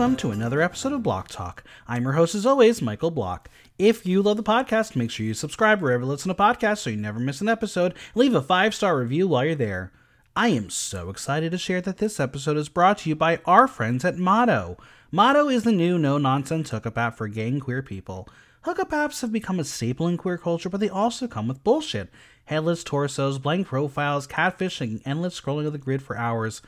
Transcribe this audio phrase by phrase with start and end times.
[0.00, 1.62] welcome to another episode of Block Talk.
[1.86, 3.50] I'm your host, as always, Michael Block.
[3.78, 6.88] If you love the podcast, make sure you subscribe wherever you listen to podcasts so
[6.88, 7.92] you never miss an episode.
[8.14, 9.92] Leave a five star review while you're there.
[10.34, 13.68] I am so excited to share that this episode is brought to you by our
[13.68, 14.78] friends at Motto.
[15.12, 18.26] Motto is the new no nonsense hookup app for gay and queer people.
[18.62, 22.08] Hookup apps have become a staple in queer culture, but they also come with bullshit
[22.46, 26.62] headless torsos, blank profiles, catfishing, endless scrolling of the grid for hours.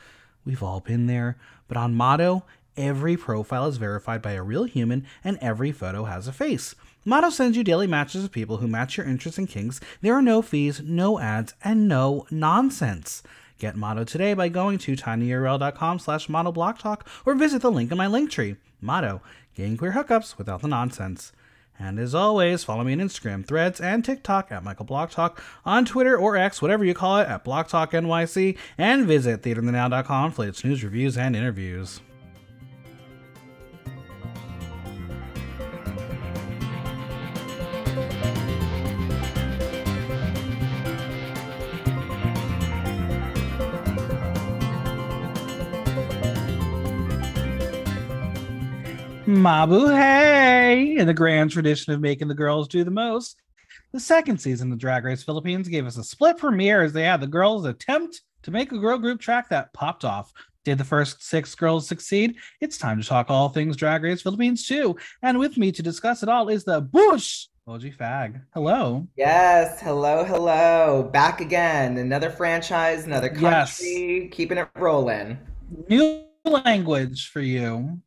[0.45, 2.45] We've all been there, but on Motto,
[2.77, 6.75] every profile is verified by a real human and every photo has a face.
[7.05, 9.81] Motto sends you daily matches of people who match your interests and kinks.
[10.01, 13.23] There are no fees, no ads, and no nonsense.
[13.59, 18.07] Get Motto today by going to tinyurl.com slash mottoblocktalk or visit the link in my
[18.07, 18.57] link tree.
[18.81, 19.21] Motto,
[19.55, 21.33] getting queer hookups without the nonsense.
[21.79, 25.85] And as always, follow me on Instagram, Threads, and TikTok at Michael Block Talk, on
[25.85, 30.43] Twitter or X, whatever you call it, at Block Talk NYC, and visit theaterthenow.com for
[30.43, 32.01] latest news, reviews, and interviews.
[49.33, 50.99] Mabuhay!
[50.99, 53.41] In the grand tradition of making the girls do the most,
[53.93, 57.21] the second season of Drag Race Philippines gave us a split premiere as they had
[57.21, 60.33] the girls attempt to make a girl group track that popped off.
[60.65, 62.37] Did the first six girls succeed?
[62.61, 64.97] It's time to talk all things Drag Race Philippines too.
[65.23, 68.43] And with me to discuss it all is the Boogsh OG Fag.
[68.53, 69.09] Hello.
[69.17, 71.09] Yes, hello, hello.
[71.11, 71.97] Back again.
[71.97, 74.29] Another franchise, another country, yes.
[74.31, 75.39] keeping it rolling.
[75.89, 77.99] New language for you.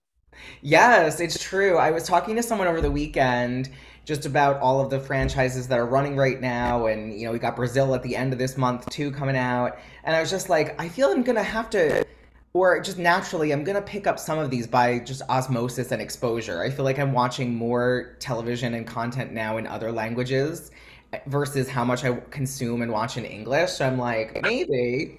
[0.61, 1.77] Yes, it's true.
[1.77, 3.69] I was talking to someone over the weekend
[4.05, 7.39] just about all of the franchises that are running right now and you know we
[7.39, 9.77] got brazil at the end of this month too coming out.
[10.03, 12.05] And i was just like i feel i'm gonna have to
[12.53, 16.61] or just naturally i'm gonna pick up some of these by just osmosis and exposure.
[16.61, 20.71] I feel like i'm watching more television and content now in other languages
[21.27, 23.71] versus how much i consume and watch in english.
[23.71, 25.17] So i'm like maybe.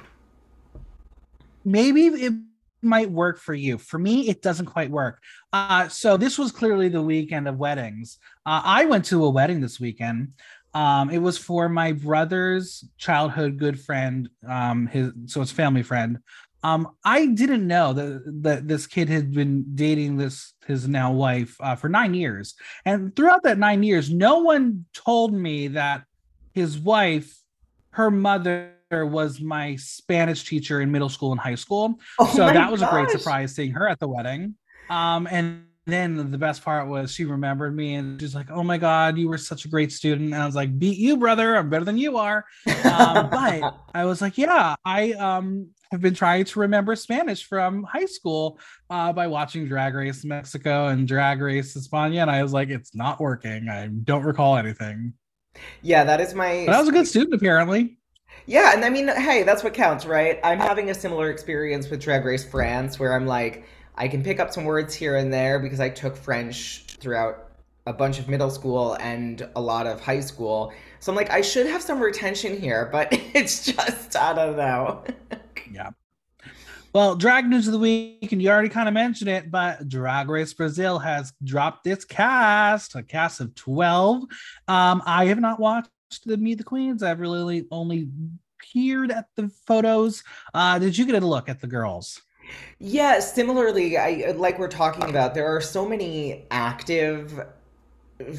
[1.64, 2.32] Maybe it
[2.86, 3.78] might work for you.
[3.78, 5.22] For me, it doesn't quite work.
[5.52, 8.18] Uh, so this was clearly the weekend of weddings.
[8.44, 10.32] Uh, I went to a wedding this weekend.
[10.74, 16.18] Um, it was for my brother's childhood good friend, um, his so it's family friend.
[16.62, 21.56] Um, I didn't know that that this kid had been dating this his now wife
[21.60, 26.04] uh, for nine years, and throughout that nine years, no one told me that
[26.52, 27.38] his wife,
[27.90, 31.98] her mother was my Spanish teacher in middle school and high school.
[32.18, 32.90] Oh so that was gosh.
[32.90, 34.54] a great surprise seeing her at the wedding.
[34.88, 38.76] Um, and then the best part was she remembered me and she's like, "Oh my
[38.76, 41.56] God, you were such a great student." And I was like, "Beat you, brother!
[41.56, 42.44] I'm better than you are."
[42.84, 47.84] Um, but I was like, "Yeah, I um, have been trying to remember Spanish from
[47.84, 48.58] high school
[48.90, 52.94] uh, by watching Drag Race Mexico and Drag Race España." And I was like, "It's
[52.94, 53.68] not working.
[53.68, 55.12] I don't recall anything."
[55.82, 56.64] Yeah, that is my.
[56.66, 57.96] But I was a good student, apparently.
[58.46, 60.38] Yeah, and I mean, hey, that's what counts, right?
[60.44, 63.64] I'm having a similar experience with Drag Race France where I'm like,
[63.96, 67.50] I can pick up some words here and there because I took French throughout
[67.86, 70.72] a bunch of middle school and a lot of high school.
[71.00, 75.02] So I'm like, I should have some retention here, but it's just, I don't know.
[75.72, 75.90] yeah.
[76.92, 80.30] Well, drag news of the week, and you already kind of mentioned it, but Drag
[80.30, 84.22] Race Brazil has dropped its cast, a cast of 12.
[84.66, 85.90] Um, I have not watched
[86.24, 87.02] the Meet the Queens.
[87.02, 88.08] I've really only
[88.58, 90.22] peered at the photos.
[90.54, 92.22] Uh, did you get a look at the girls?
[92.78, 95.34] Yeah, similarly, I like we're talking about.
[95.34, 97.44] There are so many active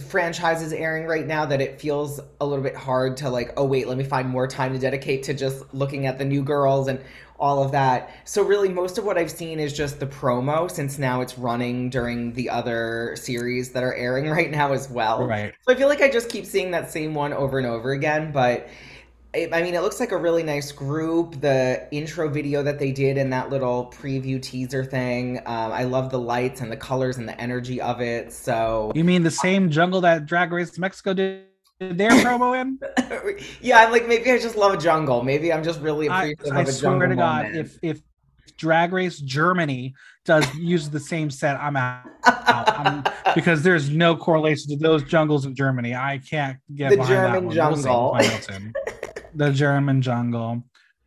[0.09, 3.87] franchises airing right now that it feels a little bit hard to like oh wait
[3.87, 6.99] let me find more time to dedicate to just looking at the new girls and
[7.39, 8.15] all of that.
[8.25, 11.89] So really most of what I've seen is just the promo since now it's running
[11.89, 15.25] during the other series that are airing right now as well.
[15.25, 15.53] Right.
[15.61, 18.31] So I feel like I just keep seeing that same one over and over again,
[18.31, 18.67] but
[19.45, 21.39] I mean, it looks like a really nice group.
[21.41, 26.09] The intro video that they did and that little preview teaser thing, um, I love
[26.09, 28.33] the lights and the colors and the energy of it.
[28.33, 31.43] So you mean the same jungle that Drag Race Mexico did?
[31.79, 32.79] their promo in?
[33.61, 35.23] yeah, I'm like maybe I just love a jungle.
[35.23, 37.55] Maybe I'm just really appreciative I, I of a swear to God, moment.
[37.55, 38.01] if if
[38.57, 39.93] Drag Race Germany
[40.25, 43.03] does use the same set, I'm out, I'm,
[43.35, 45.93] because there's no correlation to those jungles in Germany.
[45.93, 48.17] I can't get the German jungle.
[49.37, 50.63] The German jungle.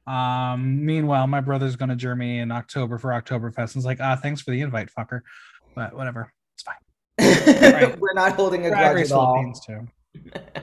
[0.07, 3.75] Um, meanwhile, my brother's going to Germany in October for Oktoberfest.
[3.75, 5.21] And it's like, ah, thanks for the invite, fucker.
[5.75, 7.73] But whatever, it's fine.
[7.73, 7.99] right.
[8.01, 9.53] We're not holding a Drag grudge at all.
[9.67, 9.89] Too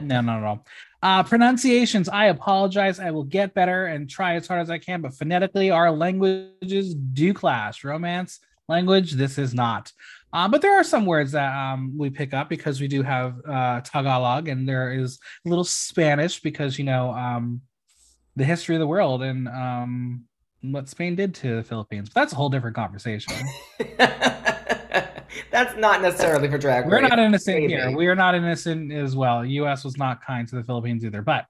[0.01, 0.65] no, not at all.
[1.01, 2.99] Uh, pronunciations, I apologize.
[2.99, 6.95] I will get better and try as hard as I can, but phonetically, our languages
[6.95, 7.83] do clash.
[7.83, 9.13] Romance, language.
[9.13, 9.91] This is not.
[10.33, 13.35] Um, but there are some words that um, we pick up because we do have
[13.47, 17.61] uh, Tagalog, and there is a little Spanish because you know um,
[18.35, 20.25] the history of the world and um,
[20.61, 22.09] what Spain did to the Philippines.
[22.09, 23.33] But that's a whole different conversation.
[23.97, 26.87] that's not necessarily for drag.
[26.87, 27.73] We're not innocent Maybe.
[27.73, 27.95] here.
[27.95, 29.45] We are not innocent as well.
[29.45, 29.83] U.S.
[29.83, 31.21] was not kind to the Philippines either.
[31.21, 31.45] But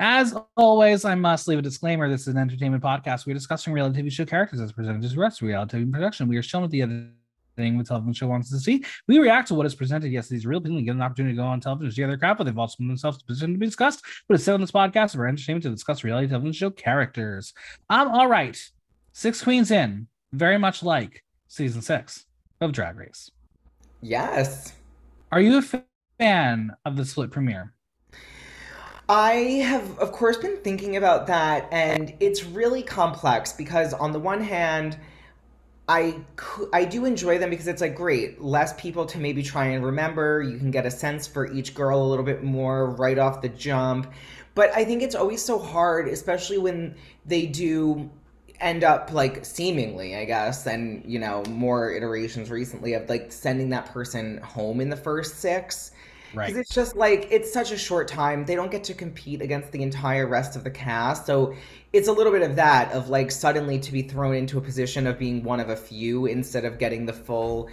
[0.00, 2.08] as always, I must leave a disclaimer.
[2.08, 3.26] This is an entertainment podcast.
[3.26, 6.28] We're discussing reality TV show characters as presented as rest of reality TV production.
[6.28, 7.10] We are shown at the other
[7.56, 8.84] thing the television show wants to see.
[9.08, 10.10] We react to what is presented.
[10.10, 12.38] Yes, these real people get an opportunity to go on television to see other crap,
[12.38, 14.04] but they've also been themselves positioned to be discussed.
[14.28, 17.52] But it's said on this podcast for entertainment to discuss reality television show characters.
[17.90, 18.58] Um, all right.
[19.12, 22.26] Six queens in, very much like season six
[22.60, 23.30] of Drag Race.
[24.02, 24.74] Yes.
[25.32, 25.82] Are you a
[26.18, 27.72] fan of the split premiere?
[29.08, 29.32] I
[29.64, 34.42] have, of course, been thinking about that, and it's really complex because, on the one
[34.42, 34.98] hand,
[35.88, 36.20] I
[36.72, 40.42] I do enjoy them because it's like great, less people to maybe try and remember.
[40.42, 43.50] You can get a sense for each girl a little bit more right off the
[43.50, 44.10] jump.
[44.54, 46.94] But I think it's always so hard, especially when
[47.26, 48.10] they do
[48.60, 53.68] end up like seemingly, I guess, and you know, more iterations recently of like sending
[53.70, 55.90] that person home in the first six.
[56.34, 56.46] Right.
[56.46, 58.44] Because it's just like it's such a short time.
[58.44, 61.26] They don't get to compete against the entire rest of the cast.
[61.26, 61.54] So
[61.92, 65.06] it's a little bit of that of like suddenly to be thrown into a position
[65.06, 67.68] of being one of a few instead of getting the full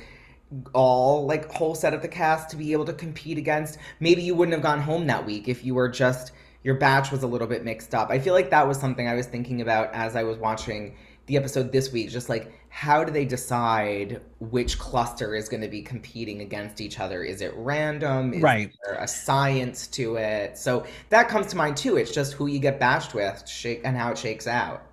[0.74, 3.78] all like whole set of the cast to be able to compete against.
[4.00, 6.34] Maybe you wouldn't have gone home that week if you were just
[6.64, 8.10] your batch was a little bit mixed up.
[8.10, 11.38] I feel like that was something I was thinking about as I was watching the
[11.38, 12.10] episode this week.
[12.10, 17.02] Just like, how do they decide which cluster is going to be competing against each
[17.02, 17.22] other?
[17.22, 18.34] Is it random?
[18.34, 18.72] Is right.
[18.86, 20.58] there a science to it?
[20.58, 21.98] So that comes to mind too.
[21.98, 24.84] It's just who you get bashed with shake and how it shakes out.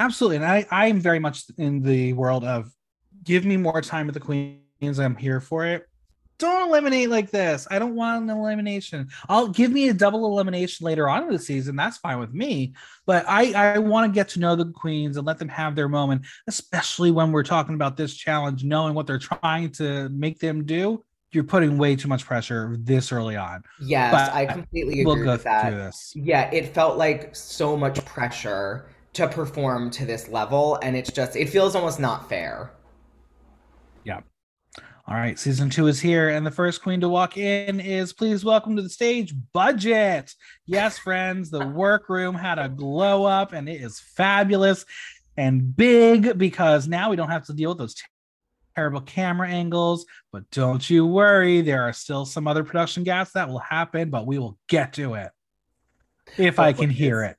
[0.00, 0.36] Absolutely.
[0.36, 2.72] And I, I'm very much in the world of
[3.22, 4.98] give me more time with the queens.
[4.98, 5.86] I'm here for it
[6.38, 7.66] don't eliminate like this.
[7.70, 9.08] I don't want an elimination.
[9.28, 11.76] I'll give me a double elimination later on in the season.
[11.76, 12.74] That's fine with me.
[13.06, 15.88] But I, I want to get to know the queens and let them have their
[15.88, 20.64] moment, especially when we're talking about this challenge, knowing what they're trying to make them
[20.64, 21.04] do.
[21.30, 23.64] You're putting way too much pressure this early on.
[23.80, 25.92] Yes, but I completely agree we'll with that.
[26.14, 31.34] Yeah, it felt like so much pressure to perform to this level, and it's just
[31.34, 32.72] it feels almost not fair.
[34.04, 34.20] Yeah.
[35.06, 38.42] All right, season two is here, and the first queen to walk in is please
[38.42, 40.32] welcome to the stage, Budget.
[40.64, 44.86] Yes, friends, the workroom had a glow up, and it is fabulous
[45.36, 47.96] and big because now we don't have to deal with those
[48.74, 50.06] terrible camera angles.
[50.32, 54.26] But don't you worry, there are still some other production gaps that will happen, but
[54.26, 55.32] we will get to it
[56.38, 57.36] if I oh, can hear it.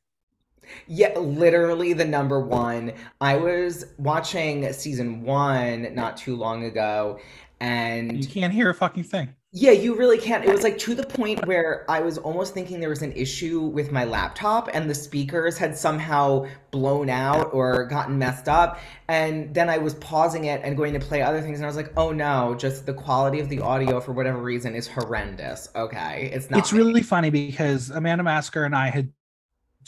[0.87, 2.93] Yeah, literally the number one.
[3.21, 7.19] I was watching season one not too long ago,
[7.59, 9.35] and you can't hear a fucking thing.
[9.57, 10.43] Yeah, you really can't.
[10.43, 13.61] It was like to the point where I was almost thinking there was an issue
[13.61, 18.81] with my laptop and the speakers had somehow blown out or gotten messed up.
[19.07, 21.59] And then I was pausing it and going to play other things.
[21.59, 24.75] And I was like, oh no, just the quality of the audio for whatever reason
[24.75, 25.69] is horrendous.
[25.73, 26.31] Okay.
[26.33, 26.59] It's not.
[26.59, 26.79] It's me.
[26.79, 29.13] really funny because Amanda Masker and I had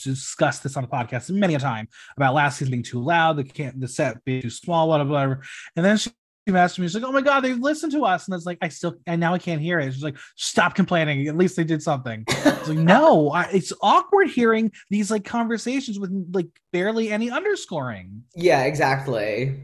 [0.02, 3.44] discussed this on the podcast many a time about last season being too loud, the
[3.44, 5.42] can the set being too small, whatever, whatever.
[5.76, 6.12] And then she
[6.56, 8.70] asked me, she's like, "Oh my god, they listened to us," and it's like, I
[8.70, 9.94] still, and now I can't hear it.
[9.94, 11.28] She's like, "Stop complaining.
[11.28, 16.00] At least they did something." It's like, no, I, it's awkward hearing these like conversations
[16.00, 18.24] with like barely any underscoring.
[18.36, 19.60] Yeah, exactly.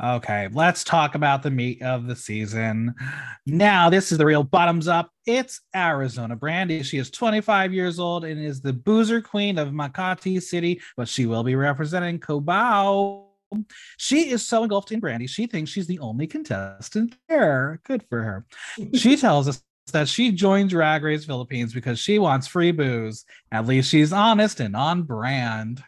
[0.00, 2.94] Okay, let's talk about the meat of the season.
[3.46, 5.10] Now, this is the real bottoms up.
[5.26, 6.84] It's Arizona Brandy.
[6.84, 11.26] She is 25 years old and is the boozer queen of Makati City, but she
[11.26, 13.27] will be representing Cubao
[13.96, 17.80] she is so engulfed in Brandy, she thinks she's the only contestant there.
[17.84, 18.46] Good for her.
[18.94, 19.62] she tells us
[19.92, 23.24] that she joined Drag Race Philippines because she wants free booze.
[23.52, 25.82] At least she's honest and on brand.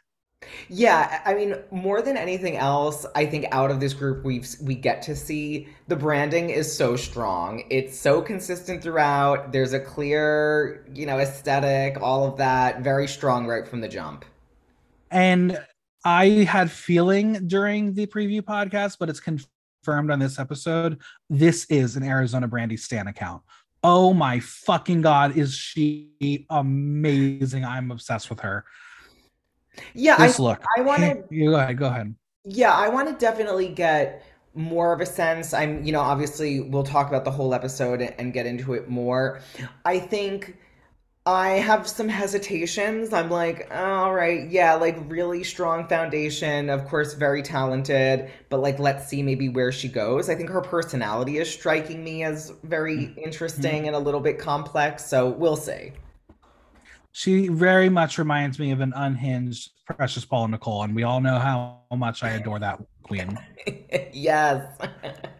[0.69, 4.75] Yeah, I mean, more than anything else, I think out of this group we we
[4.75, 7.65] get to see the branding is so strong.
[7.69, 9.53] It's so consistent throughout.
[9.53, 14.25] There's a clear, you know, aesthetic, all of that, very strong right from the jump.
[15.11, 15.61] And
[16.05, 20.99] I had feeling during the preview podcast, but it's confirmed on this episode.
[21.29, 23.43] This is an Arizona Brandy Stan account.
[23.83, 27.65] Oh my fucking god, is she amazing?
[27.65, 28.65] I'm obsessed with her.
[29.95, 30.65] Yeah, this I, look.
[30.77, 31.25] I want to.
[31.31, 31.79] You go ahead.
[31.79, 32.15] Go ahead.
[32.45, 35.55] Yeah, I want to definitely get more of a sense.
[35.55, 39.41] I'm, you know, obviously we'll talk about the whole episode and get into it more.
[39.85, 40.57] I think
[41.27, 43.13] I have some hesitations.
[43.13, 46.71] I'm like, all right, yeah, like really strong foundation.
[46.71, 50.31] Of course, very talented, but like, let's see maybe where she goes.
[50.31, 53.19] I think her personality is striking me as very Mhm.
[53.19, 55.05] interesting and a little bit complex.
[55.05, 55.93] So we'll see.
[57.13, 61.39] She very much reminds me of an unhinged Precious Paula Nicole, and we all know
[61.39, 63.39] how much I adore that queen.
[64.13, 64.65] yes.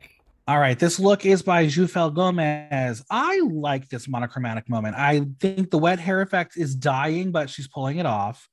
[0.51, 3.05] All right, this look is by Jufel Gomez.
[3.09, 4.97] I like this monochromatic moment.
[4.99, 8.49] I think the wet hair effect is dying, but she's pulling it off.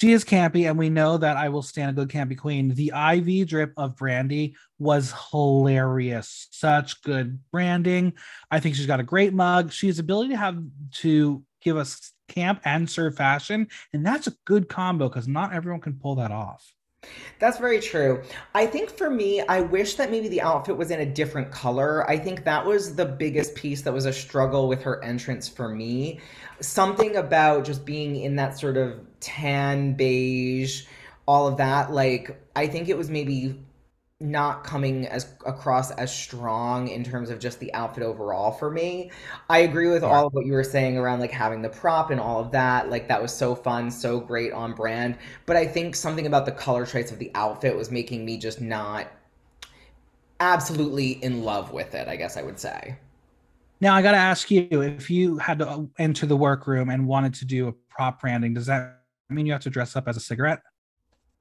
[0.00, 2.74] She is campy, and we know that I will stand a good campy queen.
[2.74, 6.48] The IV drip of Brandy was hilarious.
[6.50, 8.14] Such good branding.
[8.50, 9.70] I think she's got a great mug.
[9.70, 10.58] She has ability to have
[10.94, 15.80] to give us camp and serve fashion, and that's a good combo because not everyone
[15.80, 16.74] can pull that off.
[17.38, 18.22] That's very true.
[18.54, 22.08] I think for me, I wish that maybe the outfit was in a different color.
[22.08, 25.68] I think that was the biggest piece that was a struggle with her entrance for
[25.68, 26.20] me.
[26.60, 30.84] Something about just being in that sort of tan beige,
[31.26, 31.92] all of that.
[31.92, 33.60] Like, I think it was maybe
[34.20, 39.10] not coming as across as strong in terms of just the outfit overall for me.
[39.50, 40.10] I agree with Sure.
[40.10, 42.90] all of what you were saying around like having the prop and all of that.
[42.90, 45.18] Like that was so fun, so great on brand.
[45.46, 48.60] But I think something about the color traits of the outfit was making me just
[48.60, 49.08] not
[50.40, 52.96] absolutely in love with it, I guess I would say.
[53.80, 57.34] Now I got to ask you if you had to enter the workroom and wanted
[57.34, 60.20] to do a prop branding, does that mean you have to dress up as a
[60.20, 60.62] cigarette?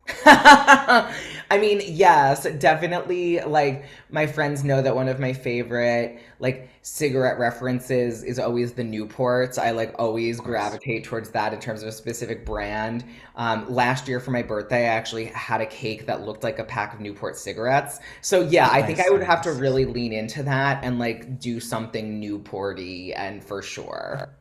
[0.25, 3.39] I mean, yes, definitely.
[3.39, 8.83] Like, my friends know that one of my favorite, like, cigarette references is always the
[8.83, 9.57] Newports.
[9.57, 13.05] I, like, always gravitate towards that in terms of a specific brand.
[13.35, 16.65] Um, last year for my birthday, I actually had a cake that looked like a
[16.65, 17.99] pack of Newport cigarettes.
[18.21, 21.59] So, yeah, I think I would have to really lean into that and, like, do
[21.59, 24.35] something Newporty and for sure.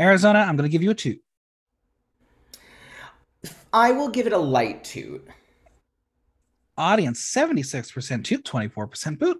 [0.00, 1.18] Arizona, I'm going to give you a two.
[3.72, 5.26] I will give it a light toot.
[6.76, 9.38] Audience 76% toot, 24% boot.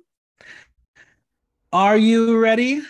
[1.72, 2.82] Are you ready?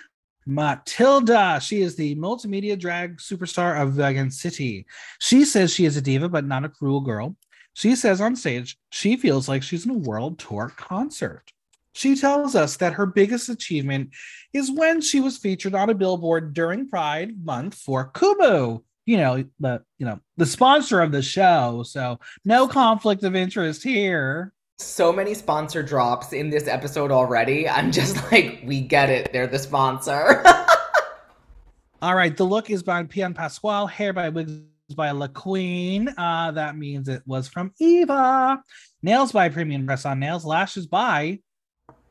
[0.47, 1.61] Matilda.
[1.61, 4.87] She is the multimedia drag superstar of Vegan City.
[5.19, 7.37] She says she is a diva, but not a cruel girl.
[7.73, 11.53] She says on stage she feels like she's in a world tour concert.
[11.93, 14.11] She tells us that her biggest achievement
[14.53, 18.83] is when she was featured on a billboard during Pride Month for Kumu.
[19.11, 21.83] You know, the you know, the sponsor of the show.
[21.83, 24.53] So no conflict of interest here.
[24.79, 27.69] so many sponsor drops in this episode already.
[27.69, 29.33] I'm just like, we get it.
[29.33, 30.45] They're the sponsor.
[32.03, 34.53] All right, the look is by Pian Pasquale, hair by Wigs
[34.95, 36.09] by Le Queen.
[36.17, 38.63] Uh, that means it was from Eva.
[39.03, 40.45] Nails by Premium Press on Nails.
[40.45, 41.41] Lashes by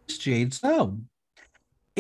[0.07, 0.97] Jade So.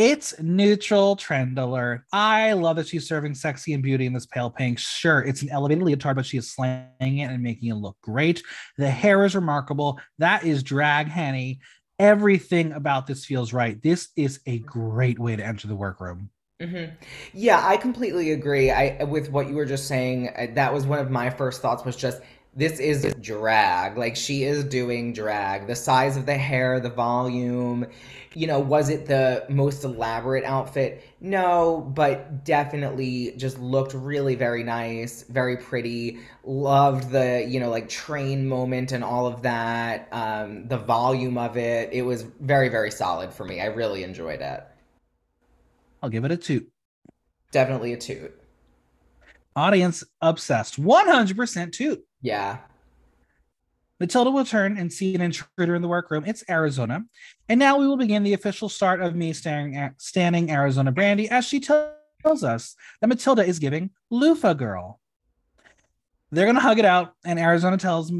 [0.01, 2.05] It's neutral trend alert.
[2.13, 4.79] I love that she's serving sexy and beauty in this pale pink.
[4.79, 8.41] Sure, it's an elevated leotard, but she is slaying it and making it look great.
[8.77, 9.99] The hair is remarkable.
[10.17, 11.59] That is drag Henny.
[11.99, 13.83] Everything about this feels right.
[13.83, 16.29] This is a great way to enter the workroom.
[16.61, 16.85] hmm
[17.33, 18.71] Yeah, I completely agree.
[18.71, 20.53] I with what you were just saying.
[20.55, 22.21] That was one of my first thoughts was just
[22.55, 23.97] this is drag.
[23.97, 25.67] Like she is doing drag.
[25.67, 27.85] The size of the hair, the volume,
[28.33, 31.03] you know, was it the most elaborate outfit?
[31.21, 36.19] No, but definitely just looked really very nice, very pretty.
[36.43, 40.07] Loved the, you know, like train moment and all of that.
[40.11, 41.93] Um, the volume of it.
[41.93, 43.61] It was very, very solid for me.
[43.61, 44.63] I really enjoyed it.
[46.01, 46.67] I'll give it a two.
[47.51, 48.35] Definitely a toot.
[49.55, 50.81] Audience obsessed.
[50.81, 52.03] 100% two.
[52.21, 52.57] Yeah.
[53.99, 56.23] Matilda will turn and see an intruder in the workroom.
[56.25, 57.03] It's Arizona.
[57.49, 61.29] And now we will begin the official start of me staring at, standing Arizona Brandy
[61.29, 64.99] as she tells us that Matilda is giving Lufa Girl.
[66.31, 68.11] They're going to hug it out, and Arizona tells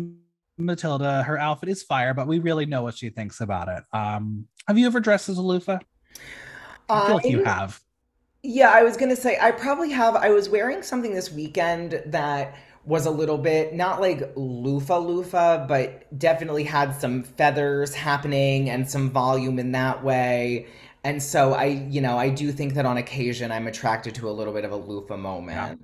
[0.58, 3.84] Matilda her outfit is fire, but we really know what she thinks about it.
[3.94, 5.79] Um, have you ever dressed as a loofah?
[6.89, 7.79] I feel like you have.
[8.41, 10.15] Yeah, I was gonna say I probably have.
[10.15, 15.67] I was wearing something this weekend that was a little bit not like loofah loofah,
[15.67, 20.67] but definitely had some feathers happening and some volume in that way.
[21.03, 24.31] And so I, you know, I do think that on occasion I'm attracted to a
[24.31, 25.21] little bit of a loofah Yeah.
[25.21, 25.81] moment.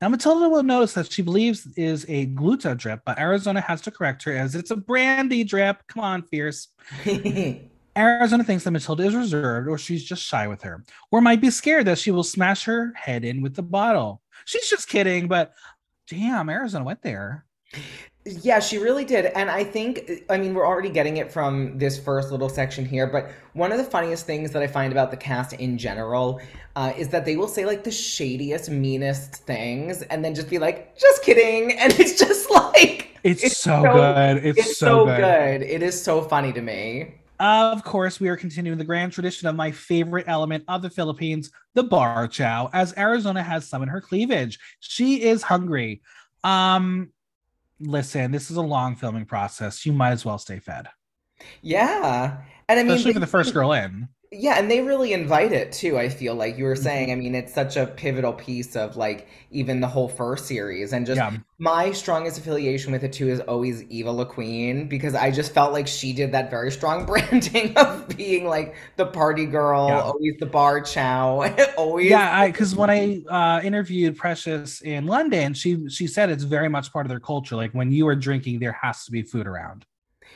[0.00, 3.90] Now, Matilda will notice that she believes is a gluta drip, but Arizona has to
[3.90, 5.82] correct her as it's a brandy drip.
[5.88, 6.68] Come on, fierce.
[7.98, 11.50] Arizona thinks that Matilda is reserved or she's just shy with her, or might be
[11.50, 14.22] scared that she will smash her head in with the bottle.
[14.44, 15.52] She's just kidding, but
[16.08, 17.44] damn, Arizona went there.
[18.26, 19.26] Yeah, she really did.
[19.26, 23.06] And I think, I mean, we're already getting it from this first little section here,
[23.06, 26.40] but one of the funniest things that I find about the cast in general
[26.76, 30.58] uh, is that they will say like the shadiest, meanest things and then just be
[30.58, 31.78] like, just kidding.
[31.80, 34.44] And it's just like, it's, so, good.
[34.44, 35.16] It's, it's so so good.
[35.16, 35.62] good.
[35.62, 37.14] It is so funny to me.
[37.40, 41.50] Of course, we are continuing the grand tradition of my favorite element of the Philippines,
[41.74, 44.58] the bar chow, as Arizona has some in her cleavage.
[44.80, 46.02] She is hungry.
[46.44, 47.12] Um,
[47.80, 49.86] listen, this is a long filming process.
[49.86, 50.88] You might as well stay fed,
[51.62, 52.42] Yeah.
[52.68, 54.08] And I mean, especially for the first girl in.
[54.32, 56.76] Yeah, and they really invite it too, I feel like you were Mm-hmm.
[56.76, 57.10] saying.
[57.10, 60.92] I mean, it's such a pivotal piece of like even the whole first series.
[60.92, 61.40] And just Yeah.
[61.58, 65.72] my strongest affiliation with it too is always Eva Le Queen because I just felt
[65.72, 70.12] like she did that very strong branding of being like the party girl, Yeah.
[70.14, 71.42] always the bar chow,
[71.76, 72.22] always.
[72.22, 76.68] Yeah, I because when I uh, interviewed Precious in London, she she said it's very
[76.68, 77.56] much part of their culture.
[77.56, 79.84] Like when you are drinking, there has to be food around.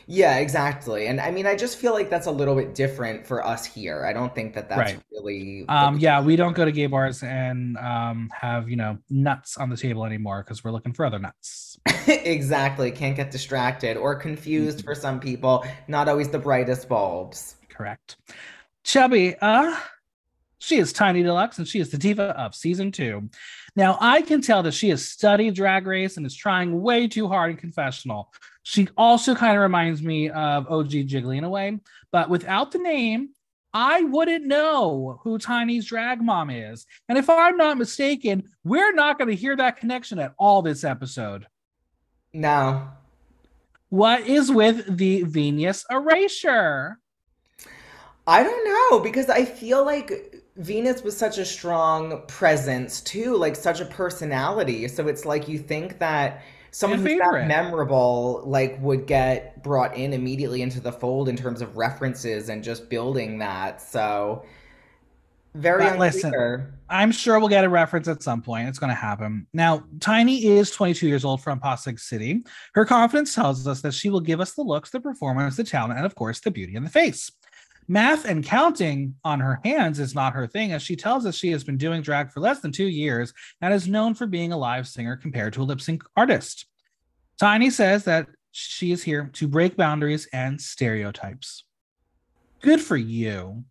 [0.06, 1.06] Yeah, exactly.
[1.06, 4.04] And I mean, I just feel like that's a little bit different for us here.
[4.04, 5.00] I don't think that that's Right.
[5.12, 5.64] really.
[5.68, 9.70] Um, yeah, we don't go to gay bars and um, have you know nuts on
[9.70, 11.78] the table anymore because we're looking for other nuts.
[12.06, 12.90] exactly.
[12.90, 14.84] Can't get distracted or confused Mm-hmm.
[14.84, 15.64] for some people.
[15.88, 17.56] Not always the brightest bulbs.
[17.68, 18.16] Correct.
[18.84, 19.76] Chubby, uh,
[20.58, 23.28] she is Tiny Deluxe and she is the diva of season two.
[23.76, 27.26] Now, I can tell that she has studied Drag Race and is trying way too
[27.28, 28.32] hard in confessional.
[28.64, 31.78] She also kind of reminds me of OG Jiggly in a way,
[32.10, 33.28] but without the name,
[33.74, 36.86] I wouldn't know who Tiny's drag mom is.
[37.08, 40.82] And if I'm not mistaken, we're not going to hear that connection at all this
[40.82, 41.46] episode.
[42.32, 42.88] No.
[43.90, 46.98] What is with the Venus erasure?
[48.26, 53.56] I don't know because I feel like Venus was such a strong presence too, like
[53.56, 54.88] such a personality.
[54.88, 56.42] So it's like you think that
[56.74, 61.62] someone who's that memorable like would get brought in immediately into the fold in terms
[61.62, 63.80] of references and just building that.
[63.80, 64.44] So
[65.54, 66.72] very But listen.
[66.90, 68.68] I'm sure we'll get a reference at some point.
[68.68, 69.46] It's going to happen.
[69.52, 72.42] Now, Tiny is 22 years old from Pasig City.
[72.74, 75.96] Her confidence tells us that she will give us the looks, the performance, the talent,
[75.96, 77.30] and of course, the beauty in the face.
[77.86, 81.50] Math and counting on her hands is not her thing, as she tells us she
[81.50, 84.56] has been doing drag for less than two years and is known for being a
[84.56, 86.66] live singer compared to a lip sync artist.
[87.38, 91.64] Tiny says that she is here to break boundaries and stereotypes.
[92.62, 93.64] Good for you.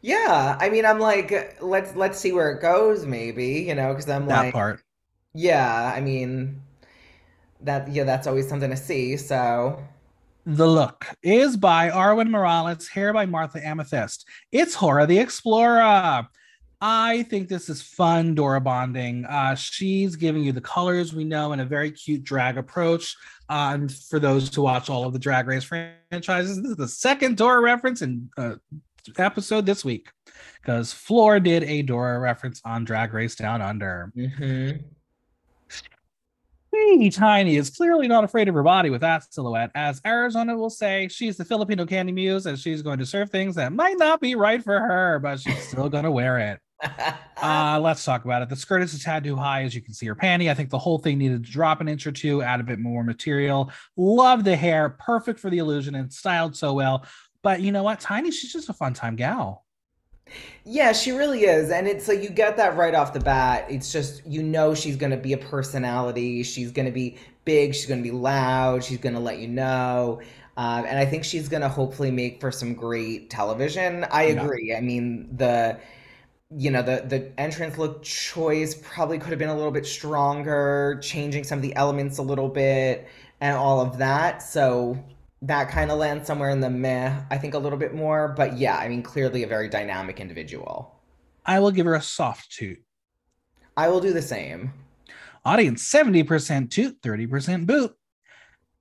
[0.00, 4.08] Yeah, I mean, I'm like, let's let's see where it goes, maybe, you know, because
[4.08, 4.80] I'm That like, part.
[5.34, 6.62] yeah, I mean,
[7.60, 9.16] that yeah, that's always something to see.
[9.18, 9.82] So.
[10.50, 14.26] The Look is by Arwen Morales, hair by Martha Amethyst.
[14.50, 16.26] It's Hora the Explorer.
[16.80, 19.26] I think this is fun Dora bonding.
[19.26, 23.14] Uh, she's giving you the colors we know in a very cute drag approach.
[23.50, 26.88] Uh, and for those who watch all of the Drag Race franchises, this is the
[26.88, 28.54] second Dora reference in uh,
[29.18, 30.08] episode this week
[30.62, 34.10] because Flor did a Dora reference on Drag Race Down Under.
[34.16, 34.82] mhm.
[36.86, 40.70] Teeny Tiny is clearly not afraid of her body with that silhouette, as Arizona will
[40.70, 44.20] say she's the Filipino candy muse and she's going to serve things that might not
[44.20, 46.60] be right for her, but she's still going to wear it.
[47.42, 48.48] Uh, let's talk about it.
[48.48, 50.50] The skirt is a tad too high, as you can see her panty.
[50.50, 52.78] I think the whole thing needed to drop an inch or two, add a bit
[52.78, 53.70] more material.
[53.96, 57.04] Love the hair, perfect for the illusion and styled so well.
[57.42, 58.00] But you know what?
[58.00, 59.64] Tiny, she's just a fun time gal.
[60.64, 61.70] Yeah, she really is.
[61.70, 63.66] And it's like you get that right off the bat.
[63.70, 66.42] It's just, you know, she's going to be a personality.
[66.42, 67.74] She's going to be big.
[67.74, 68.84] She's going to be loud.
[68.84, 70.20] She's going to let you know.
[70.56, 74.04] Um, and I think she's going to hopefully make for some great television.
[74.10, 74.44] I Yeah.
[74.44, 74.74] agree.
[74.76, 75.78] I mean, the.
[76.50, 80.98] You know, the the entrance look choice probably could have been a little bit stronger,
[81.02, 83.06] changing some of the elements a little bit
[83.40, 84.42] and all of that.
[84.42, 84.96] So
[85.42, 88.28] that kind of lands somewhere in the meh, I think a little bit more.
[88.28, 90.94] But yeah, I mean, clearly a very dynamic individual.
[91.46, 92.78] I will give her a soft toot.
[93.76, 94.72] I will do the same.
[95.44, 97.94] Audience 70% toot, 30% boot.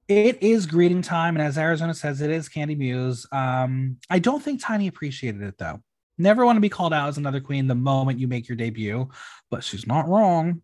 [0.08, 3.28] It is greeting time, and as Arizona says, it is Candy Muse.
[3.32, 5.82] Um, I don't think Tiny appreciated it though.
[6.18, 9.10] Never want to be called out as another queen the moment you make your debut,
[9.52, 10.64] but she's not wrong.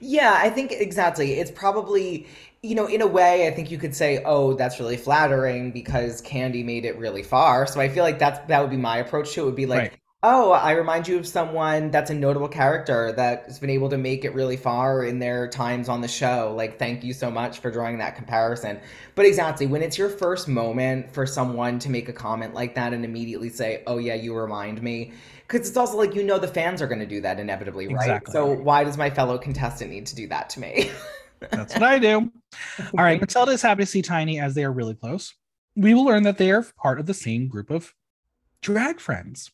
[0.00, 1.34] Yeah, I think exactly.
[1.34, 2.26] It's probably,
[2.62, 6.20] you know, in a way, I think you could say, "Oh, that's really flattering because
[6.22, 9.32] Candy made it really far." So I feel like that's that would be my approach
[9.34, 9.44] to it.
[9.46, 9.98] Would be like, Right.
[10.22, 14.24] "Oh, I remind you of someone that's a notable character that's been able to make
[14.24, 16.54] it really far in their times on the show.
[16.56, 18.78] Like, thank you so much for drawing that comparison."
[19.14, 22.92] But exactly, when it's your first moment for someone to make a comment like that
[22.94, 25.12] and immediately say, "Oh yeah, you remind me."
[25.46, 27.94] Because it's also like you know the fans are going to do that inevitably, right?
[27.94, 28.32] Exactly.
[28.32, 30.90] So why does my fellow contestant need to do that to me?
[31.50, 32.32] That's what I do.
[32.80, 33.20] All right.
[33.20, 35.34] Matilda is happy to see Tiny as they are really close.
[35.76, 37.92] We will learn that they are part of the same group of
[38.62, 39.50] drag friends.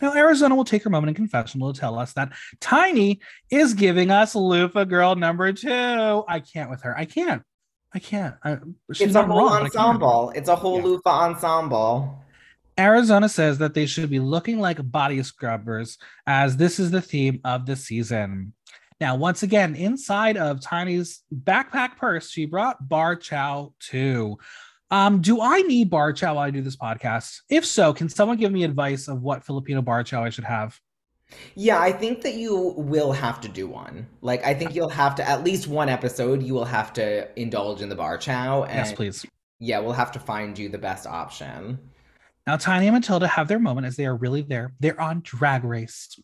[0.00, 4.10] Now, Arizona will take her moment in confessional to tell us that Tiny is giving
[4.10, 6.24] us Lufa Girl number two.
[6.28, 6.96] I can't with her.
[6.96, 7.42] I can't.
[7.94, 8.34] I can't.
[8.42, 10.32] I, it's a whole wrong, ensemble.
[10.34, 10.80] It's a whole.
[10.80, 12.22] Loofah ensemble.
[12.78, 17.40] Arizona says that they should be looking like body scrubbers, as this is the theme
[17.44, 18.54] of the season.
[19.00, 24.38] Now, once again, inside of Tiny's backpack purse, she brought bar chow too.
[24.90, 27.40] Um, do I need bar chow while I do this podcast?
[27.48, 30.78] If so, can someone give me advice of what Filipino bar chow I should have?
[31.54, 34.06] Yeah, I think that you will have to do one.
[34.20, 36.42] Like, I think you'll have to at least one episode.
[36.42, 38.64] You will have to indulge in the bar chow.
[38.64, 39.26] And, yes, please.
[39.58, 41.78] Yeah, we'll have to find you the best option.
[42.46, 44.72] Now, Tiny and Matilda have their moment as they are really there.
[44.80, 46.18] They're on Drag Race.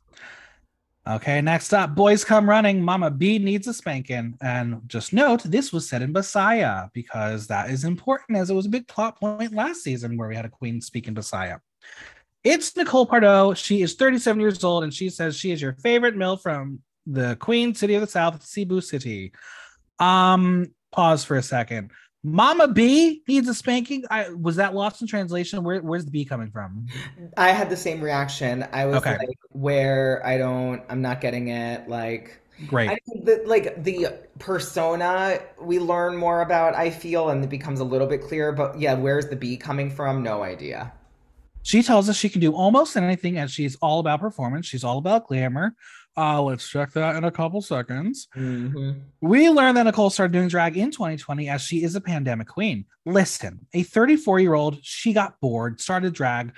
[1.08, 2.82] Okay, next up, boys come running.
[2.82, 4.36] Mama B needs a spanking.
[4.42, 8.66] And just note, this was said in Bisaya because that is important as it was
[8.66, 11.60] a big plot point last season where we had a queen speak in Bisaya.
[12.44, 13.54] It's Nicole Pardo.
[13.54, 17.36] She is 37 years old and she says she is your favorite mill from the
[17.36, 19.32] Queen City of the South, Cebu City.
[19.98, 21.90] Um, pause for a second.
[22.24, 24.04] Mama B needs a spanking.
[24.10, 25.62] I was that lost in translation.
[25.62, 26.86] Where, where's the B coming from?
[27.36, 28.66] I had the same reaction.
[28.72, 29.16] I was okay.
[29.18, 31.88] like, where I don't, I'm not getting it.
[31.88, 32.90] Like, great.
[32.90, 34.08] I the, like the
[34.40, 38.50] persona we learn more about, I feel, and it becomes a little bit clearer.
[38.52, 40.22] But yeah, where's the B coming from?
[40.22, 40.92] No idea.
[41.62, 44.66] She tells us she can do almost anything, and she's all about performance.
[44.66, 45.74] She's all about glamour.
[46.18, 48.26] Uh, let's check that in a couple seconds.
[48.34, 48.98] Mm-hmm.
[49.20, 52.86] We learned that Nicole started doing drag in 2020 as she is a pandemic queen.
[53.06, 56.52] Listen, a 34 year old, she got bored, started drag.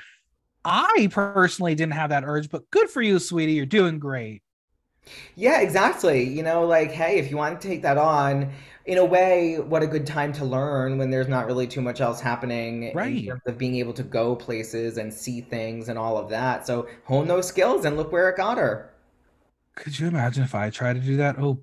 [0.65, 3.53] I personally didn't have that urge, but good for you, sweetie.
[3.53, 4.43] You're doing great.
[5.37, 6.27] Yeah, exactly.
[6.27, 8.51] You know, like, hey, if you want to take that on,
[8.87, 12.01] in a way, what a good time to learn when there's not really too much
[12.01, 13.15] else happening right.
[13.15, 16.67] in terms of being able to go places and see things and all of that.
[16.67, 18.91] So hone those skills and look where it got her.
[19.77, 21.37] Could you imagine if I tried to do that?
[21.39, 21.61] Oh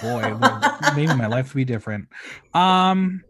[0.00, 0.36] boy,
[0.96, 2.08] maybe my life would be different.
[2.54, 3.22] Um,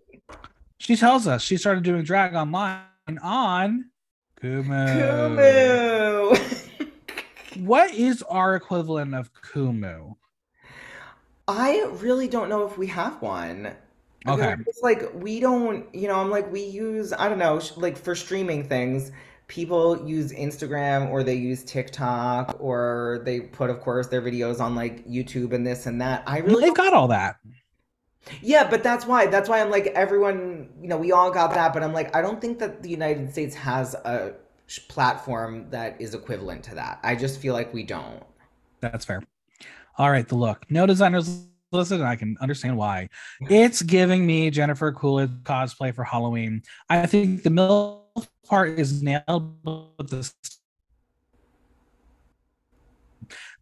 [0.79, 2.83] she tells us she started doing drag online
[3.23, 3.91] on
[4.41, 5.37] Kumu.
[5.39, 6.89] Kumu.
[7.57, 10.17] what is our equivalent of Kumu?
[11.49, 13.75] I really don't know if we have one.
[14.27, 14.55] Okay.
[14.67, 18.15] It's like we don't, you know, I'm like we use I don't know, like for
[18.15, 19.11] streaming things
[19.53, 24.75] people use Instagram or they use TikTok or they put, of course, their videos on
[24.75, 26.23] like YouTube and this and that.
[26.27, 27.37] I really they've got all that.
[28.41, 31.75] Yeah, but that's why that's why I'm like everyone, you know, we all got that,
[31.75, 34.37] but I'm like I don't think that the United States has a
[34.89, 36.99] platform that is equivalent to that.
[37.03, 38.25] I just feel like we don't.
[38.81, 39.23] That's fair.
[39.99, 40.65] All right, the look.
[40.71, 43.11] No designers listed, and I can understand why.
[43.51, 46.63] It's giving me Jennifer Coolidge cosplay for Halloween.
[46.89, 48.02] I think the middle
[48.47, 50.31] part is nailed, but the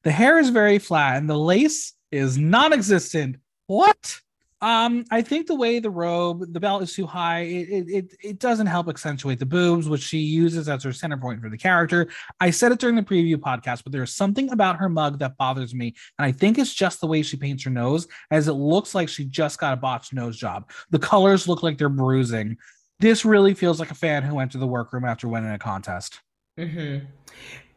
[0.02, 3.36] the hair is very flat and the lace is non-existent.
[3.66, 4.20] What?
[4.62, 7.40] Um, I think the way the robe, the belt is too high.
[7.40, 11.40] It, it it doesn't help accentuate the boobs, which she uses as her center point
[11.40, 12.08] for the character.
[12.40, 15.74] I said it during the preview podcast, but there's something about her mug that bothers
[15.74, 18.94] me, and I think it's just the way she paints her nose, as it looks
[18.94, 20.70] like she just got a botched nose job.
[20.90, 22.58] The colors look like they're bruising
[23.00, 26.20] this really feels like a fan who went to the workroom after winning a contest.
[26.58, 27.06] Mm-hmm.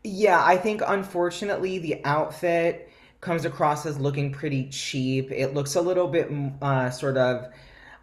[0.04, 2.90] Yeah, I think unfortunately the outfit
[3.22, 5.32] comes across as looking pretty cheap.
[5.32, 6.30] It looks a little bit
[6.62, 7.48] uh, sort of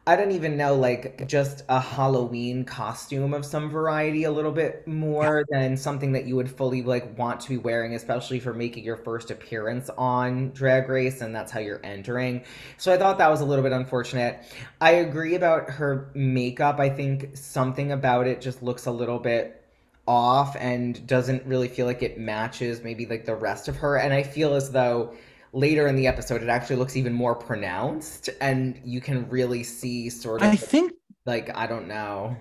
[0.06, 4.86] I don't even know, like just a Halloween costume of some variety, a little bit
[4.88, 5.58] more yeah.
[5.58, 8.96] than something that you would fully like want to be wearing, especially for making your
[8.96, 12.42] first appearance on Drag Race, and that's how you're entering.
[12.78, 14.42] So I thought that was a little bit unfortunate.
[14.80, 16.80] I agree about her makeup.
[16.80, 19.62] I think something about it just looks a little bit
[20.08, 23.96] off and doesn't really feel like it matches maybe like the rest of her.
[23.96, 25.14] And I feel as though
[25.52, 30.08] later in the episode it actually looks even more pronounced and you can really see
[30.08, 30.92] sort of I think
[31.26, 32.36] like I don't know.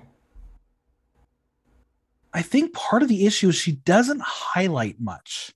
[2.33, 5.53] I think part of the issue is she doesn't highlight much.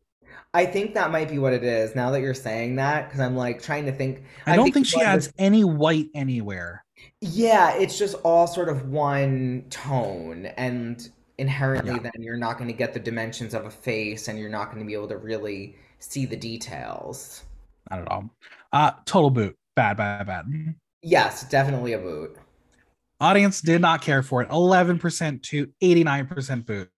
[0.55, 3.35] I think that might be what it is now that you're saying that because I'm
[3.35, 4.23] like trying to think.
[4.45, 6.83] I don't think she adds any white anywhere.
[7.21, 11.99] Yeah, it's just all sort of one tone and inherently yeah.
[11.99, 14.79] then you're not going to get the dimensions of a face and you're not going
[14.79, 17.43] to be able to really see the details.
[17.89, 18.29] Not at all.
[18.71, 19.57] Uh total boot.
[19.75, 20.45] Bad, bad, bad.
[21.01, 22.37] Yes, definitely a boot.
[23.19, 24.49] Audience did not care for it.
[24.49, 26.89] 11% to 89% boot.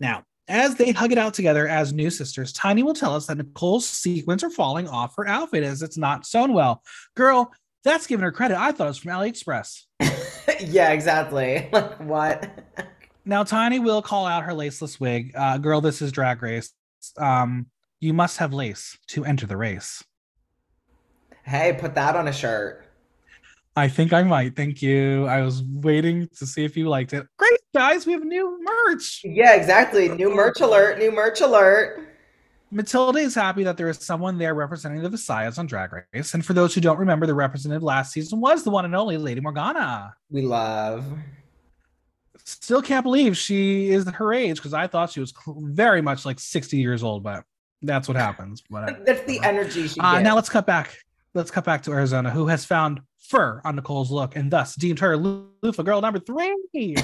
[0.00, 3.38] Now, As they hug it out together as new sisters, Tiny will tell us that
[3.38, 6.82] Nicole's sequins are falling off her outfit as it's not sewn well.
[7.14, 7.52] Girl,
[7.84, 8.58] that's giving her credit.
[8.58, 9.84] I thought it was from AliExpress.
[10.60, 11.68] yeah, exactly.
[11.72, 12.50] Like what?
[13.24, 15.32] now Tiny will call out her laceless wig.
[15.34, 16.72] Uh, girl, this is Drag Race.
[17.18, 17.66] Um,
[18.00, 20.02] you must have lace to enter the race.
[21.44, 22.86] Hey, put that on a shirt.
[23.76, 24.56] I think I might.
[24.56, 25.26] Thank you.
[25.26, 27.26] I was waiting to see if you liked it.
[27.38, 28.06] Great, guys.
[28.06, 29.22] We have new merch.
[29.24, 30.08] Yeah, exactly.
[30.08, 30.98] New merch alert.
[30.98, 32.08] New merch alert.
[32.72, 36.34] Matilda is happy that there is someone there representing the Visayas on Drag Race.
[36.34, 39.16] And for those who don't remember, the representative last season was the one and only
[39.16, 40.14] Lady Morgana.
[40.30, 41.04] We love.
[42.50, 46.40] Still can't believe she is her age because I thought she was very much like
[46.40, 47.44] 60 years old, but
[47.82, 48.62] that's what happens.
[48.70, 50.96] that's the energy she uh, Now let's cut back.
[51.32, 54.98] Let's cut back to Arizona, who has found fur on Nicole's look and thus deemed
[54.98, 56.56] her loofah girl number three.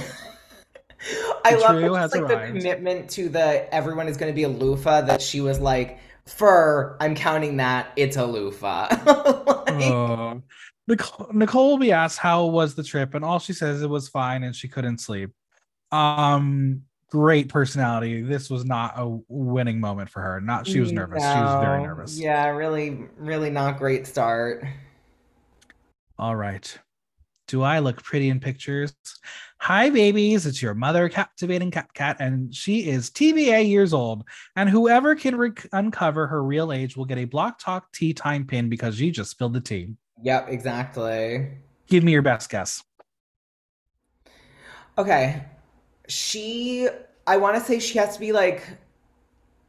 [1.45, 2.55] I love just, like arrived.
[2.55, 6.01] the commitment to the everyone is going to be a loofah that she was like
[6.27, 6.97] fur.
[7.01, 8.89] I'm counting that it's a loofah.
[9.07, 10.43] like, oh.
[10.89, 14.09] Nicole, Nicole will be asked how was the trip, and all she says it was
[14.09, 15.31] fine and she couldn't sleep.
[15.91, 18.23] Um, great personality.
[18.23, 20.41] This was not a winning moment for her.
[20.41, 21.23] Not she was nervous.
[21.23, 21.35] No.
[21.35, 22.19] She was very nervous.
[22.19, 24.65] Yeah, really, really not great start.
[26.19, 26.79] All right.
[27.49, 28.93] Do I look pretty in pictures?
[29.59, 30.47] Hi, babies.
[30.47, 34.25] It's your mother, Captivating Katkat, and she is TBA years old.
[34.57, 38.69] And whoever can uncover her real age will get a Block Talk tea time pin
[38.69, 39.95] because she just spilled the tea.
[40.23, 41.49] Yep, exactly.
[41.87, 42.83] Give me your best guess.
[44.99, 45.45] Okay.
[46.09, 46.89] She,
[47.27, 48.67] I want to say she has to be like,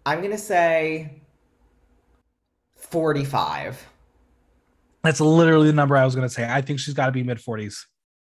[0.06, 1.22] I'm going to say
[2.76, 3.86] 45.
[5.04, 6.48] That's literally the number I was going to say.
[6.50, 7.86] I think she's got to be mid 40s.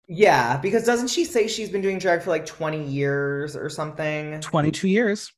[0.08, 4.40] Yeah, because doesn't she say she's been doing drag for like 20 years or something?
[4.40, 5.32] 22 years.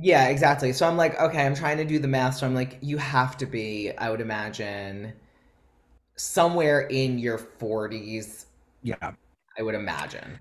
[0.00, 0.72] Yeah, exactly.
[0.72, 2.36] So I'm like, okay, I'm trying to do the math.
[2.36, 5.12] So I'm like, you have to be, I would imagine,
[6.16, 8.46] somewhere in your 40s.
[8.82, 9.12] Yeah.
[9.58, 10.38] I would imagine.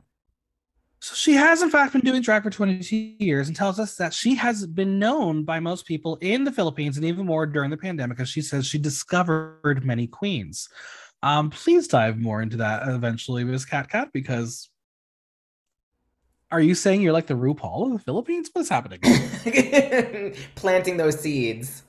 [0.99, 4.13] So she has, in fact, been doing drag for 22 years and tells us that
[4.13, 7.77] she has been known by most people in the Philippines and even more during the
[7.77, 10.67] pandemic, as she says she discovered many queens.
[11.21, 14.69] Um, please dive more into that eventually, Miss Katkat, because
[16.51, 18.49] are you saying you're like the RuPaul of the Philippines?
[18.53, 18.99] What's happening?
[20.55, 21.83] Planting those seeds.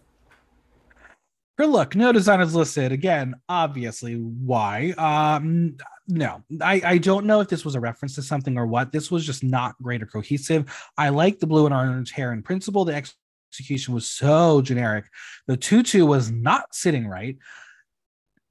[1.58, 2.92] Her look, no designers listed.
[2.92, 4.90] Again, obviously, why?
[4.98, 8.92] Um, no, I, I don't know if this was a reference to something or what.
[8.92, 10.70] This was just not great or cohesive.
[10.98, 12.84] I like the blue and orange hair in principle.
[12.84, 13.02] The
[13.50, 15.06] execution was so generic.
[15.46, 17.38] The tutu was not sitting right.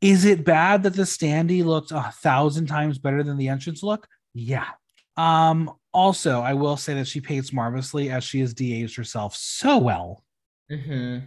[0.02, 4.08] Is it bad that the standee looked a thousand times better than the entrance look?
[4.34, 4.68] Yeah.
[5.16, 9.78] Um, also, I will say that she paints marvelously as she has de-aged herself so
[9.78, 10.24] well.
[10.72, 11.26] Mm-hmm.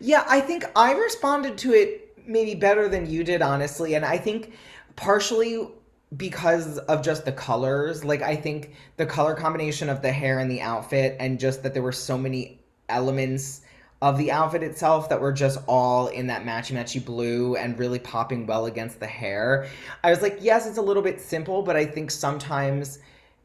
[0.00, 3.94] Yeah, I think I responded to it maybe better than you did, honestly.
[3.94, 4.52] And I think
[4.96, 5.68] partially
[6.16, 8.04] because of just the colors.
[8.04, 11.74] Like I think the color combination of the hair and the outfit and just that
[11.74, 13.62] there were so many elements
[14.02, 18.00] of the outfit itself that were just all in that matchy matchy blue and really
[18.00, 19.68] popping well against the hair.
[20.02, 22.98] I was like, yes, it's a little bit simple, but I think sometimes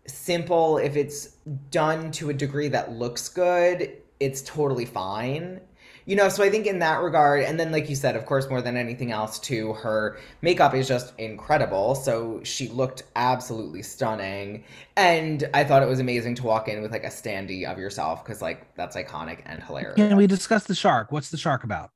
[0.07, 1.35] simple if it's
[1.69, 5.61] done to a degree that looks good, it's totally fine
[6.07, 8.49] you know so i think in that regard and then like you said of course
[8.49, 14.63] more than anything else too her makeup is just incredible so she looked absolutely stunning
[14.95, 18.25] and i thought it was amazing to walk in with like a standee of yourself
[18.25, 21.91] because like that's iconic and hilarious can we discuss the shark what's the shark about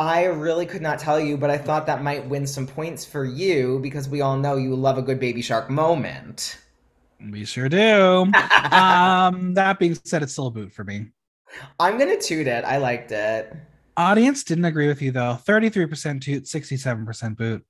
[0.00, 3.24] I really could not tell you, but I thought that might win some points for
[3.24, 6.58] you because we all know you love a good baby shark moment.
[7.30, 8.22] We sure do.
[8.72, 11.10] um, that being said, it's still a boot for me.
[11.78, 12.64] I'm gonna toot it.
[12.64, 13.54] I liked it.
[13.96, 15.38] Audience didn't agree with you though.
[15.46, 17.64] 33% toot, 67% boot.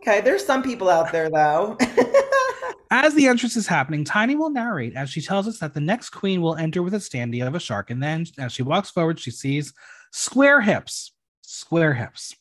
[0.00, 1.76] Okay, there's some people out there though.
[2.90, 6.10] as the entrance is happening, Tiny will narrate as she tells us that the next
[6.10, 9.20] queen will enter with a standee of a shark, and then as she walks forward,
[9.20, 9.72] she sees
[10.12, 11.12] square hips.
[11.42, 12.34] Square hips.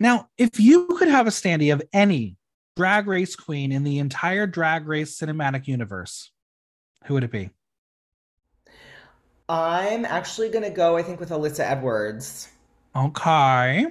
[0.00, 2.36] Now, if you could have a standee of any
[2.76, 6.30] drag race queen in the entire drag race cinematic universe,
[7.04, 7.50] who would it be?
[9.48, 10.96] I'm actually gonna go.
[10.96, 12.48] I think with Alyssa Edwards.
[12.96, 13.86] Okay.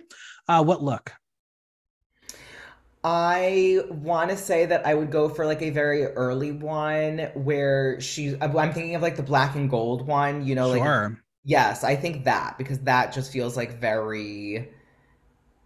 [0.47, 1.11] Uh, what look?
[3.03, 7.99] I want to say that I would go for like a very early one where
[7.99, 8.35] she.
[8.41, 10.45] I'm thinking of like the black and gold one.
[10.45, 11.09] You know, sure.
[11.09, 14.69] like yes, I think that because that just feels like very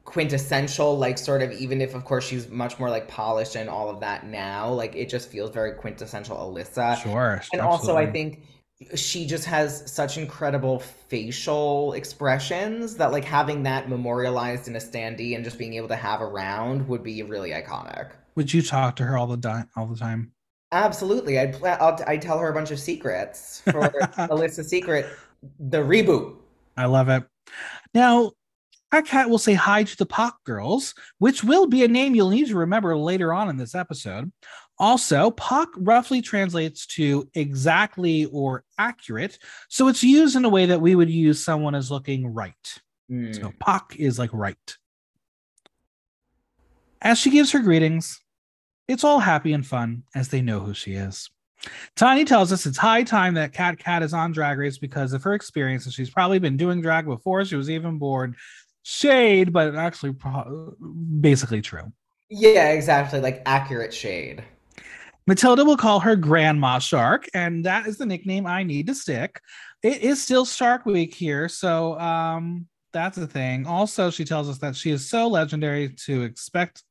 [0.04, 3.90] quintessential like sort of even if of course she's much more like polished and all
[3.90, 7.66] of that now like it just feels very quintessential alyssa sure and absolutely.
[7.66, 8.42] also i think
[8.96, 15.36] she just has such incredible facial expressions that like having that memorialized in a standee
[15.36, 18.12] and just being able to have around would be really iconic.
[18.36, 19.68] Would you talk to her all the time?
[19.76, 20.32] All the time?
[20.72, 21.40] Absolutely.
[21.40, 23.72] I'd I'll, I'd tell her a bunch of secrets for
[24.30, 25.08] Alyssa Secret,
[25.60, 26.36] the reboot.
[26.76, 27.24] I love it.
[27.96, 28.34] Now,
[28.92, 32.30] our cat will say hi to the Pop Girls, which will be a name you'll
[32.30, 34.32] need to remember later on in this episode.
[34.80, 39.40] Also, POC roughly translates to exactly or accurate.
[39.70, 42.54] So it's used in a way that we would use someone as looking right.
[43.10, 43.34] Hmm.
[43.34, 44.78] So POC is like right.
[47.02, 48.20] As she gives her greetings,
[48.88, 51.30] it's all happy and fun as they know who she is.
[51.96, 55.34] Tiny tells us it's high time that Katkat is on Drag Race because of her
[55.34, 58.36] experience, and she's probably been doing drag before she was even born.
[58.84, 60.76] Shade, but actually, pro-
[61.20, 61.92] basically true.
[62.30, 63.20] Yeah, exactly.
[63.20, 64.44] Like accurate shade.
[65.28, 69.42] Matilda will call her Grandma Shark, and that is the nickname I need to stick.
[69.84, 73.68] It is still Shark Week here, so um, that's a thing.
[73.68, 76.84] Also, she tells us that she is so legendary to expect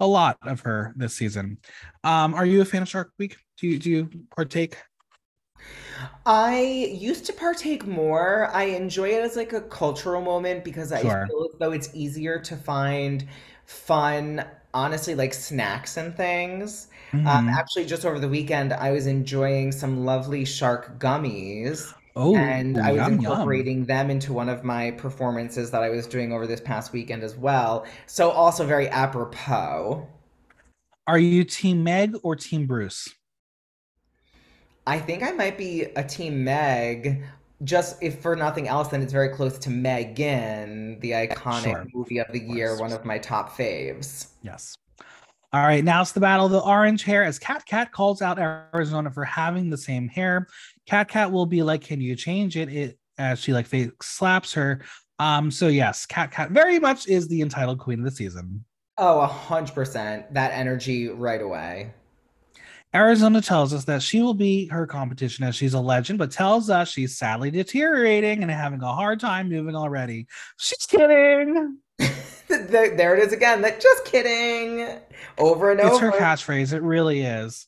[0.00, 1.58] a lot of her this season.
[2.02, 3.36] Um, are you a fan of Shark Week?
[3.58, 4.76] Do you do you partake?
[6.24, 8.50] I used to partake more.
[8.52, 11.26] I enjoy it as like a cultural moment because I Sure.
[11.26, 13.26] feel as though it's easier to find
[13.64, 14.44] fun,
[14.76, 16.88] honestly, like snacks and things.
[17.24, 17.58] Um, Mhm.
[17.58, 22.92] actually, just over the weekend, I was enjoying some lovely shark gummies, Oh, and I
[22.92, 23.64] was yum yum.
[23.64, 27.22] incorporating them into one of my performances that I was doing over this past weekend
[27.24, 27.86] as well.
[28.06, 30.06] So, also very apropos.
[31.08, 33.08] Are you Team Meg or Team Bruce?
[34.86, 37.24] I think I might be a team Meg,
[37.64, 42.18] just if for nothing else, then it's very close to Megan, the iconic Sure, movie
[42.18, 44.28] of the year, one of my top faves.
[44.42, 44.76] Yes.
[45.52, 49.10] All right, now it's the battle of the orange hair as Katkat calls out Arizona
[49.10, 50.48] for having the same hair.
[50.88, 54.82] Katkat will be like, "Can you change it?" It as she like fake slaps her.
[55.18, 58.64] Um, so yes, Katkat very much is the entitled queen of the season.
[58.98, 60.32] Oh, a hundred percent.
[60.34, 61.94] That energy right away.
[62.94, 66.70] Arizona tells us that she will be her competition as she's a legend, but tells
[66.70, 70.26] us she's sadly deteriorating and having a hard time moving already.
[70.58, 71.78] She's kidding.
[72.48, 73.60] There, it is again.
[73.62, 75.00] That just kidding.
[75.36, 75.94] Over and over.
[75.94, 76.72] It's her catchphrase.
[76.72, 77.66] It really is.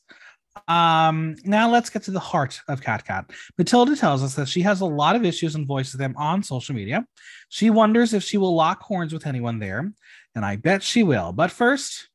[0.67, 3.31] Um, now let's get to the heart of Katkat.
[3.57, 6.75] Matilda tells us that she has a lot of issues and voices them on social
[6.75, 7.05] media.
[7.49, 9.91] She wonders if she will lock horns with anyone there,
[10.35, 11.31] and I bet she will.
[11.31, 12.09] But first,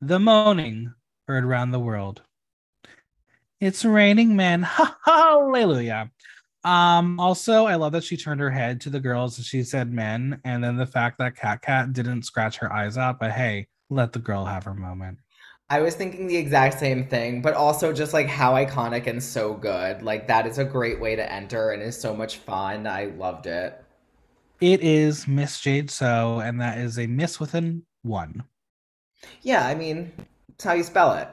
[0.00, 0.92] the moaning
[1.26, 2.22] heard around the world.
[3.60, 4.62] It's raining men.
[5.04, 6.10] Hallelujah.
[6.64, 9.92] Um, also, I love that she turned her head to the girls and she said
[9.92, 14.12] men, and then the fact that Katkat didn't scratch her eyes out, but hey, let
[14.12, 15.18] the girl have her moment.
[15.70, 19.54] I was thinking the exact same thing, but also just like how iconic and so
[19.54, 20.02] good.
[20.02, 22.86] Like that is a great way to enter and is so much fun.
[22.86, 23.82] I loved it.
[24.60, 28.44] It is Miss Jade So, and that is a miss within one.
[29.42, 30.12] Yeah, I mean,
[30.54, 31.28] it's how you spell it.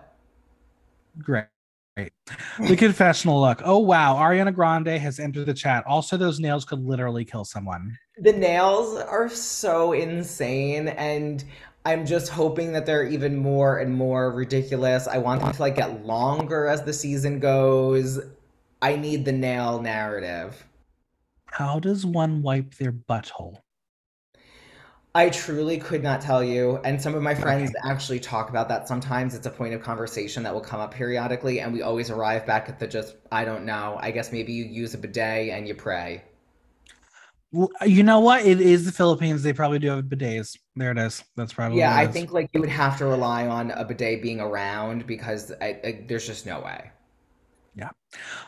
[1.19, 1.45] Great.
[1.97, 2.13] Great.
[2.69, 3.61] The confessional look.
[3.65, 5.85] Oh wow, Ariana Grande has entered the chat.
[5.85, 7.97] Also, those nails could literally kill someone.
[8.17, 11.43] The nails are so insane, and
[11.83, 15.05] I'm just hoping that they're even more and more ridiculous.
[15.07, 18.19] I want them to like get longer as the season goes.
[18.81, 20.65] I need the nail narrative.
[21.47, 23.57] How does one wipe their butthole?
[25.15, 27.81] I truly could not tell you, and some of my friends Okay.
[27.85, 29.33] actually talk about that sometimes.
[29.33, 32.67] It's a point of conversation that will come up periodically, and we always arrive back
[32.67, 33.97] at the just, I don't know.
[34.01, 36.23] I guess maybe you use a bidet and you pray.
[37.51, 38.45] Well, you know what?
[38.45, 39.43] It is the Philippines.
[39.43, 40.57] They probably do have bidets.
[40.75, 41.23] There it is.
[41.35, 44.21] That's probably Yeah, what I think like you would have to rely on a bidet
[44.21, 46.91] being around because I, I, there's just no way.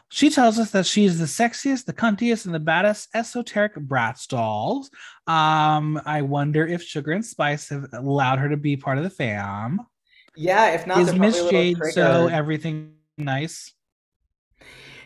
[0.09, 4.19] She tells us that she is the sexiest, the cuntiest, and the baddest esoteric brat
[4.29, 4.91] dolls.
[5.25, 9.09] Um, I wonder if Sugar and Spice have allowed her to be part of the
[9.09, 9.79] fam.
[10.35, 13.73] Yeah, if not, Is Miss Jade so everything nice?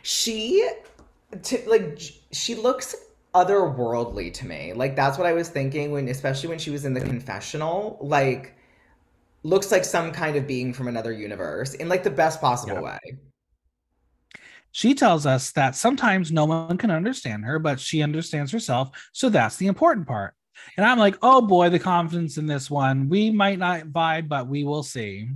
[0.03, 0.67] She,
[1.43, 1.99] t like,
[2.31, 2.95] she looks
[3.35, 4.73] otherworldly to me.
[4.73, 7.97] Like that's what I was thinking when, especially when she was in the confessional.
[8.01, 8.55] Like,
[9.43, 12.81] looks like some kind of being from another universe in like the best possible Yeah.
[12.81, 12.99] way.
[14.77, 18.91] She tells us that sometimes no one can understand her, but she understands herself.
[19.11, 20.35] So that's the important part.
[20.77, 23.09] And I'm like, oh boy, the confidence in this one.
[23.09, 25.29] We might not vibe, but we will see.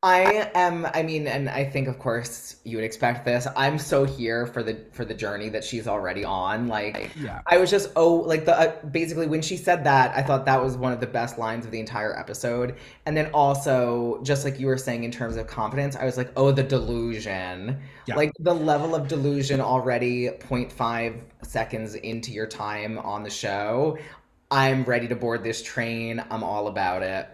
[0.00, 3.48] I am I mean and I think of course you would expect this.
[3.56, 6.68] I'm so here for the for the journey that she's already on.
[6.68, 7.40] Like Yeah.
[7.48, 10.62] I was just oh like the uh, basically when she said that I thought that
[10.62, 12.76] was one of the best lines of the entire episode.
[13.06, 16.30] And then also just like you were saying in terms of confidence, I was like
[16.36, 17.76] oh the delusion.
[18.06, 18.14] Yeah.
[18.14, 23.98] Like the level of delusion already 0.5 seconds into your time on the show.
[24.48, 26.22] I'm ready to board this train.
[26.30, 27.28] I'm all about it.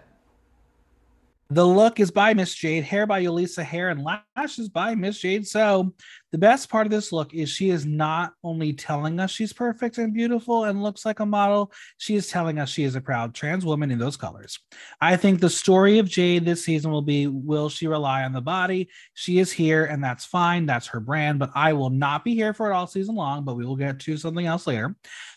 [1.51, 5.47] The look is by Miss Jade, hair by Yulisa Hair, and lashes by Miss Jade.
[5.47, 5.92] So,
[6.32, 9.99] the best part of this look is she is not only telling us she's perfect
[9.99, 13.34] and beautiful and looks like a model, she is telling us she is a proud
[13.34, 14.59] trans woman in those colors.
[15.01, 18.40] I think the story of Jade this season will be will she rely on the
[18.40, 18.88] body?
[19.12, 20.66] She is here, and that's fine.
[20.66, 23.55] That's her brand, but I will not be here for it all season long, but
[23.55, 24.97] we will get to something else later.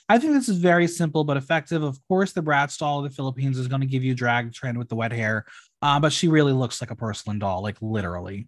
[0.10, 1.84] I think this is very simple but effective.
[1.84, 4.78] Of course, the Bratz doll of the Philippines is going to give you drag trend
[4.78, 5.45] with the wet hair,
[5.82, 8.47] uh, but she really looks like a porcelain doll, like literally.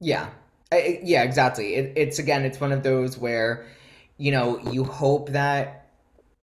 [0.00, 0.28] Yeah.
[0.72, 1.74] I, yeah, exactly.
[1.74, 3.66] It, it's again, it's one of those where,
[4.18, 5.88] you know, you hope that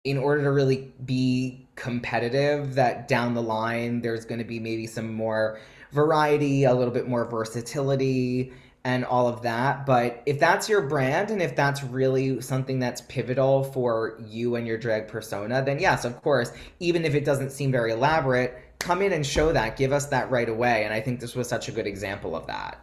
[0.03, 4.87] in order to really be competitive, that down the line there's going to be maybe
[4.87, 5.59] some more
[5.91, 8.53] variety, a little bit more versatility,
[8.85, 9.85] and all of that.
[9.85, 14.67] But if that's your brand and if that's really something that's pivotal for you and
[14.67, 19.01] your drag persona, then yes, of course, even if it doesn't seem very elaborate, come
[19.01, 20.83] in and show that, give us that right away.
[20.83, 22.79] And I think this was such a good example of that.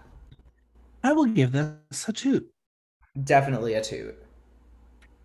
[1.05, 2.49] I will give this a toot.
[3.24, 4.16] Definitely a toot.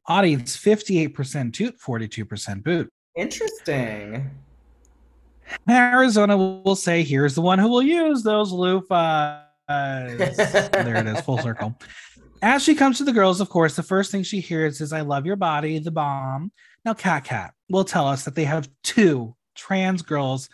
[0.08, 2.90] Audience 58% toot, 42% boot.
[3.16, 4.30] Interesting.
[5.70, 9.44] Arizona will say, here's the one who will use those loofahs.
[9.68, 11.78] there it is, full circle.
[12.42, 15.02] As she comes to the girls, of course, the first thing she hears is, I
[15.02, 16.52] love your body, the bomb.
[16.86, 20.50] Now, Katkat will tell us that they have two trans girls,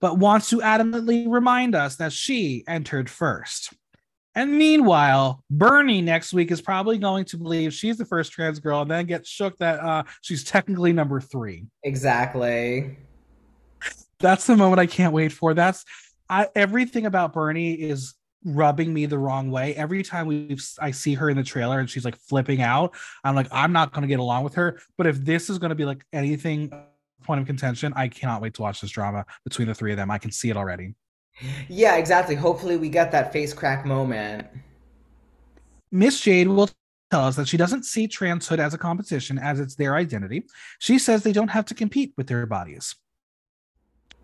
[0.00, 3.74] but wants to adamantly remind us that she entered first.
[4.34, 8.82] And meanwhile, Bernie next week is probably going to believe she's the first trans girl
[8.82, 11.66] and then get shook that uh, she's technically number three.
[11.82, 12.96] Exactly.
[14.20, 15.54] That's the moment I can't wait for.
[15.54, 15.84] That's
[16.28, 18.14] I, everything about Bernie is
[18.44, 19.74] rubbing me the wrong way.
[19.74, 23.34] Every time we I see her in the trailer and she's like flipping out, I'm
[23.34, 24.78] like, I'm not going to get along with her.
[24.96, 26.72] But if this is going to be like anything
[27.24, 30.10] point of contention, I cannot wait to watch this drama between the three of them.
[30.10, 30.94] I can see it already.
[31.68, 32.34] Yeah, exactly.
[32.34, 34.46] Hopefully, we get that face crack moment.
[35.90, 36.68] Miss Jade will
[37.10, 40.44] tell us that she doesn't see transhood as a competition as it's their identity.
[40.78, 42.94] She says they don't have to compete with their bodies.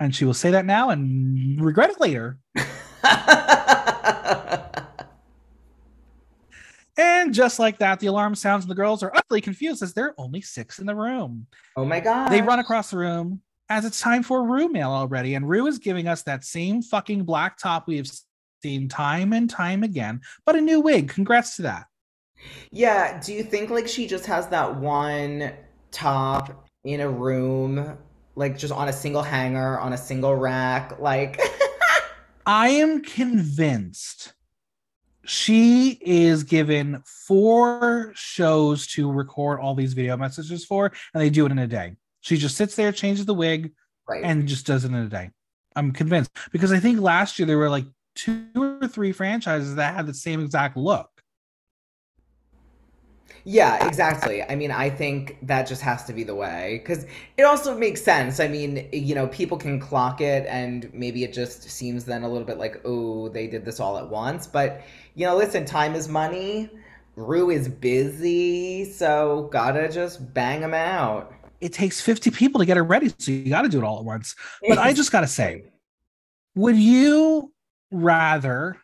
[0.00, 2.38] And she will say that now and regret it later.
[6.96, 10.06] and just like that, the alarm sounds and the girls are utterly confused as there
[10.06, 11.46] are only six in the room.
[11.76, 12.28] oh my god.
[12.28, 15.34] They run across the room as it's time for Rue mail already.
[15.34, 18.10] And Rue is giving us that same fucking black top we've
[18.62, 21.08] seen time and time again, but a new wig.
[21.08, 21.86] Congrats to that.
[22.70, 25.52] Yeah, do you think like she just has that one
[25.90, 27.96] top in a room,
[28.36, 30.98] like just on a single hanger, on a single rack?
[31.00, 31.40] Like,
[32.46, 34.33] I am convinced
[35.24, 41.46] she is given four shows to record all these video messages for, and they do
[41.46, 41.94] it in a day.
[42.20, 43.72] She just sits there, changes the wig,
[44.08, 44.24] right.
[44.24, 45.30] and just does it in a day.
[45.76, 49.94] I'm convinced because I think last year there were like two or three franchises that
[49.94, 51.10] had the same exact look.
[53.46, 54.42] Yeah, exactly.
[54.42, 58.02] I mean, I think that just has to be the way because it also makes
[58.02, 58.40] sense.
[58.40, 62.28] I mean, you know, people can clock it and maybe it just seems then a
[62.28, 64.46] little bit like, oh, they did this all at once.
[64.46, 64.82] But,
[65.14, 66.70] you know, listen, time is money.
[67.16, 71.32] Rue is busy, so gotta just bang them out.
[71.60, 73.98] It takes 50 people to get her ready, so you got to do it all
[73.98, 74.34] at once.
[74.68, 75.64] But I just got to say,
[76.56, 77.52] would you
[77.90, 78.76] rather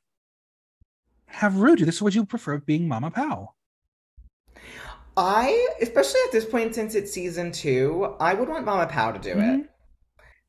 [1.26, 3.54] have Rue do this or would you prefer being Mama Pao?
[5.20, 9.18] I, especially at this point, since it's season two, I would want Mama Pao to
[9.18, 9.40] do Mhm.
[9.40, 9.70] it.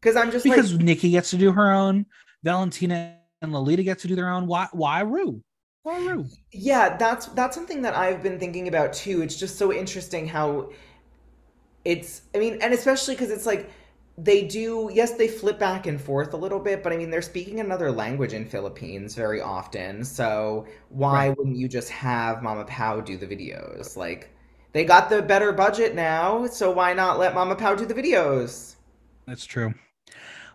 [0.01, 2.05] Because I'm just Because like, Nikki gets to do her own,
[2.43, 4.47] Valentina and Lolita get to do their own.
[4.47, 5.43] Why, why Rue?
[5.83, 6.31] Why Rue?
[6.51, 9.21] yeah, that's that's something that I've been thinking about too.
[9.21, 10.69] It's just so interesting how
[11.83, 13.69] it's, I mean, and especially because it's like
[14.17, 17.21] they do, yes, they flip back and forth a little bit, but I mean, they're
[17.21, 20.03] speaking another language in Philippines very often.
[20.05, 21.37] So why Right.
[21.37, 23.95] wouldn't you just have Mama Pao do the videos?
[23.97, 24.29] Like,
[24.73, 28.75] they got the better budget now, so why not let Mama Pao do the videos?
[29.27, 29.73] That's true.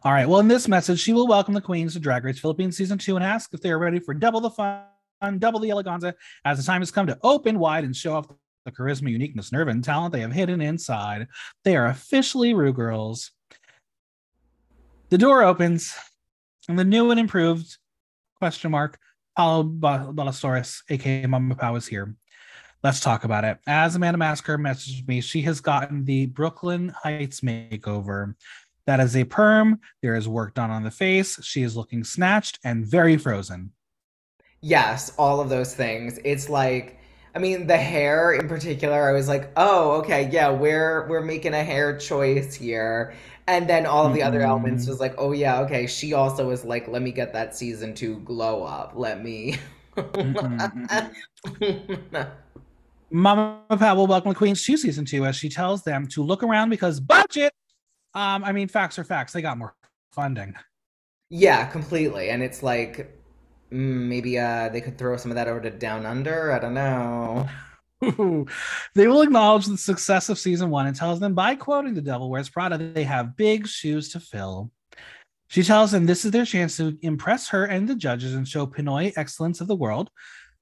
[0.02, 0.28] All right.
[0.28, 3.16] Well, in this message, she will welcome the queens to Drag Race Philippines season two
[3.16, 4.84] and ask if they are ready for double the fun,
[5.38, 6.14] double the eleganza,
[6.44, 8.26] as the time has come to open wide and show off
[8.64, 11.26] the charisma, uniqueness, nerve, and talent they have hidden inside.
[11.64, 13.32] They are officially Rue Girls.
[15.08, 15.94] The door opens,
[16.68, 17.78] and the new and improved
[18.38, 18.98] Question mark.
[19.36, 22.14] Paolo Ballesteros, aka Mama Pao, is here.
[22.82, 23.58] Let's talk about it.
[23.66, 28.34] As Amanda Masker messaged me, she has gotten the Brooklyn Heights makeover.
[28.86, 29.80] That is a perm.
[30.02, 31.42] There is work done on the face.
[31.42, 33.72] She is looking snatched and very frozen.
[34.60, 36.18] Yes, all of those things.
[36.24, 36.98] It's like,
[37.34, 41.54] I mean, the hair in particular, I was like, oh, okay, yeah, we're we're making
[41.54, 43.14] a hair choice here.
[43.48, 44.90] And then all of the other elements mm-hmm.
[44.90, 45.86] was like, oh yeah, okay.
[45.86, 48.92] She also was like, let me get that season two glow up.
[48.94, 49.58] Let me.
[49.96, 51.12] Mm-mm.
[53.10, 56.42] Mama Pao will welcome the Queens to season two as she tells them to look
[56.42, 57.52] around because budget.
[58.14, 59.32] Um, I mean, facts are facts.
[59.32, 59.74] They got more
[60.12, 60.54] funding.
[61.30, 62.30] Yeah, completely.
[62.30, 63.16] And it's like,
[63.70, 66.52] mm, maybe uh they could throw some of that over to Down Under.
[66.52, 67.48] I don't know.
[68.94, 72.30] they will acknowledge the success of season one and tells them by quoting the Devil
[72.30, 74.70] Wears Prada they have big shoes to fill.
[75.48, 78.66] She tells them this is their chance to impress her and the judges and show
[78.66, 80.10] Pinoy excellence of the world.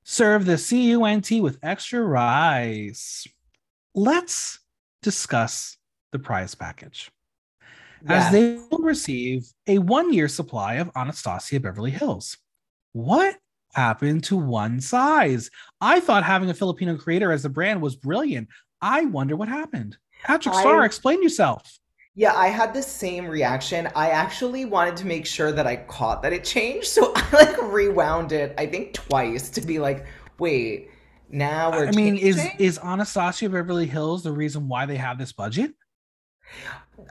[0.05, 3.27] Serve the CUNT with extra rice.
[3.95, 4.61] Let's
[5.03, 5.79] discuss
[6.13, 7.11] the prize package.
[8.07, 12.37] As they will receive a one year supply of Anastasia Beverly Hills.
[12.93, 13.37] What
[13.73, 15.51] happened to one size?
[15.81, 18.49] I thought having a Filipino creator as a brand was brilliant.
[18.83, 19.97] I wonder what happened.
[20.23, 21.79] Patrick Starr, I explain yourself.
[22.17, 23.89] Yeah, I had the same reaction.
[23.97, 27.63] I actually wanted to make sure that I caught that it changed, so I like
[27.63, 30.07] rewound it, I think twice to be like,
[30.39, 30.91] wait,
[31.29, 35.33] now we're I mean, is is Anastasia Beverly Hills the reason why they have this
[35.33, 35.75] budget?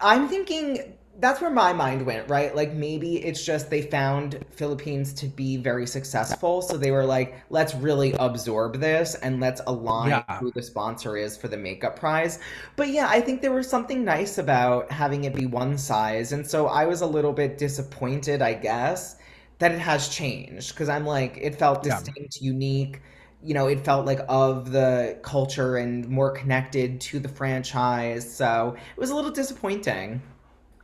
[0.02, 2.56] I'm thinking that's where my mind went, right?
[2.56, 7.36] Like maybe it's just they found Philippines to be very successful, so they were like,
[7.50, 10.40] let's really absorb this and let's align Yeah.
[10.40, 12.40] who the sponsor is for the makeup prize.
[12.76, 16.46] But yeah, I think there was something nice about having it be one size, and
[16.46, 19.18] so I was a little bit disappointed, I guess,
[19.60, 22.04] that it has changed because I'm like, it felt Yeah.
[22.04, 23.02] distinct, unique.
[23.42, 28.32] You know, it felt like of the culture and more connected to the franchise.
[28.34, 30.22] So it was a little disappointing.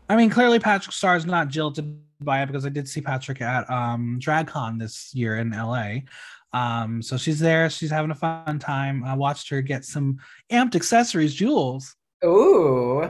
[0.09, 3.41] I mean, clearly Patrick Starr is not jilted by it because I did see Patrick
[3.41, 5.99] at um DragCon this year in LA.
[6.51, 9.03] Um, so she's there, she's having a fun time.
[9.03, 10.17] I watched her get some
[10.51, 11.95] amped accessories, jewels,
[12.25, 13.07] Ooh.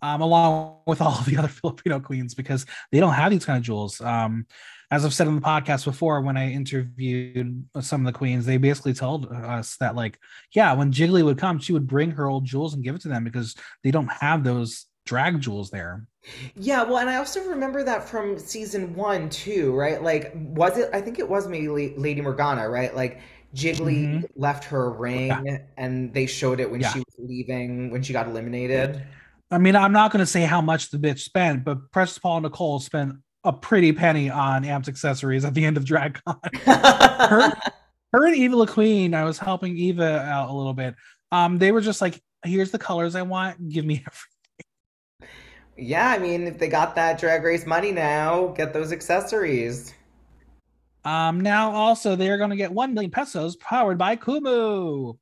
[0.00, 3.64] um, along with all the other Filipino queens because they don't have these kind of
[3.64, 4.00] jewels.
[4.00, 4.46] Um,
[4.92, 8.56] as I've said on the podcast before, when I interviewed some of the queens, they
[8.56, 10.18] basically told us that, like,
[10.52, 13.08] yeah, when Jiggly would come, she would bring her old jewels and give it to
[13.08, 16.06] them because they don't have those drag jewels there.
[16.54, 20.02] Yeah, well, and I also remember that from season one too, right?
[20.02, 20.90] Like, was it?
[20.92, 22.94] I think it was maybe Lady Morgana, right?
[22.94, 23.20] Like,
[23.54, 26.92] Jiggly left her a Yeah, ring, and they showed it when yeah.
[26.92, 29.02] she was leaving, when she got eliminated.
[29.50, 32.42] I mean, I'm not going to say how much the bitch spent, but Precious Paula
[32.42, 36.38] Nicole spent a pretty penny on amps accessories at the end of DragCon.
[36.64, 37.52] her,
[38.12, 40.94] her and Eva Queen, I was helping Eva out a little bit.
[41.32, 43.68] Um, they were just like, "Here's the colors I want.
[43.68, 44.04] Give me."
[45.80, 49.94] Yeah, I mean, if they got that Drag Race money now, get those accessories.
[51.04, 55.16] Um, now also they are going to get one million pesos powered by Kumu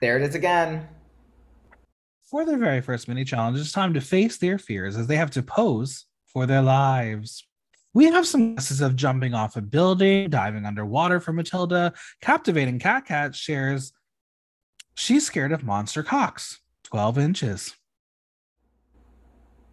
[0.00, 0.88] There it is again.
[2.30, 3.58] for their very first mini challenge.
[3.58, 7.46] It's time to face their fears as they have to pose for their lives.
[7.92, 11.92] We have some guesses of jumping off a building, diving underwater for Matilda.
[12.22, 13.92] Captivating Katkat shares
[14.94, 17.74] she's scared of monster cocks, 12 inches.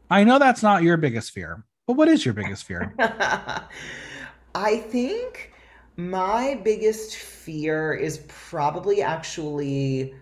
[0.10, 2.94] I know that's not your biggest fear, but what is your biggest fear?
[4.56, 5.54] I think
[5.98, 10.14] my biggest fear is probably actually,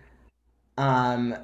[0.78, 1.34] um,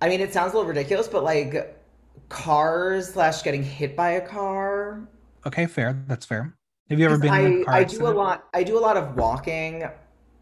[0.00, 1.80] I mean, it sounds a little ridiculous, but like
[2.28, 5.06] cars slash getting hit by a car.
[5.46, 6.02] Okay, fair.
[6.06, 6.56] That's fair.
[6.90, 8.80] Have you ever been in a I car I do a lot I do a
[8.80, 9.88] lot of walking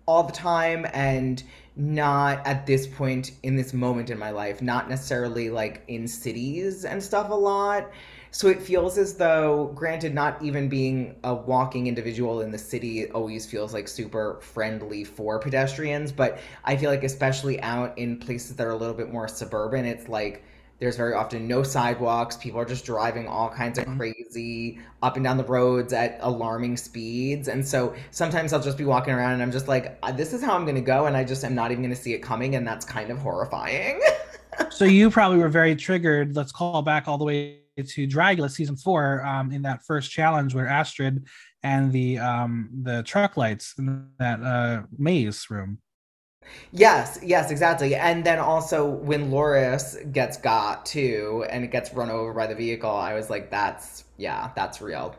[0.06, 1.42] all the time and
[1.74, 6.84] not at this point in this moment in my life, not necessarily like in cities
[6.84, 7.90] and stuff a lot.
[8.30, 13.00] So it feels as though, granted, not even being a walking individual in the city
[13.00, 18.18] it always feels like super friendly for pedestrians, but I feel like especially out in
[18.18, 20.44] places that are a little bit more suburban, it's like
[20.82, 22.36] there's very often no sidewalks.
[22.36, 23.96] People are just driving all kinds of Mhm.
[23.96, 27.46] crazy up and down the roads at alarming speeds.
[27.46, 30.42] And so sometimes I'll just be walking around and I'm just like, "Uh, this is
[30.42, 31.06] how I'm going to go.
[31.06, 32.56] And I just am not even going to see it coming.
[32.56, 34.00] And that's kind of horrifying.
[34.70, 36.36] So you probably were very triggered.
[36.36, 40.54] Let's call back all the way to Dragula season four, um, in that first challenge
[40.54, 41.24] where Astrid
[41.62, 45.78] and the um the truck lights in that uh maze room.
[46.72, 47.94] Yes, yes, exactly.
[47.94, 52.54] And then also when Loris gets got too and it gets run over by the
[52.54, 55.16] vehicle, I was like, that's, yeah, that's real.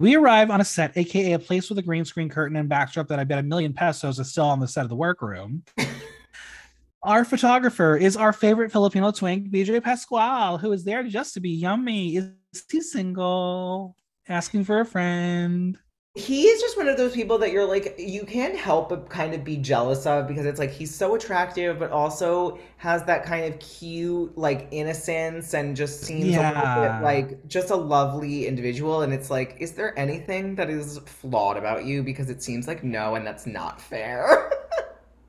[0.00, 3.08] We arrive on a set, aka a place with a green screen curtain and backdrop
[3.08, 5.64] that I bet a million pesos is still on the set of the workroom.
[7.02, 11.50] our photographer is our favorite Filipino twink, BJ Pascual, who is there just to be
[11.50, 12.16] yummy.
[12.16, 12.30] Is
[12.70, 13.96] he single?
[14.28, 15.78] Asking for a friend
[16.18, 19.34] he is just one of those people that you're like you can't help but kind
[19.34, 23.44] of be jealous of because it's like he's so attractive but also has that kind
[23.44, 26.50] of cute like innocence and just seems yeah.
[26.50, 29.02] a little bit like just a lovely individual.
[29.02, 32.02] And it's like is there anything that is flawed about you?
[32.02, 34.50] Because it seems like no and that's not fair.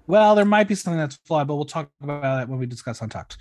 [0.08, 3.00] Well there might be something that's flawed but we'll talk about that when we discuss
[3.00, 3.38] untucked.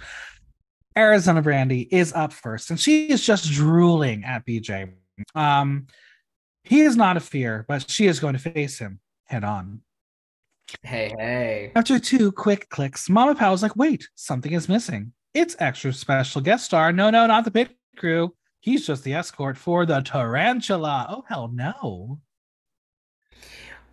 [0.99, 4.93] Arizona brandy is up first and she is just drooling at bj
[5.35, 5.87] um
[6.69, 9.81] he is not a fear, but she is going to face him head on.
[10.83, 11.73] Hey, hey.
[11.75, 15.13] After two quick clicks, Mama Pao is like, wait, something is missing.
[15.33, 16.93] It's extra special guest star.
[16.93, 18.35] No, no, not the pit crew.
[18.61, 21.07] He's just the escort for the tarantula.
[21.09, 22.21] Oh, hell no.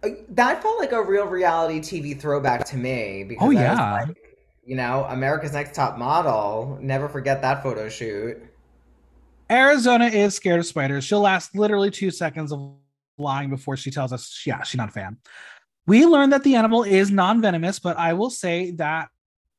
[0.03, 3.23] Uh, that felt like a real reality TV throwback to me.
[3.23, 4.05] Because oh, yeah.
[4.07, 4.17] Like,
[4.65, 6.77] you know, America's Next Top Model.
[6.81, 8.37] Never forget that photo shoot.
[9.49, 11.03] Arizona is scared of spiders.
[11.03, 12.73] She'll last literally two seconds of
[13.17, 15.17] lying before she tells us, yeah, she's not a fan.
[15.87, 19.09] We learned that the animal is non venomous, but I will say that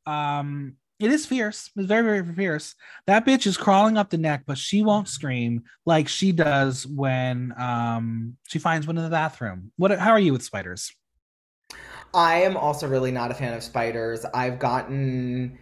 [0.07, 1.71] um, it is fierce.
[1.77, 2.75] It's very, very fierce.
[3.07, 7.55] That bitch is crawling up the neck, but she won't scream like she does when
[7.59, 9.73] um, she finds one in the bathroom.
[9.77, 9.97] What?
[9.99, 10.93] How are you with spiders?
[12.13, 14.25] I am also really not a fan of spiders.
[14.33, 15.59] I've gotten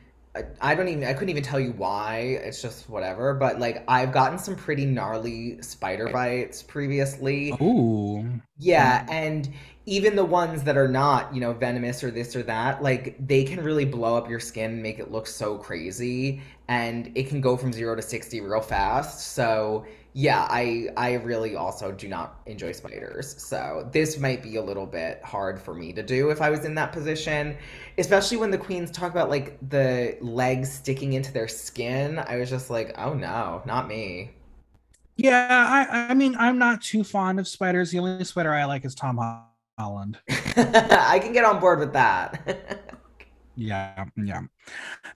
[0.61, 2.41] I don't even I couldn't even tell you why.
[2.43, 3.35] It's just whatever.
[3.35, 7.53] But like I've gotten some pretty gnarly spider bites previously.
[7.61, 8.41] Ooh.
[8.59, 9.49] Yeah, and
[9.87, 13.45] even the ones that are not, you know, venomous or this or that, like they
[13.45, 16.43] can really blow up your skin and make it look so crazy.
[16.69, 19.35] And it can go from zero to sixty real fast.
[19.35, 23.35] So yeah, I I really also do not enjoy spiders.
[23.43, 26.65] So this might be a little bit hard for me to do if I was
[26.65, 27.57] in that position,
[27.99, 32.21] especially when the queens talk about like the legs sticking into their skin.
[32.21, 34.31] I was just like, "Oh no, not me."
[35.17, 35.49] Yeah,
[35.91, 37.91] I I mean, I'm not too fond of spiders.
[37.91, 39.19] The only spider I like is Tom
[39.77, 40.21] Holland.
[40.29, 43.01] I can get on board with that.
[43.57, 44.43] yeah, yeah.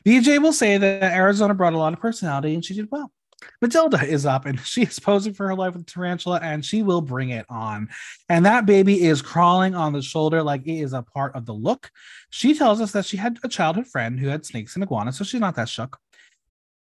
[0.05, 3.13] BJ will say that Arizona brought a lot of personality and she did well.
[3.61, 7.01] Matilda is up and she is posing for her life with tarantula and she will
[7.01, 7.89] bring it on.
[8.29, 11.55] And that baby is crawling on the shoulder like it is a part of the
[11.55, 11.91] look.
[12.31, 15.25] She tells us that she had a childhood friend who had snakes and iguanas, so
[15.25, 15.99] she's not that shook.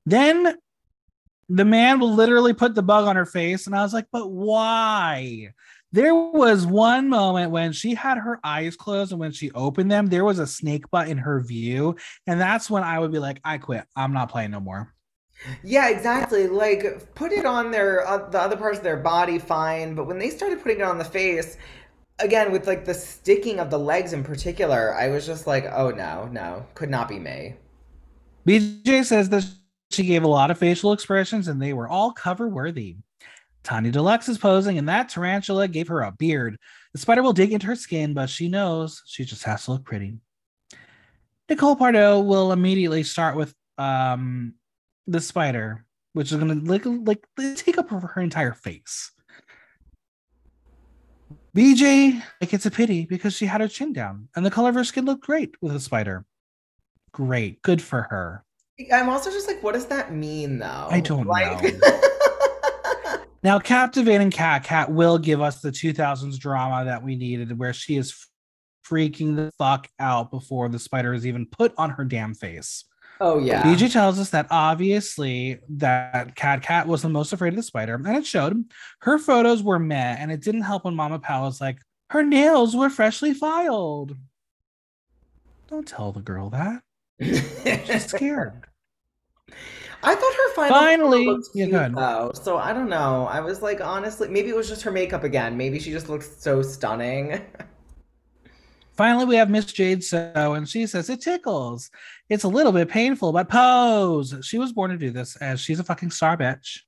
[0.06, 0.56] Then
[1.48, 4.30] the man will literally put the bug on her face, and I was like, but
[4.30, 5.52] why?
[5.92, 10.06] There was one moment when she had her eyes closed, and when she opened them,
[10.06, 11.96] there was a snake butt in her view.
[12.26, 13.84] And that's when I would be like, I quit.
[13.94, 14.92] I'm not playing no more.
[15.62, 16.46] Yeah, exactly.
[16.46, 19.94] Like put it on their uh, the other parts of their body, fine.
[19.94, 21.56] But when they started putting it on the face,
[22.18, 25.90] again with like the sticking of the legs in particular, I was just like, oh
[25.90, 27.56] no, no, could not be me.
[28.46, 29.44] BJ says that
[29.90, 32.96] she gave a lot of facial expressions and they were all cover worthy.
[33.62, 36.58] Tiny Deluxe is posing, and that tarantula gave her a beard.
[36.92, 39.84] The spider will dig into her skin, but she knows she just has to look
[39.84, 40.18] pretty.
[41.48, 44.54] Nicole Pardaux will immediately start with um,
[45.06, 47.24] the spider, which is gonna like like
[47.56, 49.10] take up her entire face.
[51.56, 54.74] BJ, like it's a pity because she had her chin down and the color of
[54.74, 56.24] her skin looked great with a spider.
[57.12, 58.44] Great, good for her.
[58.92, 60.88] I'm also just like, what does that mean though?
[60.90, 61.62] I don't like...
[61.62, 62.00] know.
[63.44, 68.26] now, captivating Katkat will give us the 2000s drama that we needed, where she is
[68.84, 72.84] freaking the fuck out before the spider is even put on her damn face.
[73.20, 73.62] Oh yeah.
[73.62, 78.16] BJ tells us that obviously that Katkat was the most afraid of the spider, and
[78.16, 78.64] it showed.
[79.00, 81.78] Her photos were met, and it didn't help when Mama Pao was like,
[82.10, 84.16] her nails were freshly filed.
[85.68, 86.82] Don't tell the girl that.
[87.20, 88.66] She's scared.
[90.02, 92.30] I thought her final finally looked cute, yeah, though.
[92.34, 93.26] So I don't know.
[93.26, 95.56] I was like, honestly, maybe it was just her makeup again.
[95.56, 97.40] Maybe she just looks so stunning.
[98.96, 101.90] Finally, we have Miss Jade So, and she says it tickles.
[102.28, 104.34] It's a little bit painful, but pose.
[104.42, 106.80] She was born to do this, as she's a fucking star bitch.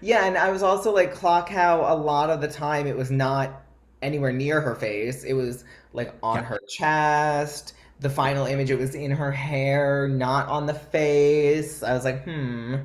[0.00, 3.10] Yeah, and I was also like, clock how a lot of the time it was
[3.10, 3.62] not
[4.02, 5.24] anywhere near her face.
[5.24, 6.42] It was like on yeah.
[6.42, 7.74] her chest.
[8.00, 11.82] The final image, it was in her hair, not on the face.
[11.82, 12.76] I was like, hmm.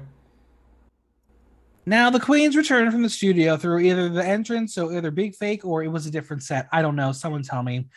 [1.89, 5.65] Now the queens returned from the studio through either the entrance, so either big fake
[5.65, 6.69] or it was a different set.
[6.71, 7.11] I don't know.
[7.11, 7.87] Someone tell me.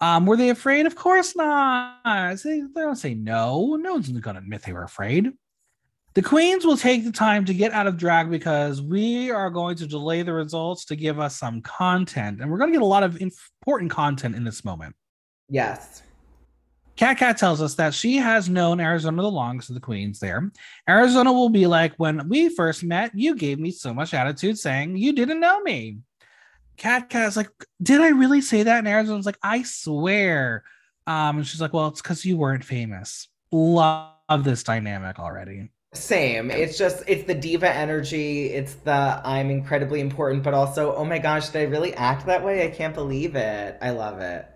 [0.00, 0.86] Um, were they afraid?
[0.86, 1.98] Of course not.
[2.42, 3.76] They, don't say no.
[3.78, 5.32] No one's gonna admit they were afraid.
[6.14, 9.76] The queens will take the time to get out of drag because we are going
[9.76, 12.40] to delay the results to give us some content.
[12.40, 14.96] And we're going to get a lot of important content in this moment.
[15.50, 16.02] Yes.
[16.96, 20.50] Katkat tells us that she has known Arizona the longest of the queens there.
[20.88, 24.96] Arizona will be like, when we first met, you gave me so much attitude saying
[24.96, 25.98] you didn't know me.
[26.78, 27.50] Katkat's like,
[27.82, 28.78] did I really say that?
[28.78, 30.64] And Arizona's like, I swear.
[31.06, 33.28] Um, and she's like, well, it's because you weren't famous.
[33.52, 35.70] Love this dynamic already.
[35.92, 36.50] Same.
[36.50, 38.46] It's just it's the diva energy.
[38.46, 42.44] It's the I'm incredibly important, but also, oh my gosh, did I really act that
[42.44, 42.66] way?
[42.66, 43.78] I can't believe it.
[43.80, 44.46] I love it.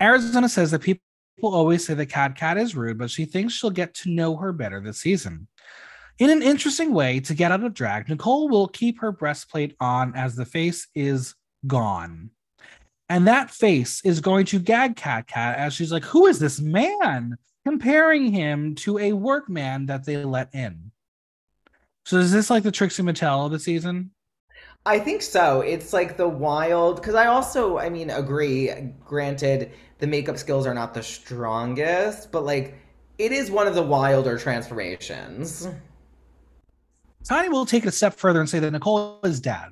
[0.00, 1.03] Arizona says that people
[1.42, 4.80] always say that Katkat is rude, but she thinks she'll get to know her better
[4.80, 5.48] this season.
[6.18, 10.14] In an interesting way to get out of drag, Nicole will keep her breastplate on
[10.14, 11.34] as the face is
[11.66, 12.30] gone.
[13.08, 17.36] And that face is going to gag Katkat as she's like, Who is this man?
[17.64, 20.90] comparing him to a workman that they let in.
[22.04, 24.10] So is this like the Trixie Mattel of the season?
[24.86, 25.62] I think so.
[25.62, 28.70] It's like the wild because I also, I mean, agree.
[29.04, 32.76] Granted, the makeup skills are not the strongest, but like
[33.18, 35.68] it is one of the wilder transformations.
[37.26, 39.68] Tiny will take it a step further and say that Nicole is dad.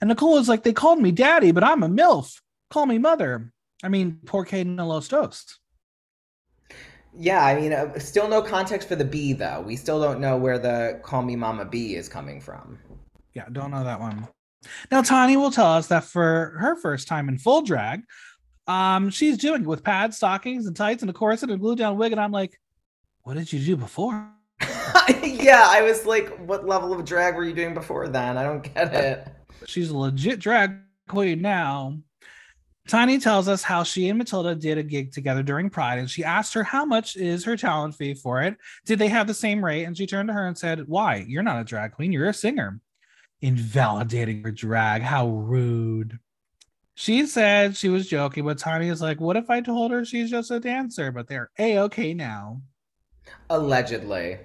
[0.00, 2.40] And Nicole is like, they called me daddy, but I'm a MILF.
[2.70, 3.52] Call me mother.
[3.82, 5.58] I mean, poor Caden and Los Toast.
[7.16, 9.60] Yeah, I mean, uh, still no context for the B though.
[9.60, 12.78] We still don't know where the "Call Me Mama B" is coming from.
[13.34, 14.28] Yeah, don't know that one.
[14.90, 18.02] Now, Tani will tell us that for her first time in full drag,
[18.66, 21.76] um, she's doing it with pads, stockings, and tights, and a corset and a glue
[21.76, 22.12] down wig.
[22.12, 22.60] And I'm like,
[23.22, 24.30] what did you do before?
[25.22, 28.36] yeah, I was like, what level of drag were you doing before then?
[28.36, 29.28] I don't get it.
[29.66, 30.76] She's a legit drag
[31.08, 31.98] queen now.
[32.88, 36.24] Tiny tells us how she and Matilda did a gig together during Pride, and she
[36.24, 38.56] asked her how much is her talent fee for it.
[38.86, 39.84] Did they have the same rate?
[39.84, 41.24] And she turned to her and said, Why?
[41.28, 42.80] You're not a drag queen, you're a singer.
[43.40, 45.02] Invalidating her drag.
[45.02, 46.18] How rude.
[46.94, 50.30] She said she was joking, but Tiny is like, What if I told her she's
[50.30, 51.12] just a dancer?
[51.12, 52.62] But they're a okay now.
[53.50, 54.38] Allegedly.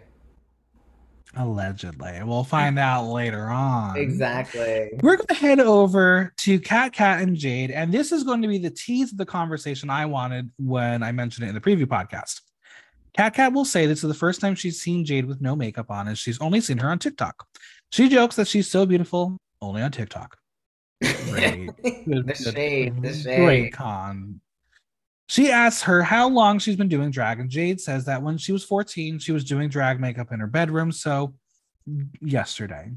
[1.36, 2.22] Allegedly.
[2.24, 3.98] We'll find out later on.
[3.98, 4.92] Exactly.
[5.02, 8.48] We're going to head over to Cat, Cat, and Jade, and this is going to
[8.48, 11.86] be the tease of the conversation I wanted when I mentioned it in the preview
[11.86, 12.42] podcast.
[13.18, 16.08] Katkat will say this is the first time she's seen Jade with no makeup on,
[16.08, 17.48] and she's only seen her on TikTok.
[17.94, 20.36] She jokes that she's so beautiful only on TikTok.
[21.30, 21.70] Great.
[21.84, 23.38] the shade, the shade.
[23.38, 24.42] Great con.
[25.28, 28.52] She asks her how long she's been doing drag, and Jade says that when she
[28.52, 30.92] was 14, she was doing drag makeup in her bedroom.
[30.92, 31.36] So,
[32.20, 32.94] yesterday.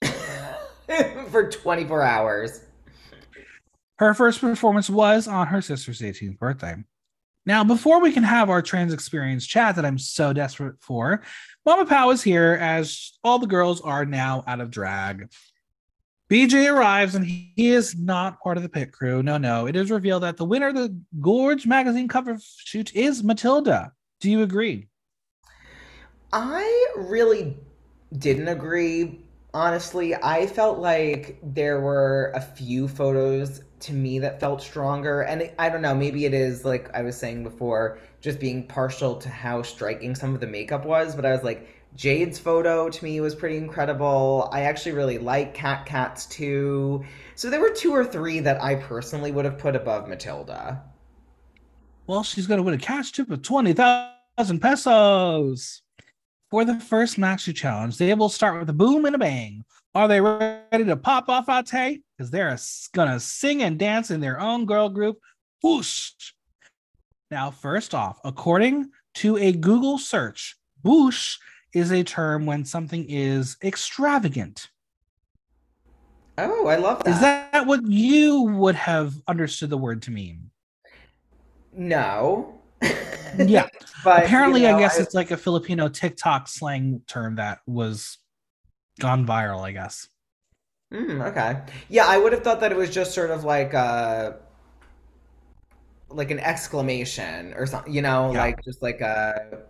[1.28, 2.64] For 24 hours.
[3.96, 6.76] Her first performance was on her sister's 18th birthday.
[7.44, 11.22] Now, before we can have our trans experience chat that I'm so desperate for,
[11.64, 15.28] Mama Pao is here as all the girls are now out of drag.
[16.28, 19.22] BJ arrives and he is not part of the pit crew.
[19.22, 19.66] No, no.
[19.66, 23.92] It is revealed that the winner of the Gorge magazine cover shoot is Matilda.
[24.20, 24.88] Do you agree?
[26.32, 27.56] I really
[28.18, 29.20] didn't agree.
[29.54, 35.22] Honestly, I felt like there were a few photos to me that felt stronger.
[35.22, 39.16] And I don't know, maybe it is like I was saying before, just being partial
[39.16, 41.14] to how striking some of the makeup was.
[41.14, 44.48] But I was like, Jade's photo to me was pretty incredible.
[44.52, 47.04] I actually really like Katkats too.
[47.34, 50.82] So there were two or three that I personally would have put above Matilda.
[52.06, 55.82] Well, she's going to win a cash tip of 20,000 pesos.
[56.50, 59.64] For the first Maxi Challenge, they will start with a boom and a bang.
[59.94, 62.02] Are they ready to pop off Ate?
[62.16, 62.56] Because they're
[62.94, 65.18] going to sing and dance in their own girl group.
[65.62, 66.12] Whoosh.
[67.30, 71.36] Now, first off, according to a Google search, whoosh
[71.74, 74.68] is a term when something is extravagant.
[76.38, 77.10] Oh, I love that.
[77.10, 80.50] Is that what you would have understood the word to mean?
[81.72, 82.60] No.
[83.38, 83.68] yeah.
[84.04, 85.02] But apparently, you know, I guess I...
[85.04, 88.18] it's like a Filipino TikTok slang term that was
[89.00, 90.08] gone viral, I guess.
[90.92, 91.60] Mm, okay.
[91.88, 94.32] Yeah, I would have thought that it was just sort of like a uh,
[96.10, 98.40] like an exclamation or something, you know, yeah.
[98.40, 99.62] like just like a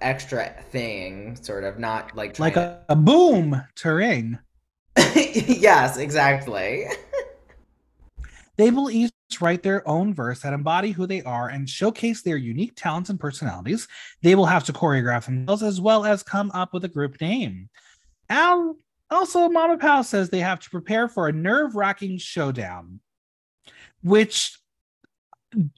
[0.00, 4.38] extra thing, sort of, not like like a, a boom to ring.
[5.14, 6.86] yes, exactly.
[8.56, 12.36] they will each write their own verse that embody who they are and showcase their
[12.36, 13.88] unique talents and personalities.
[14.22, 17.68] They will have to choreograph themselves as well as come up with a group name.
[18.28, 18.74] And
[19.10, 23.00] also, Mama Pao says they have to prepare for a nerve wracking showdown,
[24.02, 24.58] which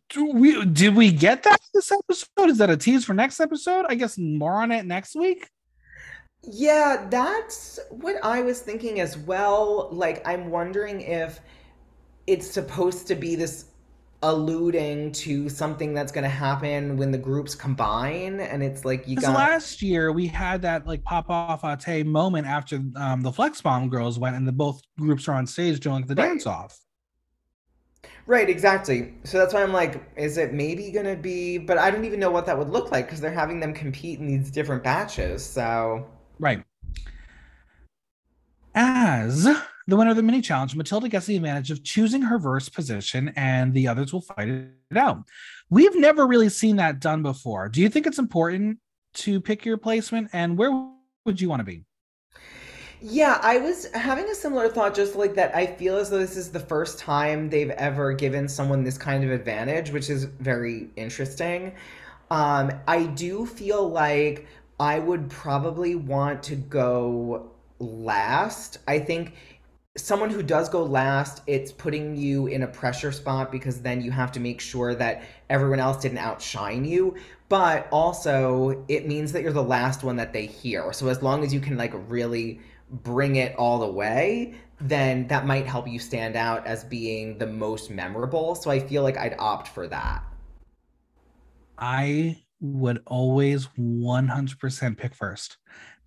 [0.09, 2.51] do we did we get that this episode?
[2.51, 3.87] Is that a tease for next episode?
[3.89, 5.49] I guess more on it next week.
[6.43, 9.89] Yeah, that's what I was thinking as well.
[9.93, 11.41] Like, I'm wondering if
[12.27, 13.67] it's supposed to be this
[14.23, 19.17] alluding to something that's going to happen when the groups combine, and it's like you
[19.17, 23.61] got last year we had that like pop off ate moment after um, the Flex
[23.61, 26.79] Bomb girls went and the both groups are on stage doing the right, dance off.
[28.27, 29.15] right, exactly.
[29.25, 31.59] So that's why I'm like, is it maybe going to be?
[31.59, 34.19] But I don't even know what that would look like because they're having them compete
[34.19, 35.45] in these different batches.
[35.45, 36.07] So
[36.39, 36.63] Right.
[38.75, 39.49] As
[39.89, 43.33] the winner of the mini challenge, Matilda gets the advantage of choosing her verse position
[43.37, 45.25] and the others will fight it out.
[45.71, 47.71] We've never really seen that done before.
[47.71, 48.79] Do you think it's important
[49.15, 50.89] to pick your placement and where
[51.25, 51.85] would you want to be?
[53.01, 55.57] Yeah, I was having a similar thought, just like that.
[55.57, 59.25] I feel as though this is the first time they've ever given someone this kind
[59.25, 61.73] of advantage, which is very interesting.
[62.31, 64.47] Um, I do feel like
[64.79, 68.79] I would probably want to go last.
[68.87, 69.35] I think
[69.99, 74.11] someone who does go last, it's putting you in a pressure spot because then you
[74.11, 77.17] have to make sure that everyone else didn't outshine you.
[77.49, 80.93] But also, it means that you're the last one that they hear.
[80.93, 85.47] So as long as you can like really bring it all the way, then that
[85.47, 88.55] might help you stand out as being the most memorable.
[88.55, 90.23] So I feel like I'd opt for that.
[91.79, 95.59] I would always 100% pick first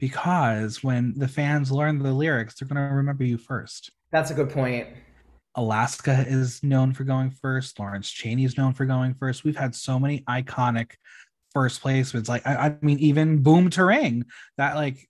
[0.02, 3.92] because when the fans learn the lyrics, they're going to remember you first.
[4.12, 4.88] That's a good point.
[5.56, 7.80] Alaska is known for going first.
[7.80, 9.44] Lawrence Chaney is known for going first.
[9.44, 10.94] We've had so many iconic
[11.54, 12.28] first placements.
[12.28, 14.26] Like, I, I mean, even Boom Terrain,
[14.58, 15.08] that like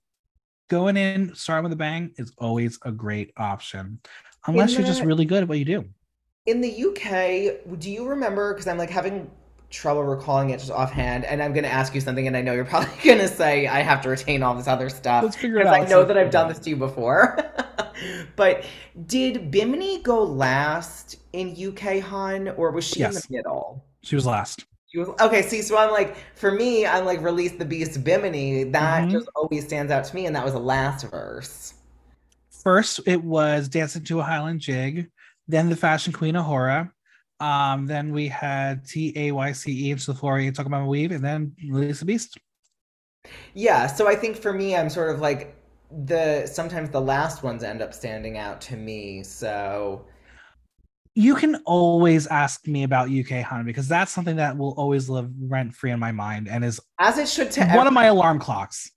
[0.68, 3.98] going in, starting with a bang is always a great option,
[4.46, 5.84] unless you're just really good at what you do.
[6.44, 8.52] in the UK, do you remember?
[8.52, 9.30] Because I'm like having
[9.72, 12.54] trouble recalling it just offhand, and I'm going to ask you something, and I know
[12.54, 15.58] you're probably going to say I have to retain all this other stuff Let's figure
[15.58, 15.80] it because out.
[15.80, 17.38] I know that I've done this to you before.
[18.36, 18.64] But
[19.06, 23.84] did Bimini go last in UK Hun, or was she in the Yes, middle?
[24.02, 24.66] she was last.
[24.86, 25.42] She was okay.
[25.42, 28.64] See, so I'm like, for me, I'm like, release the beast, Bimini.
[28.64, 31.74] That hmm just always stands out to me, and that was the last verse.
[32.50, 35.10] First, it was Dancing to a Highland Jig,
[35.48, 36.92] then the Fashion Queen A'Whora.
[37.42, 41.10] Um, then we had T A Y C E into the floor, talking about weave,
[41.10, 42.38] and then Release the Beast.
[43.54, 45.56] Yeah, so I think for me, I'm sort of like
[46.06, 49.24] the sometimes the last ones end up standing out to me.
[49.24, 50.06] So
[51.16, 55.28] You can always ask me about UK Hun because that's something that will always live
[55.40, 58.38] rent free in my mind and is as it should to one of my alarm
[58.38, 58.91] clocks.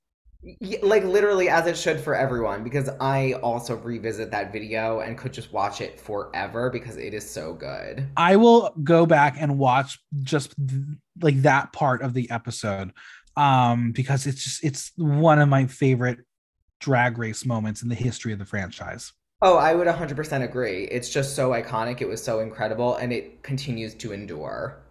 [0.81, 5.33] Like literally as it should for everyone, because I also revisit that video and could
[5.33, 8.07] just watch it forever because it is so good.
[8.17, 10.81] I will go back and watch just th-
[11.21, 12.91] like that part of the episode
[13.37, 16.19] um because it's just it's one of my favorite
[16.79, 19.11] drag race moments in the history of the franchise.
[19.41, 20.85] Oh, I would 100% agree.
[20.85, 22.01] It's just so iconic.
[22.01, 24.84] It was so incredible, and it continues to endure.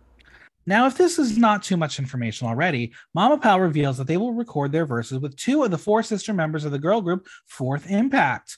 [0.67, 4.33] Now, if this is not too much information already, Mama Pao reveals that they will
[4.33, 7.91] record their verses with two of the four sister members of the girl group, Fourth
[7.91, 8.57] Impact.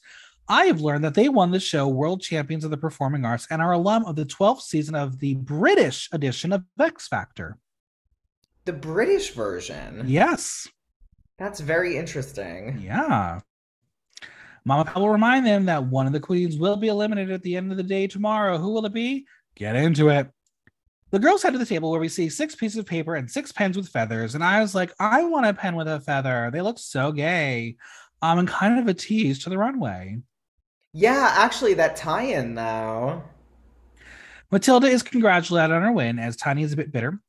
[0.48, 3.60] I have learned that they won the show World Champions of the Performing Arts and
[3.60, 7.58] are alum of the 12th season of the British edition of X Factor.
[8.64, 10.68] The British version, Yes.
[11.38, 12.80] that's very interesting.
[12.80, 13.40] Yeah.
[14.64, 17.56] Mama Pao will remind them that one of the queens will be eliminated at the
[17.56, 18.58] end of the day tomorrow.
[18.58, 19.26] Who will it be?
[19.56, 20.28] Get into it.
[21.12, 23.52] The girls head to the table where we see six pieces of paper and six
[23.52, 24.34] pens with feathers.
[24.34, 26.50] And I was like, I want a pen with a feather.
[26.52, 27.76] They look so gay.
[28.22, 30.18] Um, and kind of a tease to the runway.
[30.92, 33.22] Yeah, actually, that tie-in though.
[34.50, 37.20] Matilda is congratulated on her win as Tiny is a bit bitter.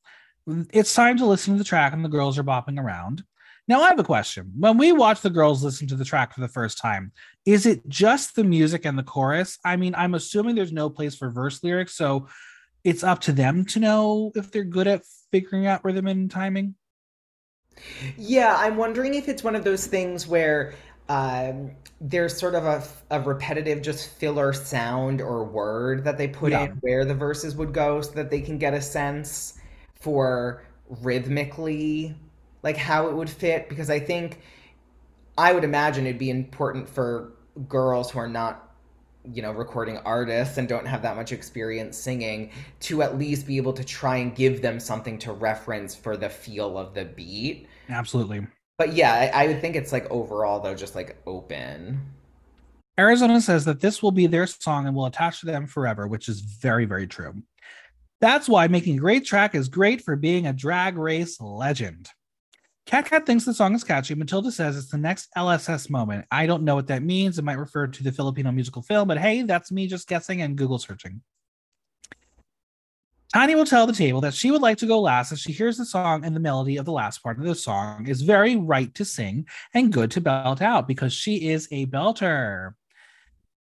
[0.71, 3.23] It's time to listen to the track and the girls are bopping around.
[3.67, 4.53] Now, I have a question.
[4.57, 7.11] When we watch the girls listen to the track for the first time,
[7.45, 9.59] is it just the music and the chorus?
[9.65, 12.29] I mean, I'm assuming there's no place for verse lyrics, so
[12.87, 16.75] it's up to them to know if they're good at figuring out rhythm and timing.
[18.17, 20.73] Yeah, I'm wondering if it's one of those things where
[21.09, 21.71] um,
[22.01, 26.63] there's sort of a, a repetitive, just filler sound or word that they put Yeah.
[26.63, 29.59] in where the verses would go so that they can get a sense
[29.95, 32.15] for rhythmically,
[32.63, 33.69] like how it would fit.
[33.69, 34.39] Because I think,
[35.37, 37.33] I would imagine it'd be important for
[37.67, 38.66] girls who are not
[39.33, 42.51] you know, recording artists and don't have that much experience singing
[42.81, 46.29] to at least be able to try and give them something to reference for the
[46.29, 47.67] feel of the beat.
[47.89, 48.45] Absolutely.
[48.77, 51.99] But yeah, I, I would think it's like overall though, just like open.
[52.99, 56.29] Arizona says that this will be their song and will attach to them forever, which
[56.29, 57.33] is very, very true.
[58.19, 62.09] That's why making a great track is great for being a drag race legend.
[62.87, 64.15] Katkat thinks the song is catchy.
[64.15, 66.25] Matilda says it's the next LSS moment.
[66.31, 67.37] I don't know what that means.
[67.37, 70.55] It might refer to the Filipino musical film, but hey, that's me just guessing and
[70.55, 71.21] Google searching.
[73.33, 75.77] Tiny will tell the table that she would like to go last as she hears
[75.77, 78.95] the song and the melody of the last part of the song is very right
[78.95, 82.73] to sing and good to belt out because she is a belter.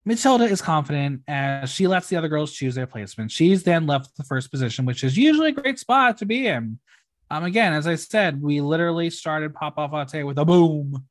[0.03, 3.31] Matilda is confident as she lets the other girls choose their placement.
[3.31, 6.79] She's then left the first position, which is usually a great spot to be in.
[7.31, 11.05] Um, again, as I said, we literally started Pop Off Ate with a boom.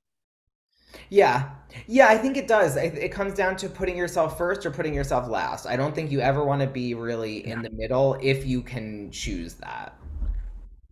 [1.11, 1.51] Yeah.
[1.87, 2.77] Yeah, I think it does.
[2.77, 5.67] It, comes down to putting yourself first or putting yourself last.
[5.67, 9.11] I don't think you ever want to be really in the middle if you can
[9.11, 9.97] choose that.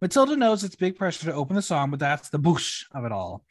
[0.01, 3.13] Matilda knows it's big pressure to open the song, but that's the boosh of it
[3.13, 3.45] all.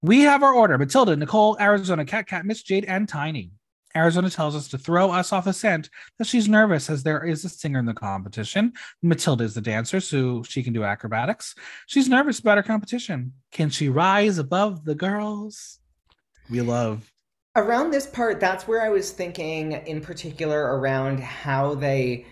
[0.00, 3.50] We have our order Matilda, Nicole, Arizona, Katkat, Miss Jade, and Tiny.
[3.96, 7.44] Arizona tells us to throw us off a scent that she's nervous as there is
[7.44, 8.72] a singer in the competition.
[9.02, 11.54] Matilda is the dancer, so she can do acrobatics.
[11.86, 13.32] She's nervous about her competition.
[13.50, 15.78] Can she rise above the girls?
[16.50, 17.10] We love.
[17.54, 22.24] Around this part, that's where I was thinking in particular around how they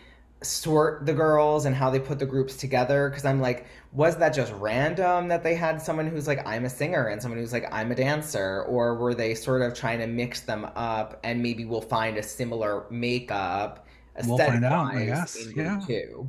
[0.43, 4.31] sort the girls and how they put the groups together because I'm like, was that
[4.31, 7.67] just random that they had someone who's like, I'm a singer and someone who's like,
[7.73, 8.63] I'm a dancer?
[8.63, 12.23] Or were they sort of trying to mix them up and maybe we'll find a
[12.23, 13.87] similar makeup?
[14.27, 15.37] We'll find out, I guess.
[15.55, 15.81] Yeah.
[15.87, 16.29] Two.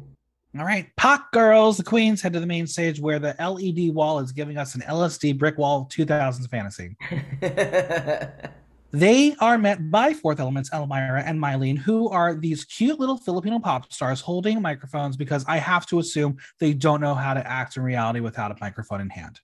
[0.60, 4.20] All right, Pop Girls, the Queens head to the main stage where the LED wall
[4.20, 6.98] is giving us an LSD brick wall 2000s fantasy.
[8.94, 13.58] They are met by Fourth Element's Almira and Mylene, who are these cute little Filipino
[13.58, 17.78] pop stars holding microphones because I have to assume they don't know how to act
[17.78, 19.40] in reality without a microphone in hand.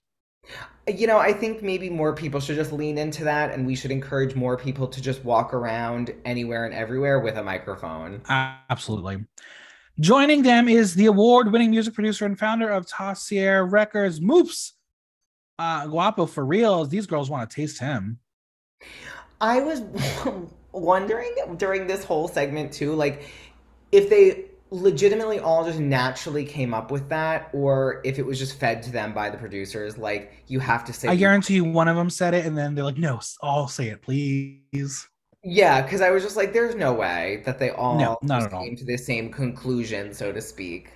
[0.86, 3.90] You know, I think maybe more people should just lean into that and we should
[3.90, 8.20] encourage more people to just walk around anywhere and everywhere with a microphone.
[8.28, 9.24] Absolutely.
[10.00, 14.72] Joining them is the award winning music producer and founder of Tarsier Records, Moophs.
[15.58, 16.84] Uh, Guapo for real.
[16.84, 18.20] These girls want to taste him.
[19.40, 19.82] I was
[20.72, 23.22] wondering during this whole segment too, like
[23.92, 28.58] if they legitimately all just naturally came up with that or if it was just
[28.58, 31.88] fed to them by the producers like you have to say i guarantee you one
[31.88, 35.08] of them said it and then they're like no i'll say it please.
[35.42, 38.52] Yeah because i was just like there's no way that they all no, not at
[38.52, 38.62] all.
[38.62, 40.90] came to the same conclusion so to speak.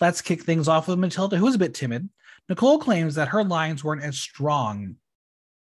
[0.00, 2.08] Let's kick things off with matilda who's a bit timid.
[2.48, 4.96] Nicole claims that her lines weren't as strong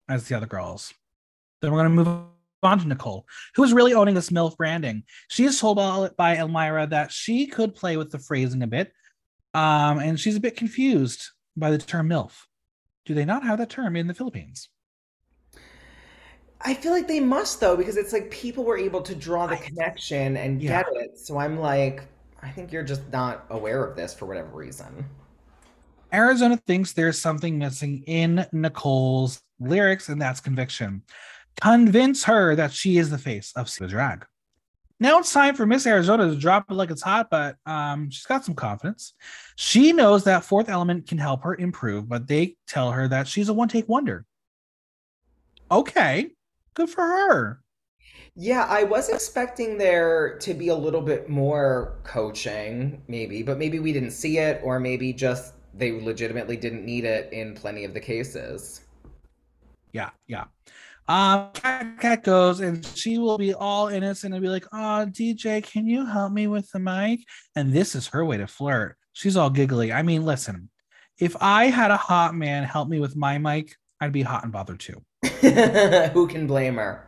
[0.09, 0.93] as the other girls
[1.63, 2.25] then we're going to move
[2.63, 5.05] on to Nicole, who is really owning this MILF branding.
[5.29, 5.77] She is told
[6.17, 8.93] by Almira that she could play with the phrasing a bit,
[9.55, 12.33] um, and she's a bit confused by the term MILF.
[13.05, 14.69] Do they not have that term in the Philippines?
[16.61, 19.57] I feel like they must though, because it's like people were able to draw the
[19.57, 20.83] connection and yeah.
[20.83, 21.19] get it.
[21.19, 22.05] So I'm like,
[22.41, 25.05] I think you're just not aware of this for whatever reason.
[26.13, 31.03] Arizona thinks there's something missing in Nicole's lyrics, and that's conviction.
[31.61, 34.27] Convince her that she is the face of the drag.
[35.03, 38.25] Now it's time for Miss Arizona to drop it like it's hot, but um, she's
[38.25, 39.15] got some confidence.
[39.57, 43.49] She knows that fourth element can help her improve, but they tell her that she's
[43.49, 44.25] a one take wonder.
[45.73, 46.31] Okay,
[46.75, 47.63] good for her.
[48.37, 53.79] Yeah, I was expecting there to be a little bit more coaching, maybe, but maybe
[53.79, 57.93] we didn't see it, or maybe just they legitimately didn't need it in plenty of
[57.93, 58.83] the cases.
[59.93, 60.45] Yeah, yeah.
[61.09, 65.87] Um, Katkat goes and she will be all innocent and be like, "Oh, DJ, can
[65.87, 67.21] you help me with the mic?"
[67.57, 68.97] And this is her way to flirt.
[69.13, 69.93] She's all giggly.
[69.93, 70.71] I mean, listen,
[71.19, 74.53] if I had a hot man help me with my mic, I'd be hot and
[74.53, 75.03] bothered too.
[76.13, 77.07] Who can blame her?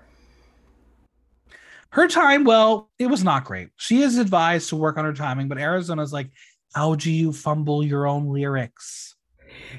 [1.90, 3.68] Her time, well, it was not great.
[3.76, 6.30] She is advised to work on her timing, but Arizona's like,
[6.74, 9.14] "How do you fumble your own lyrics?"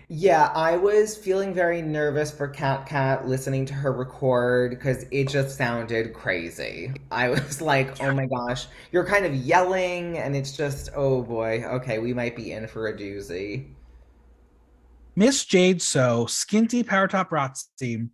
[0.07, 5.57] Yeah, I was feeling very nervous for Katkat listening to her record because it just
[5.57, 6.93] sounded crazy.
[7.11, 11.63] I was like, oh my gosh, you're kind of yelling, and it's just, oh boy,
[11.65, 13.67] okay, we might be in for a doozy.
[15.15, 18.09] Miss Jade So, skinty power top Rotzi.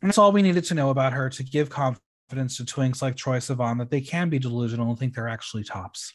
[0.00, 3.38] That's all we needed to know about her to give confidence to twinks like Troye
[3.38, 6.12] Sivan that they can be delusional and think they're actually tops.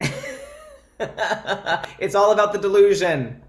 [1.98, 3.42] it's all about the delusion.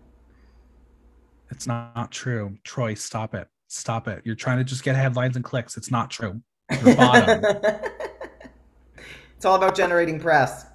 [1.51, 2.57] It's not true.
[2.63, 3.47] Troye, stop it.
[3.67, 4.21] Stop it.
[4.25, 5.77] You're trying to just get headlines and clicks.
[5.77, 6.41] It's not true.
[6.69, 6.95] it's
[9.45, 10.65] all about generating press.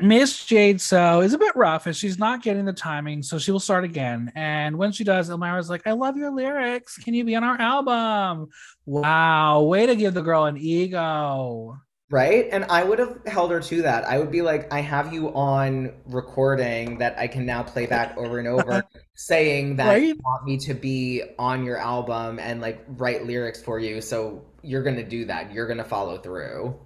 [0.00, 3.50] Miss Jade So is a bit rough as she's not getting the timing, so she
[3.50, 4.30] will start again.
[4.36, 6.96] And when she does, Almira's like, I love your lyrics.
[6.98, 8.48] Can you be on our album?
[8.86, 11.78] Wow, way to give the girl an ego.
[12.10, 12.48] Right?
[12.52, 14.04] And I would have held her to that.
[14.04, 18.16] I would be like, I have you on recording that I can now play back
[18.16, 18.84] over and over,
[19.18, 20.02] saying that Right?
[20.06, 24.00] you want me to be on your album and like write lyrics for you.
[24.00, 25.52] So you're gonna do that.
[25.52, 26.78] You're gonna follow through.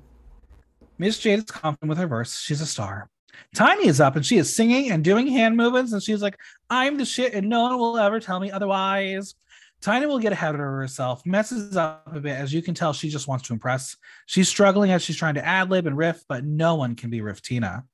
[0.97, 2.39] Miss Jade is confident with her verse.
[2.39, 3.11] She's a star.
[3.55, 6.39] Tiny is up and she is singing and doing hand movements, and she's like,
[6.71, 9.35] I'm the shit, and no one will ever tell me otherwise.
[9.83, 12.37] Tiny will get ahead of herself, messes up a bit.
[12.37, 13.97] As you can tell, she just wants to impress.
[14.25, 17.21] She's struggling as she's trying to ad lib and riff, but no one can be
[17.21, 17.85] Riff Tina.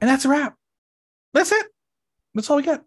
[0.00, 0.56] And that's a wrap.
[1.32, 1.66] That's it.
[2.34, 2.84] That's all we get.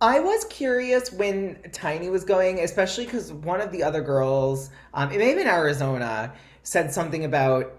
[0.00, 5.12] I was curious when Tiny was going, especially because one of the other girls, um,
[5.12, 6.32] it may have been Arizona,
[6.64, 7.72] said something about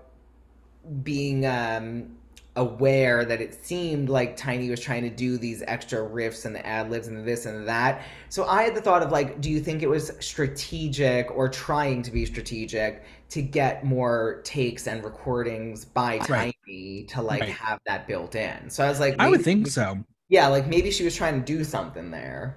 [1.03, 2.15] being um,
[2.55, 6.65] aware that it seemed like Tiny was trying to do these extra riffs and the
[6.65, 8.03] ad libs and this and that.
[8.29, 12.03] So I had the thought of like, do you think it was strategic or trying
[12.03, 16.55] to be strategic to get more takes and recordings by Right.
[16.67, 17.49] Tiny to like Right.
[17.49, 18.69] have that built in?
[18.69, 20.03] So I was like, I would think so.
[20.29, 22.55] Yeah, like maybe she was trying to do something there.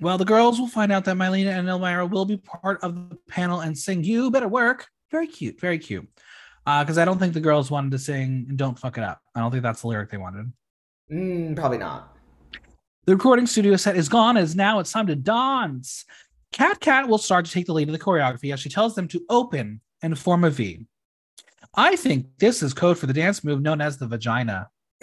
[0.00, 3.18] Well, the girls will find out that Mylene and Almira will be part of the
[3.28, 4.88] panel and sing You Better Work.
[5.10, 6.08] Very cute, very cute.
[6.64, 9.20] Because I don't think the girls wanted to sing Don't Fuck It Up.
[9.34, 10.52] I don't think that's the lyric they wanted.
[11.12, 12.16] Mm, probably not.
[13.06, 16.04] The recording studio set is gone as now it's time to dance.
[16.54, 19.20] Katkat will start to take the lead in the choreography as she tells them to
[19.28, 20.86] open and form a V.
[21.74, 24.68] I think this is code for the dance move known as the vagina.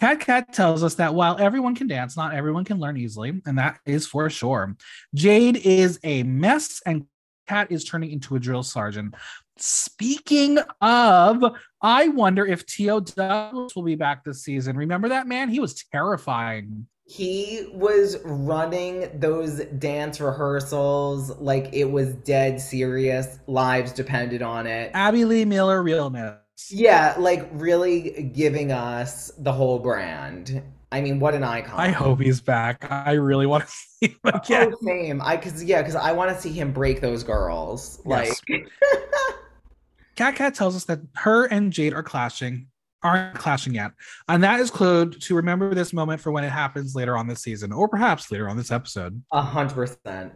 [0.00, 3.78] Katkat tells us that while everyone can dance, not everyone can learn easily, and that
[3.86, 4.76] is for sure.
[5.14, 7.06] Jade is a mess, and
[7.48, 9.14] Cat is turning into a drill sergeant.
[9.56, 11.44] Speaking of,
[11.80, 13.00] I wonder if T.O.
[13.00, 14.76] Douglas will be back this season.
[14.76, 15.48] Remember that man?
[15.48, 16.86] He was terrifying.
[17.08, 23.38] he was running those dance rehearsals like it was dead serious.
[23.46, 24.90] Lives depended on it.
[24.92, 26.34] Abby Lee Miller, real miss.
[26.70, 30.62] Yeah, like really giving us the whole brand.
[30.92, 31.78] I mean, what an icon.
[31.78, 32.90] I hope he's back.
[32.90, 34.72] I really want to see him oh, again.
[34.74, 35.20] Oh, same.
[35.22, 38.00] I cause yeah, because I want to see him break those girls.
[38.04, 38.32] Like
[40.16, 42.68] Katkat tells us that her and Jade are clashing,
[43.02, 43.92] aren't clashing yet.
[44.28, 47.42] And that is clued to remember this moment for when it happens later on this
[47.42, 49.22] season, or perhaps later on this episode.
[49.32, 50.32] a hundred percent.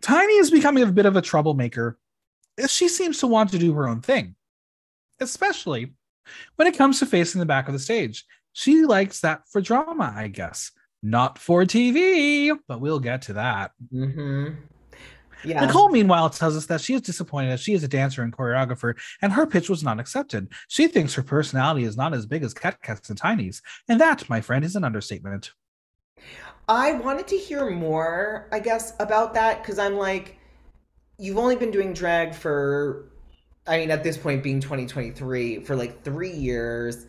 [0.00, 1.98] Tiny is becoming a bit of a troublemaker.
[2.68, 4.34] She seems to want to do her own thing,
[5.20, 5.94] especially
[6.56, 8.24] when it comes to facing the back of the stage.
[8.52, 10.72] She likes that for drama, I guess.
[11.02, 13.70] Not for TV, but we'll get to that.
[13.92, 14.54] Mm-hmm.
[15.44, 15.64] Yeah.
[15.64, 18.96] Nicole, meanwhile, tells us that she is disappointed as she is a dancer and choreographer,
[19.22, 20.48] and her pitch was not accepted.
[20.66, 24.40] She thinks her personality is not as big as Katkat's and Tiny's, and that, my
[24.40, 25.52] friend, is an understatement.
[26.68, 30.36] I wanted to hear more, I guess, about that because I'm like,
[31.18, 33.07] you've only been doing drag for,
[33.68, 37.06] I mean, at this point being 2023, for like three years.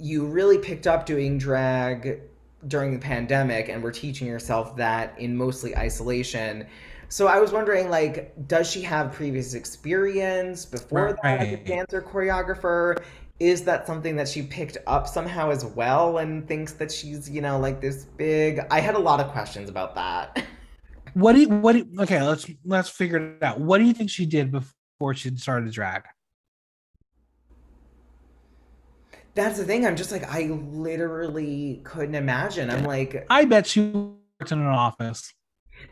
[0.00, 2.20] You really picked up doing drag
[2.68, 6.66] during the pandemic and were teaching yourself that in mostly isolation.
[7.08, 11.66] So I was wondering, like, does she have previous experience before that as a Right.
[11.66, 13.02] dancer choreographer?
[13.40, 17.40] Is that something that she picked up somehow as well and thinks that she's, you
[17.40, 18.60] know, like this big?
[18.70, 20.44] I had a lot of questions about that.
[21.14, 23.58] What do you, what do you, okay, let's let's figure it out.
[23.60, 24.72] What do you think she did before
[25.14, 26.04] she started drag?
[29.34, 29.86] That's the thing.
[29.86, 32.70] I'm just like, I literally couldn't imagine.
[32.70, 35.32] I'm like, I bet she worked in an office.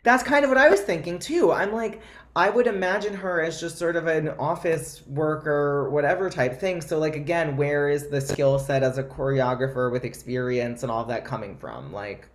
[0.03, 1.53] That's kind of what I was thinking too.
[1.53, 2.01] I'm like,
[2.35, 6.81] I would imagine her as just sort of an office worker, whatever type thing.
[6.81, 11.05] So, like, again, where is the skill set as a choreographer with experience and all
[11.05, 11.93] that coming from?
[11.93, 12.27] Like,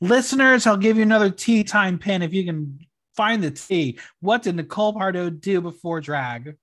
[0.00, 2.78] Listeners, I'll give you another tea time pin if you can
[3.16, 3.98] find the tea.
[4.20, 6.56] What did Nicole Pardaux do before drag?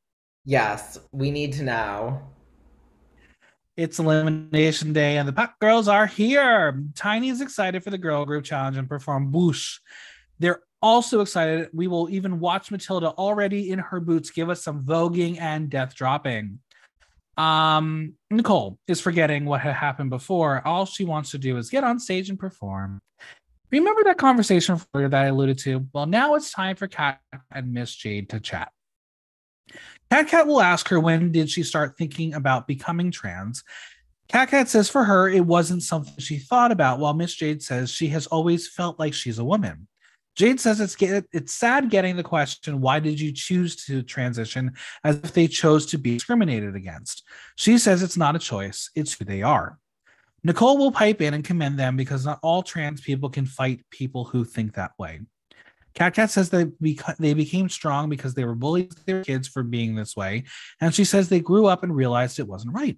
[0.50, 2.22] yes, we need to know.
[3.78, 6.84] It's elimination day, and the Puck girls are here.
[6.96, 9.80] Tiny is excited for the girl group challenge and perform Boogsh.
[10.40, 11.70] They're also excited.
[11.72, 15.96] We will even watch Matilda already in her boots give us some voguing and death
[15.96, 16.60] dropping.
[17.38, 20.62] Um, Nicole is forgetting what had happened before.
[20.68, 23.02] All she wants to do is get on stage and perform.
[23.72, 25.88] Remember that conversation earlier that I alluded to?
[25.94, 27.20] Well, now it's time for Kat
[27.52, 28.72] and Miss Jade to chat.
[30.12, 33.64] Katkat will ask her when did she start thinking about becoming trans.
[34.28, 38.08] Katkat says for her it wasn't something she thought about, while Miss Jade says she
[38.08, 39.88] has always felt like she's a woman.
[40.36, 44.74] Jade says it's get, it's sad getting the question why did you choose to transition
[45.04, 47.24] as if they chose to be discriminated against.
[47.56, 49.78] She says it's not a choice, it's who they are.
[50.44, 54.26] Nicole will pipe in and commend them because not all trans people can fight people
[54.26, 55.22] who think that way.
[55.96, 56.66] Katkat says they
[57.20, 60.44] they became strong because they were bullied their kids for being this way,
[60.80, 62.98] and she says they grew up and realized it wasn't right.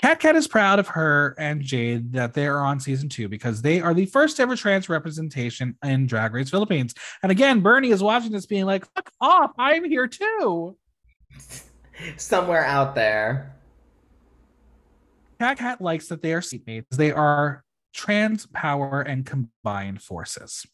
[0.00, 3.80] Katkat is proud of her and Jade that they are on season two because they
[3.80, 6.94] are the first ever trans representation in Drag Race Philippines.
[7.22, 10.76] And again, Bernie is watching this being like, fuck off, I'm here too.
[12.16, 13.54] Somewhere out there.
[15.42, 16.90] Kat likes that they are seatmates.
[16.90, 20.66] They are trans power and combined forces.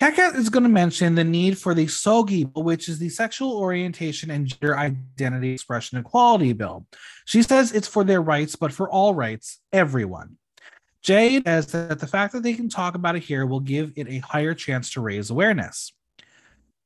[0.00, 4.30] Kat is going to mention the need for the SOGI, which is the Sexual Orientation
[4.30, 6.86] and Gender Identity Expression Equality Bill.
[7.24, 10.36] She says it's for their rights, but for all rights, everyone.
[11.02, 14.08] Jade says that the fact that they can talk about it here will give it
[14.08, 15.92] a higher chance to raise awareness.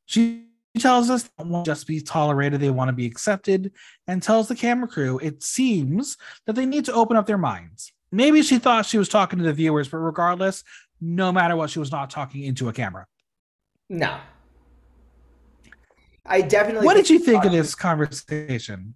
[0.07, 0.47] She
[0.79, 3.73] tells us they won't just be tolerated, they want to be accepted,
[4.07, 6.17] and tells the camera crew it seems
[6.47, 7.93] that they need to open up their minds.
[8.11, 10.65] Maybe she thought she was talking to the viewers, but regardless,
[11.01, 13.07] no matter what, she was not talking into a camera.
[13.89, 14.19] No.
[16.25, 16.87] I definitely.
[16.87, 18.95] What did you think of this conversation?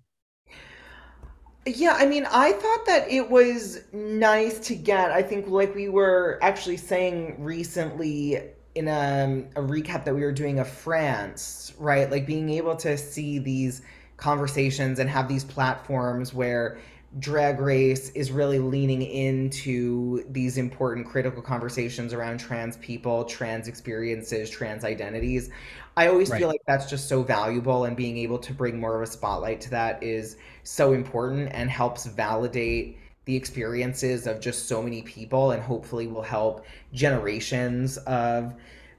[1.67, 5.11] Yeah, I mean, I thought that it was nice to get.
[5.11, 8.41] I think, like we were actually saying recently
[8.77, 12.11] in a, a recap that we were doing of France, right?
[12.11, 13.83] Like being able to see these
[14.19, 16.79] conversations and have these platforms where
[17.19, 24.51] Drag Race is really leaning into these important critical conversations around trans people, trans experiences,
[24.51, 25.49] trans identities.
[25.97, 26.39] I always right.
[26.39, 29.63] feel like that's just so valuable, and being able to bring more of a spotlight
[29.63, 35.51] to that is so important and helps validate the experiences of just so many people,
[35.51, 38.55] and hopefully will help generations of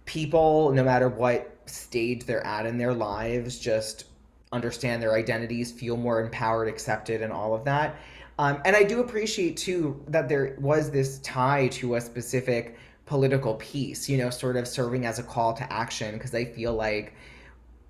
[0.06, 4.06] people, no matter what stage they're at in their lives, just
[4.52, 7.96] understand their identities, feel more empowered, accepted, and all of that.
[8.40, 13.56] Um, and I do appreciate too that there was this tie to a specific political
[13.56, 17.14] piece, you know, sort of serving as a call to action, because I feel like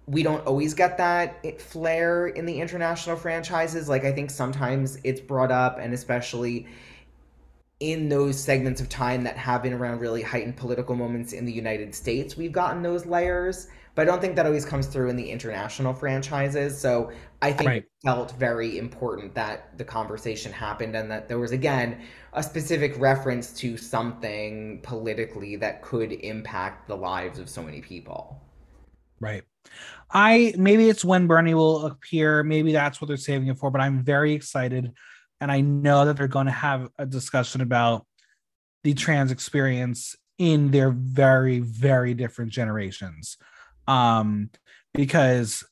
[0.07, 3.88] we don't always get that flair in the international franchises.
[3.88, 6.67] Like, I think sometimes it's brought up, and especially
[7.79, 11.53] in those segments of time that have been around really heightened political moments in the
[11.53, 13.67] United States, we've gotten those layers
[13.97, 16.79] but I don't think that always comes through in the international franchises.
[16.79, 17.11] So
[17.41, 17.81] I think right.
[17.81, 22.03] it felt very important that the conversation happened and that there was again
[22.34, 28.39] a specific reference to something politically that could impact the lives of so many people.
[29.19, 29.43] Right.
[30.11, 32.43] I maybe it's when Bernie will appear.
[32.43, 33.71] Maybe that's what they're saving it for.
[33.71, 34.93] But I'm very excited,
[35.41, 38.05] and I know that they're going to have a discussion about
[38.84, 43.38] the trans experience in their very, very different generations
[43.88, 44.49] um,
[44.93, 45.63] because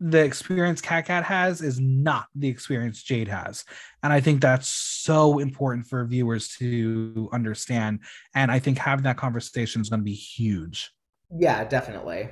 [0.00, 3.64] the experience Katkat has is not the experience Jade has.
[4.02, 8.00] And I think that's so important for viewers to understand.
[8.34, 10.90] And I think having that conversation is going to be huge.
[11.30, 12.30] Yeah, definitely.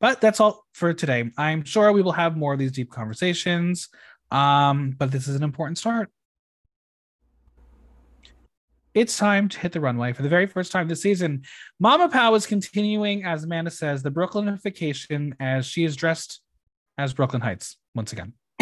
[0.00, 1.30] But that's all for today.
[1.36, 3.88] I'm sure we will have more of these deep conversations.
[4.30, 6.10] Um, but this is an important start
[8.98, 11.42] it's time to hit the runway for the very first time this season.
[11.78, 16.40] Mama Pao is continuing, as Amanda says, the Brooklynification as she is dressed
[16.96, 18.32] as Brooke Lynn Hytes once again.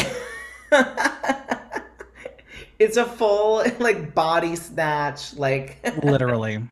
[2.78, 6.68] it's a full like body snatch, like literally.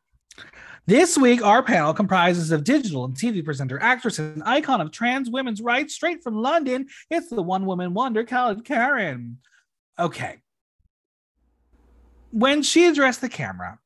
[0.87, 5.31] This week, our panel comprises of digital and TV presenter, actress, and icon of trans
[5.31, 6.89] women's rights straight from London.
[7.11, 9.37] It's the one woman wonder, KaladKaren.
[9.99, 10.37] Okay,
[12.35, 13.79] when she addressed the camera,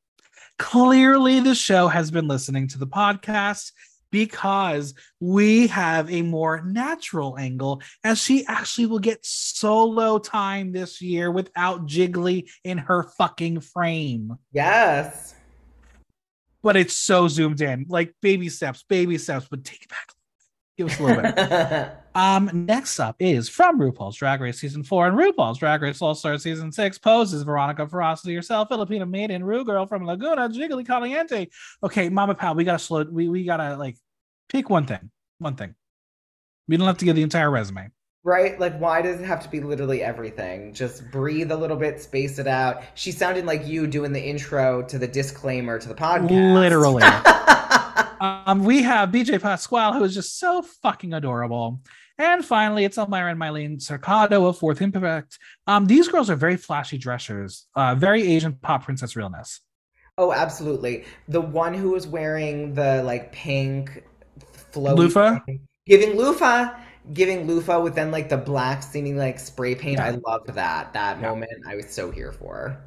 [0.57, 3.71] clearly the show has been listening to the podcast
[4.11, 10.99] because we have a more natural angle as she actually will get solo time this
[10.99, 14.35] year without Jiggly in her fucking frame.
[14.51, 15.35] Yes.
[16.61, 20.13] But it's so zoomed in, like baby steps, baby steps, but take it back
[20.79, 21.91] Give us a little bit.
[22.15, 26.15] um, next up is from RuPaul's Drag Race season four and RuPaul's Drag Race All
[26.15, 31.49] Star season six poses Veronica Ferocity herself, Filipina maiden, Ru girl from Laguna, Jiggly Caliente.
[31.83, 33.03] Okay, Mama Pao, we gotta slow.
[33.03, 33.97] We we gotta like
[34.47, 35.11] pick one thing.
[35.39, 35.75] One thing.
[36.69, 37.89] We don't have to give the entire resume.
[38.23, 38.59] Right?
[38.59, 40.73] Like, why does it have to be literally everything?
[40.73, 42.83] Just breathe a little bit, space it out.
[42.93, 46.53] She sounded like you doing the intro to the disclaimer to the podcast.
[46.53, 47.03] Literally.
[48.21, 51.81] Um, we have BJ Pascual, who is just so fucking adorable.
[52.17, 55.39] And finally, it's Almira and Mylene Cercado of Fourth Impact.
[55.67, 59.61] Um, these girls are very flashy dressers, uh, very Asian pop princess realness.
[60.17, 61.05] Oh, absolutely.
[61.29, 64.03] The one who was wearing the like pink
[64.73, 66.71] thing, giving loofah,
[67.13, 69.97] giving loofah with then like the black seeming like spray paint.
[69.97, 70.05] Yeah.
[70.05, 71.27] I loved that that yeah.
[71.27, 71.51] moment.
[71.67, 72.77] I was so here for.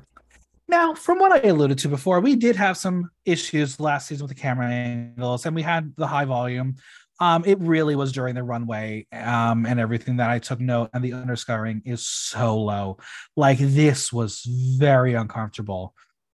[0.68, 4.34] Now, from what I alluded to before, we did have some issues last season with
[4.34, 6.76] the camera angles, and we had the high volume.
[7.20, 11.04] Um, it really was during the runway um, and everything that I took note, and
[11.04, 12.98] the underscoring is so low.
[13.36, 14.42] Like this was
[14.78, 15.94] very uncomfortable.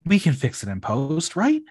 [0.04, 1.62] We can fix it in post, right?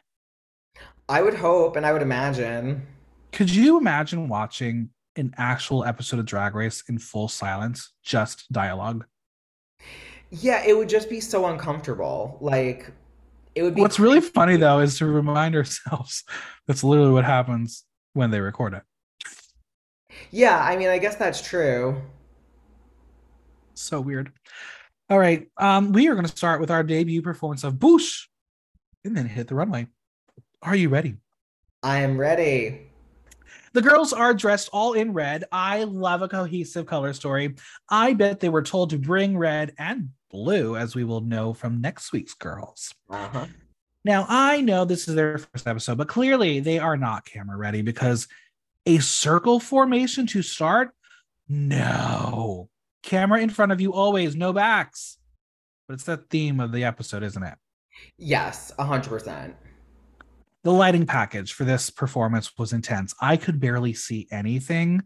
[1.10, 2.86] I would hope, and I would imagine.
[3.32, 9.06] Could you imagine watching an actual episode of Drag Race in full silence, just dialogue?
[10.30, 12.38] Yeah, it would just be so uncomfortable.
[12.40, 12.92] Like
[13.56, 16.24] it would be What's really funny though is to remind ourselves
[16.68, 17.84] that's literally what happens
[18.14, 18.84] when they record it.
[20.30, 22.02] Yeah, I mean, I guess that's true.
[23.74, 24.32] So weird.
[25.10, 25.50] All right.
[25.58, 28.28] Um, we are going to start with our debut performance of Boogsh
[29.04, 29.88] and then hit the runway.
[30.62, 31.18] Are you ready?
[31.84, 32.90] I am ready.
[33.73, 35.45] The girls are dressed all in red.
[35.52, 37.56] I love a cohesive color story.
[37.89, 41.81] I bet they were told to bring red and blue, as we will know from
[41.81, 42.93] next week's girls.
[43.10, 43.48] Uh-huh.
[44.03, 47.81] Now, I know this is their first episode, but clearly they are not camera ready
[47.81, 48.27] because
[48.85, 50.91] a circle formation to start?
[51.48, 52.69] No.
[53.03, 55.18] Camera in front of you always, no backs.
[55.88, 57.57] But it's the theme of the episode, isn't it?
[58.18, 59.53] Yes, 100%.
[60.64, 63.16] The lighting package for this performance was intense.
[63.20, 65.02] I could barely see anything.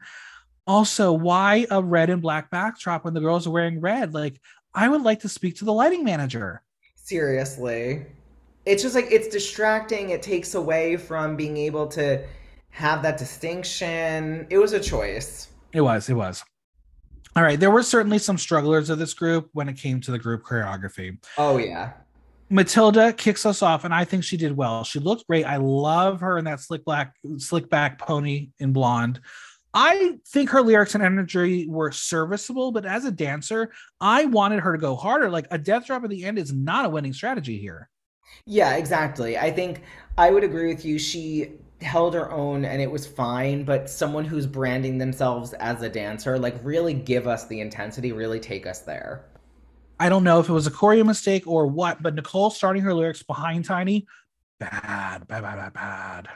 [0.68, 4.14] Also, why a red and black backdrop when the girls are wearing red?
[4.14, 4.42] Like,
[4.74, 6.62] I would like to speak to the lighting manager.
[6.96, 8.06] Seriously.
[8.66, 10.10] It's just like it's distracting.
[10.10, 12.26] It takes away from being able to
[12.72, 14.48] have that distinction.
[14.50, 15.50] It was a choice.
[15.72, 16.44] It was, it was.
[17.36, 17.60] All right.
[17.60, 21.18] There were certainly some strugglers of this group when it came to the group choreography.
[21.38, 21.94] Oh, yeah.
[22.50, 24.84] Matilda kicks us off, and I think she did well.
[24.84, 25.46] She looked great.
[25.46, 29.20] I love her in that slick black, slick back pony in blonde.
[29.74, 34.72] I think her lyrics and energy were serviceable, but as a dancer, I wanted her
[34.72, 35.30] to go harder.
[35.30, 37.90] Like a death drop at the end is not a winning strategy here.
[38.46, 39.38] Yeah, exactly.
[39.38, 39.82] I think
[40.18, 40.98] I would agree with you.
[40.98, 45.90] She held her own and it was fine, but someone who's branding themselves as a
[45.90, 49.26] dancer, like really give us the intensity, really take us there.
[50.00, 52.94] I don't know if it was a choreo mistake or what, but Nicole starting her
[52.94, 54.06] lyrics behind Tiny,
[54.60, 56.28] bad, bad, bad, bad, bad.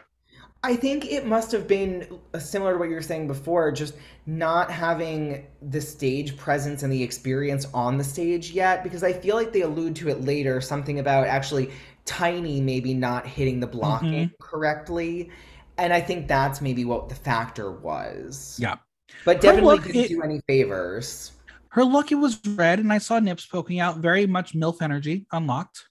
[0.61, 3.95] I think it must have been similar to what you were saying before, just
[4.25, 9.37] not having the stage presence and the experience on the stage yet, because I feel
[9.37, 11.71] like they allude to it later, something about actually
[12.05, 14.43] Tiny maybe not hitting the blocking mm-hmm.
[14.43, 15.29] correctly.
[15.77, 18.57] And I think that's maybe what the factor was.
[18.59, 18.77] Yeah.
[19.25, 21.31] But definitely look, didn't it, do any favors.
[21.69, 25.27] Her look, it was red, and I saw nips poking out, very much MILF energy,
[25.31, 25.85] unlocked.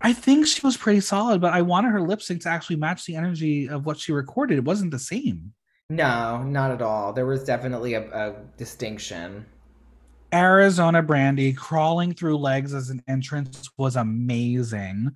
[0.00, 3.06] I think she was pretty solid, but I wanted her lip sync to actually match
[3.06, 4.58] the energy of what she recorded.
[4.58, 5.54] It wasn't the same.
[5.90, 7.12] No, not at all.
[7.12, 9.46] There was definitely a, a distinction.
[10.32, 15.12] Arizona Brandy crawling through legs as an entrance was amazing.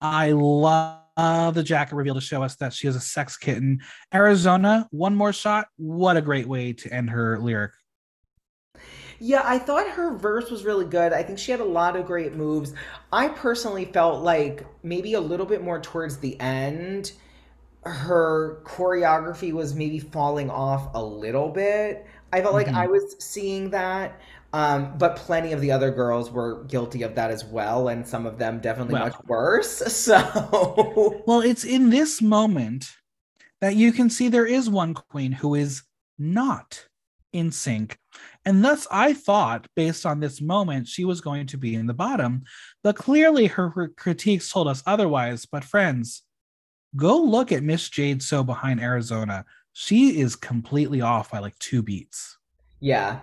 [0.00, 3.80] I love the jacket reveal to show us that she is a sex kitten.
[4.14, 5.66] Arizona, one more shot.
[5.76, 7.72] What a great way to end her lyric
[9.20, 11.12] yeah, I thought her verse was really good.
[11.12, 12.72] I think she had a lot of great moves.
[13.12, 17.12] I personally felt like maybe a little bit more towards the end,
[17.82, 22.06] her choreography was maybe falling off a little bit.
[22.32, 22.74] I felt mm-hmm.
[22.74, 24.20] like I was seeing that.
[24.52, 28.24] Um, but plenty of the other girls were guilty of that as well, and some
[28.24, 29.82] of them definitely well, much worse.
[30.08, 32.90] So, well, it's in this moment
[33.60, 35.82] that you can see there is one queen who is
[36.18, 36.86] not
[37.32, 37.98] in sync
[38.44, 41.94] and thus, I thought, based on this moment, she was going to be in the
[41.94, 42.44] bottom.
[42.82, 45.46] But clearly, her, her critiques told us otherwise.
[45.46, 46.22] But, friends,
[46.96, 49.44] go look at Miss Jade So behind Arizona.
[49.74, 52.37] She is completely off by like two beats.
[52.80, 53.20] Yeah.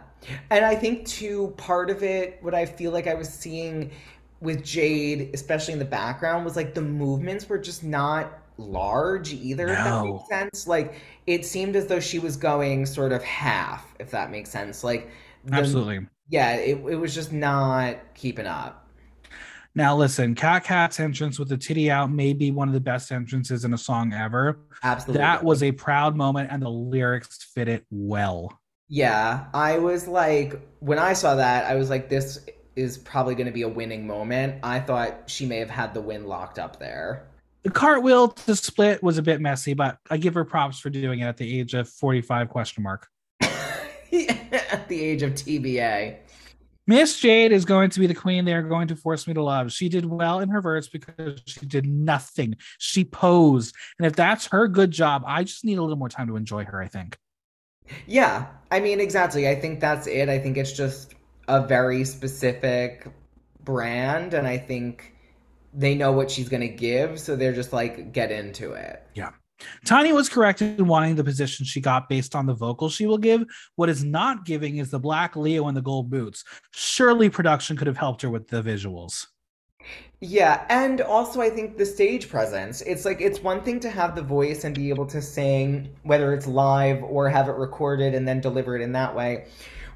[0.50, 3.92] And I think, too, part of it, what I feel like I was seeing
[4.42, 9.68] with Jade, especially in the background, was like the movements were just not large either,
[9.68, 9.74] no.
[9.74, 10.68] if that makes sense.
[10.68, 10.96] Like
[11.28, 14.84] it seemed as though she was going sort of half, if that makes sense.
[14.84, 15.10] Like
[15.44, 16.08] the, absolutely.
[16.30, 18.90] Yeah, it, it was just not keeping up.
[19.78, 23.66] Now listen, Katkat's entrance with the titty out may be one of the best entrances
[23.66, 24.60] in a song ever.
[24.84, 25.20] Absolutely.
[25.20, 28.58] That was a proud moment and the lyrics fit it well.
[28.88, 32.46] Yeah, I was like when I saw that, I was like this
[32.76, 34.60] is probably going to be a winning moment.
[34.64, 37.28] I thought she may have had the win locked up there.
[37.64, 41.22] The cartwheel to split was a bit messy, but I give her props for doing
[41.22, 43.08] it at the age of 45 question mark.
[43.42, 46.18] at the age of TBA.
[46.88, 49.72] Miss Jade is going to be the queen they're going to force me to love.
[49.72, 52.58] She did well in her verse because she did nothing.
[52.78, 53.74] She posed.
[53.98, 56.66] And if that's her good job, I just need a little more time to enjoy
[56.66, 57.18] her, I think.
[58.08, 58.48] Yeah.
[58.72, 59.48] I mean, exactly.
[59.48, 60.30] I think that's it.
[60.30, 61.16] I think it's just
[61.48, 63.08] a very specific
[63.64, 65.14] brand and I think
[65.74, 69.06] they know what she's going to give, so they're just like get into it.
[69.14, 69.32] Yeah.
[69.86, 73.18] Tiny was correct in wanting the position she got based on the vocals she will
[73.18, 73.44] give.
[73.76, 76.44] What is not giving is the black Leo and the gold boots.
[76.72, 79.28] Surely production could have helped her with the visuals.
[80.22, 82.82] Yeah, and also I think the stage presence.
[82.82, 86.34] It's like it's one thing to have the voice and be able to sing, whether
[86.34, 89.46] it's live or have it recorded and then deliver it in that way,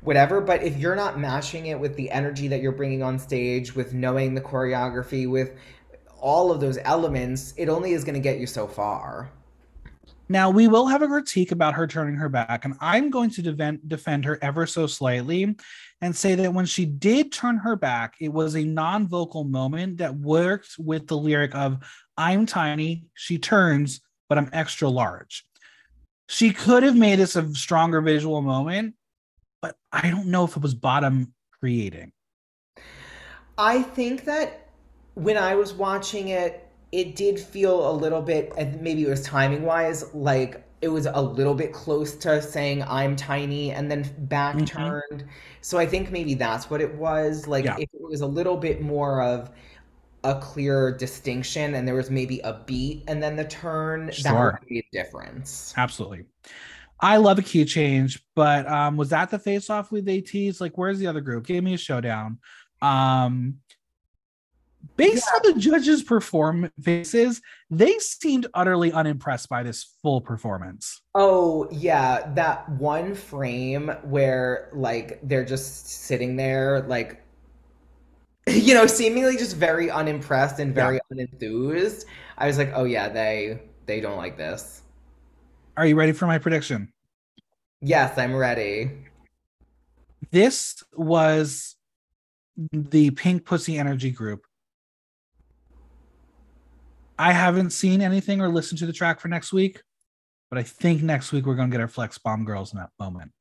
[0.01, 0.41] whatever.
[0.41, 3.93] But if you're not matching it with the energy that you're bringing on stage, with
[3.93, 5.53] knowing the choreography, with
[6.19, 9.31] all of those elements, it only is going to get you so far.
[10.31, 13.41] Now, we will have a critique about her turning her back, and I'm going to
[13.41, 15.55] defend, defend her ever so slightly
[16.01, 19.97] and say that when she did turn her back, it was a non vocal moment
[19.97, 21.79] that worked with the lyric of,
[22.17, 25.45] I'm tiny, she turns, but I'm extra large.
[26.27, 28.95] She could have made this a stronger visual moment,
[29.61, 32.11] but I don't know if it was bottom creating.
[33.57, 34.69] I think that
[35.15, 39.23] when I was watching it, it did feel a little bit, and maybe it was
[39.23, 44.09] timing wise, like it was a little bit close to saying I'm tiny and then
[44.19, 44.65] back mm-hmm.
[44.65, 45.25] turned.
[45.61, 47.47] So I think maybe that's what it was.
[47.47, 47.75] Like yeah.
[47.77, 49.51] if it was a little bit more of
[50.23, 54.23] a clear distinction and there was maybe a beat and then the turn, sure.
[54.23, 55.73] that would be a difference.
[55.75, 56.25] Absolutely.
[57.01, 60.61] I love a key change, but um was that the face off with ATs?
[60.61, 61.45] Like where's the other group?
[61.45, 62.39] Give me a showdown.
[62.81, 63.59] Um
[64.95, 65.49] based yeah.
[65.49, 71.01] on the judges' performances, they seemed utterly unimpressed by this full performance.
[71.15, 72.31] Oh, yeah.
[72.33, 77.23] That one frame where, like, they're just sitting there, like,
[78.47, 81.25] you know, seemingly just very unimpressed and very yeah.
[81.25, 82.05] unenthused.
[82.37, 84.83] I was like, oh, yeah, they they don't like this.
[85.77, 86.91] Are you ready for my prediction?
[87.81, 88.91] Yes, I'm ready.
[90.31, 91.75] This was
[92.71, 94.45] the Pink Pussy Energy group
[97.19, 99.83] I haven't seen anything or listened to the track for next week,
[100.49, 102.91] but I think next week we're going to get our Flex Bomb girls in that
[102.97, 103.33] moment.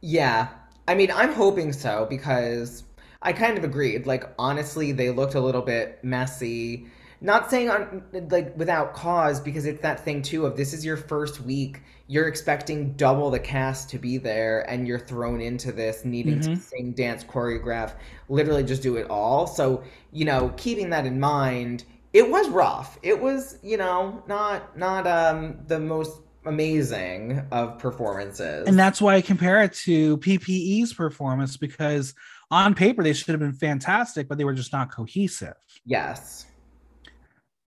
[0.00, 0.48] Yeah.
[0.88, 2.82] I mean, I'm hoping so because
[3.22, 4.06] I kind of agreed.
[4.06, 6.88] Like, honestly, they looked a little bit messy.
[7.20, 10.96] Not saying on like without cause because it's that thing too of this is your
[10.96, 11.82] first week.
[12.08, 16.54] You're expecting double the cast to be there and you're thrown into this needing mm-hmm.
[16.54, 17.92] to sing, dance, choreograph,
[18.28, 19.46] literally just do it all.
[19.46, 22.98] So, you know, keeping that in mind, it was rough.
[23.02, 28.66] It was, you know, not not um the most amazing of performances.
[28.66, 32.14] And that's why I compare it to PPE's performance because
[32.50, 35.54] on paper they should have been fantastic, but they were just not cohesive.
[35.84, 36.46] Yes.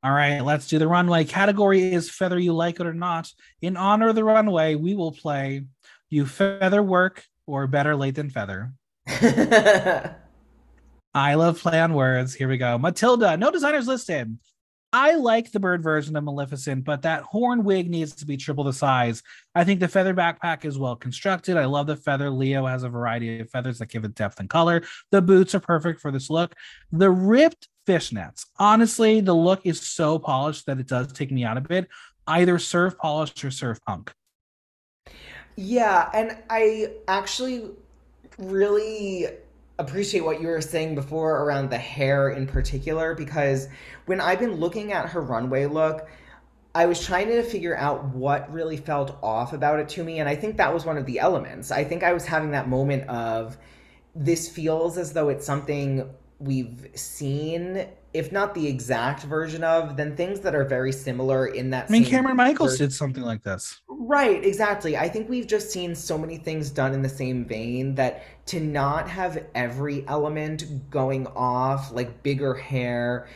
[0.04, 1.24] All right, let's do the runway.
[1.24, 3.32] Category is feather you like it or not.
[3.62, 5.64] In honor of the runway, we will play
[6.08, 8.72] you feather work or better late than feather.
[11.18, 12.32] I love play on words.
[12.32, 12.78] Here we go.
[12.78, 14.38] Matilda, no designers listed.
[14.92, 18.62] I like the bird version of Maleficent, but that horn wig needs to be triple
[18.62, 19.20] the size.
[19.52, 21.56] I think the feather backpack is well constructed.
[21.56, 22.30] I love the feather.
[22.30, 24.84] Leo has a variety of feathers that give it depth and color.
[25.10, 26.54] The boots are perfect for this look.
[26.92, 28.46] The ripped fishnets.
[28.56, 31.88] Honestly, the look is so polished that it does take me out a bit.
[32.28, 34.12] Either serve polished or serve punk.
[35.56, 37.70] Yeah, and I actually
[38.38, 39.26] really
[39.78, 43.68] appreciate what you were saying before around the hair in particular because
[44.06, 46.08] when I've been looking at her runway look,
[46.74, 50.20] I was trying to figure out what really felt off about it to me.
[50.20, 51.70] And I think that was one of the elements.
[51.70, 53.56] I think I was having that moment of
[54.14, 60.16] this feels as though it's something we've seen if not the exact version of, then
[60.16, 61.86] things that are very similar in that.
[61.88, 62.86] I mean, Kameron Michaels version.
[62.86, 63.80] did something like this.
[63.88, 64.96] Right, exactly.
[64.96, 68.60] I think we've just seen so many things done in the same vein that to
[68.60, 73.28] not have every element going off, like bigger hair,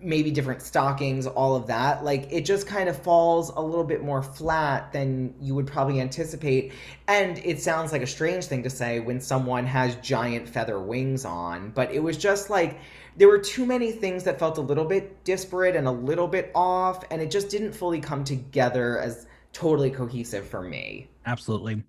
[0.00, 4.02] maybe different stockings, all of that, like it just kind of falls a little bit
[4.02, 6.72] more flat than you would probably anticipate.
[7.06, 11.24] And it sounds like a strange thing to say when someone has giant feather wings
[11.24, 12.80] on, but it was just like
[13.16, 16.50] there were too many things that felt a little bit disparate and a little bit
[16.54, 21.08] off, and it just didn't fully come together as totally cohesive for me.
[21.24, 21.82] Absolutely.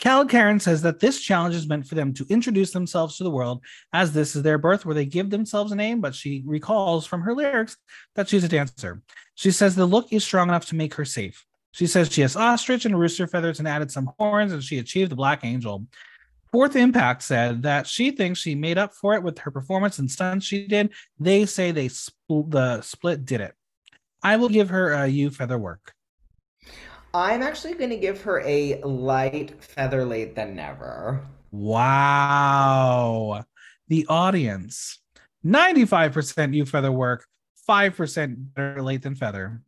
[0.00, 3.62] KaladKaren says that this challenge is meant for them to introduce themselves to the world,
[3.92, 7.20] as this is their birth where they give themselves a name, but she recalls from
[7.20, 7.76] her lyrics
[8.16, 9.02] that she's a dancer.
[9.34, 11.44] She says the look is strong enough to make her safe.
[11.72, 15.10] She says she has ostrich and rooster feathers and added some horns, and she achieved
[15.10, 15.86] the black angel.
[16.52, 20.10] Fourth Impact said that she thinks she made up for it with her performance and
[20.10, 20.92] stunts she did.
[21.18, 23.54] They say they spl- the split did it.
[24.22, 25.94] I will give her uh, a U feather work.
[27.14, 31.20] I'm actually going to give her a light feather late than never.
[31.50, 33.44] Wow.
[33.88, 35.00] The audience
[35.44, 37.26] 95% you feather work,
[37.68, 39.62] 5% better late than feather.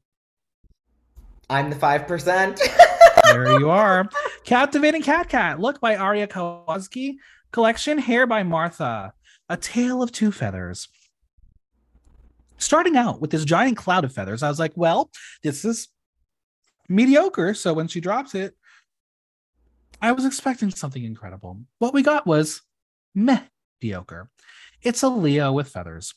[1.49, 2.61] I'm the 5%.
[3.33, 4.09] there you are.
[4.45, 5.59] Captivating Katkat.
[5.59, 7.19] Look by Arya Kowalski.
[7.51, 9.13] Collection Hair by Martha.
[9.49, 10.89] A Tale of Two Feathers.
[12.59, 15.11] Starting out with this giant cloud of feathers, I was like, well,
[15.43, 15.89] this is
[16.89, 17.55] mediocre.
[17.55, 18.55] So when she drops it,
[20.01, 21.61] I was expecting something incredible.
[21.79, 22.63] What we got was
[23.15, 24.31] mediocre.
[24.83, 26.15] It's a Leo with feathers.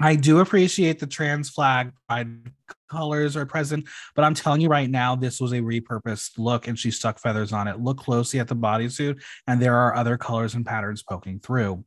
[0.00, 2.52] I do appreciate the trans flag pride
[2.88, 6.78] colors are present, but I'm telling you right now, this was a repurposed look and
[6.78, 7.80] she stuck feathers on it.
[7.80, 11.84] Look closely at the bodysuit, and there are other colors and patterns poking through.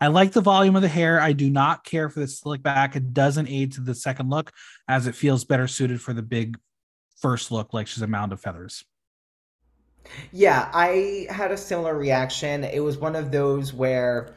[0.00, 1.20] I like the volume of the hair.
[1.20, 2.96] I do not care for the slick back.
[2.96, 4.50] It doesn't aid to the second look
[4.88, 6.58] as it feels better suited for the big
[7.20, 8.84] first look, like she's a mound of feathers.
[10.32, 12.64] Yeah, I had a similar reaction.
[12.64, 14.34] It was one of those where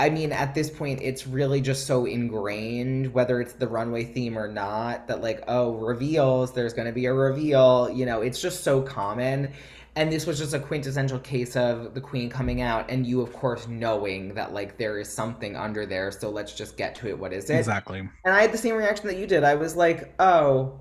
[0.00, 4.38] I mean, at this point, it's really just so ingrained, whether it's the runway theme
[4.38, 7.90] or not, that like, oh, reveals, there's going to be a reveal.
[7.90, 9.52] You know, it's just so common.
[9.96, 13.32] And this was just a quintessential case of the queen coming out, and you, of
[13.32, 16.12] course, knowing that like there is something under there.
[16.12, 17.18] So let's just get to it.
[17.18, 17.56] What is it?
[17.56, 17.98] Exactly.
[17.98, 19.42] And I had the same reaction that you did.
[19.42, 20.78] I was like, oh,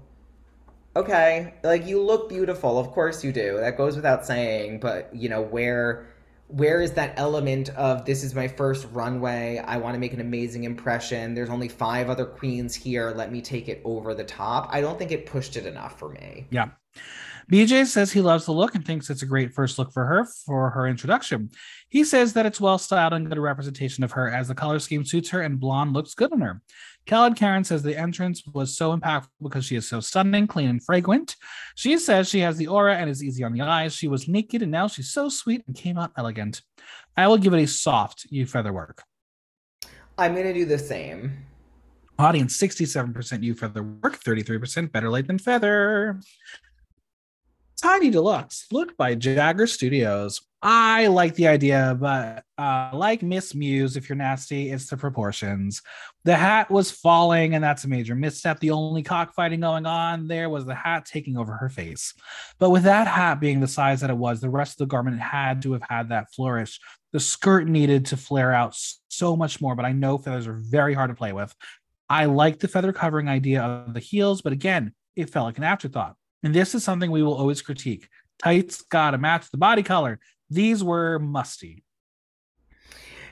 [0.95, 1.55] okay.
[1.63, 2.77] Like, you look beautiful.
[2.77, 3.57] Of course you do.
[3.57, 4.79] That goes without saying.
[4.79, 6.05] But, you know, where
[6.47, 9.57] where is that element of this is my first runway.
[9.57, 11.33] I want to make an amazing impression.
[11.33, 13.11] There's only five other queens here.
[13.11, 14.69] Let me take it over the top.
[14.71, 16.47] I don't think it pushed it enough for me.
[16.49, 16.69] Yeah
[17.51, 20.25] BJ says he loves the look and thinks it's a great first look for her
[20.25, 21.49] for her introduction.
[21.87, 25.05] He says that it's well styled and good representation of her as the color scheme
[25.05, 26.61] suits her and blonde looks good on her.
[27.07, 31.37] KaladKaren says the entrance was so impactful because she is so stunning, clean, and fragrant.
[31.75, 33.95] She says she has the aura and is easy on the eyes.
[33.95, 36.61] She was naked and now she's so sweet and came out elegant.
[37.15, 39.03] I will give it a soft you feather work.
[40.17, 41.45] I'm going to do the same.
[42.19, 46.19] Audience 67% you feather work, 33% better late than feather.
[47.81, 50.41] Tiny Deluxe, look by Jagger Studios.
[50.63, 55.83] I like the idea, but uh, like Miss Muse, if you're nasty, it's the proportions.
[56.23, 58.59] The hat was falling, and that's a major misstep.
[58.59, 62.15] The only cockfighting going on there was the hat taking over her face.
[62.57, 65.19] But with that hat being the size that it was, the rest of the garment
[65.19, 66.79] had to have had that flourish.
[67.13, 68.75] The skirt needed to flare out
[69.09, 71.53] so much more, but I know feathers are very hard to play with.
[72.09, 75.63] I like the feather covering idea of the heels, but again, it felt like an
[75.63, 76.15] afterthought.
[76.43, 78.07] And this is something we will always critique.
[78.39, 80.19] Tights got to match the body color.
[80.49, 81.83] These were musty.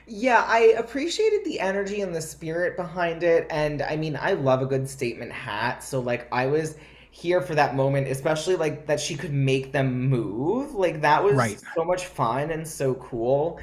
[0.08, 3.46] Yeah, I appreciated the energy and the spirit behind it.
[3.50, 5.82] And I mean, I love a good statement hat.
[5.82, 6.76] So, like, I was
[7.10, 10.74] here for that moment, especially like that she could make them move.
[10.74, 11.60] Like, that was right.
[11.74, 13.58] so much fun and so cool.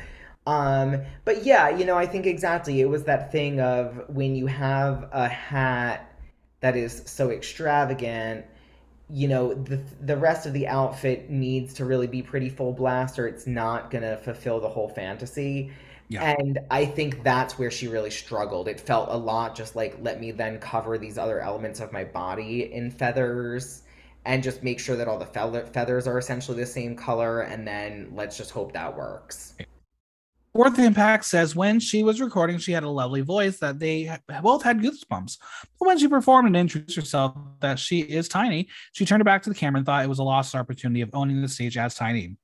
[0.46, 4.48] Um, but yeah, you know, I think exactly it was that thing of when you
[4.48, 6.10] have a hat
[6.60, 8.46] that is so extravagant
[9.10, 13.20] you know the the rest of the outfit needs to really be pretty full blast
[13.20, 15.72] or it's not going to fulfill the whole fantasy.
[16.10, 16.36] Yeah.
[16.38, 18.68] and i think that's where she really struggled.
[18.68, 22.04] It felt a lot just like let me then cover these other elements of my
[22.04, 23.84] body in feathers
[24.26, 27.68] and just make sure that all the feather- feathers are essentially the same color and
[27.68, 29.56] then let's just hope that works
[30.54, 34.62] Fourth Impact says when she was recording, she had a lovely voice that they both
[34.62, 35.40] had goosebumps.
[35.80, 39.42] But when she performed and introduced herself that she is tiny, she turned her back
[39.44, 41.96] to the camera and thought it was a lost opportunity of owning the stage as
[41.96, 42.38] tiny.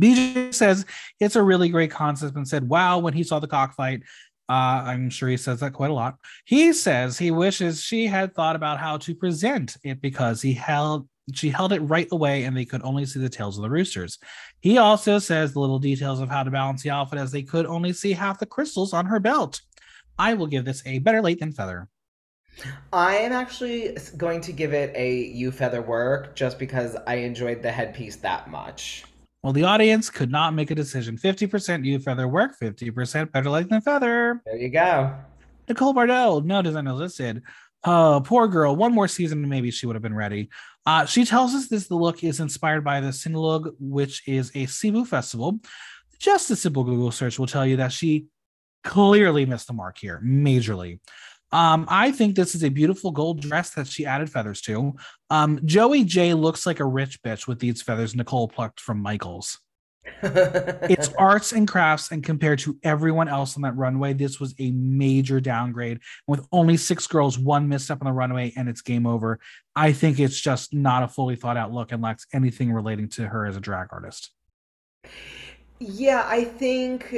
[0.00, 0.84] BJ says
[1.20, 4.02] it's a really great concept and said, wow, when he saw the cockfight,
[4.48, 6.16] uh, I'm sure he says that quite a lot.
[6.44, 11.08] He says he wishes she had thought about how to present it because he held
[11.32, 14.18] she held it right away and they could only see the tails of the roosters.
[14.60, 17.66] He also says the little details of how to balance the outfit as they could
[17.66, 19.60] only see half the crystals on her belt.
[20.18, 21.88] I will give this a better late than feather.
[22.92, 27.62] I am actually going to give it a you feather work just because I enjoyed
[27.62, 29.04] the headpiece that much.
[29.42, 31.16] Well, the audience could not make a decision.
[31.16, 34.40] 50% you feather work, 50% better late than feather.
[34.44, 35.14] There you go.
[35.68, 37.42] Nicole Pardaux, no designer listed.
[37.84, 38.76] Oh, uh, poor girl.
[38.76, 40.50] One more season, maybe she would have been ready.
[40.84, 44.66] Uh, she tells us this the look is inspired by the Sinulog, which is a
[44.66, 45.60] Cebu festival.
[46.18, 48.26] Just a simple Google search will tell you that she
[48.84, 50.98] clearly missed the mark here, majorly.
[51.52, 54.94] Um, I think this is a beautiful gold dress that she added feathers to.
[55.28, 59.60] Um, Joey J looks like a rich bitch with these feathers Nicole plucked from Michaels
[60.22, 64.70] it's arts and crafts, and compared to everyone else on that runway, this was a
[64.72, 66.00] major downgrade.
[66.26, 69.40] With only six girls, one misstep on the runway, and it's game over.
[69.74, 73.26] I think it's just not a fully thought out look and lacks anything relating to
[73.26, 74.30] her as a drag artist.
[75.78, 77.14] Yeah, I think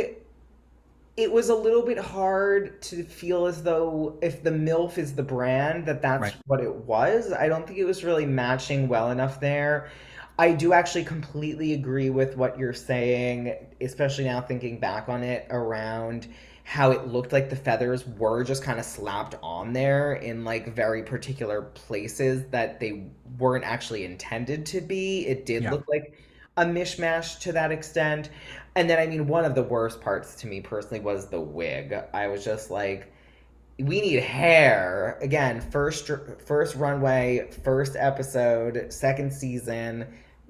[1.17, 5.23] it was a little bit hard to feel as though if the MILF is the
[5.23, 6.35] brand, that that's Right.
[6.47, 7.33] what it was.
[7.33, 9.91] I don't think it was really matching well enough there.
[10.39, 15.47] I do actually completely agree with what you're saying, especially now thinking back on it
[15.51, 16.27] around
[16.65, 20.75] how it looked like the feathers were just kind of slapped on there in like
[20.75, 25.27] very particular places that they weren't actually intended to be.
[25.27, 25.71] It did Yeah.
[25.71, 26.15] look like
[26.57, 28.31] a mishmash to that extent.
[28.75, 31.95] And then, I mean, one of the worst parts to me personally was the wig.
[32.13, 33.13] I was just like,
[33.79, 35.61] we need hair again.
[35.61, 36.11] First,
[36.47, 40.07] first runway, first episode, second season.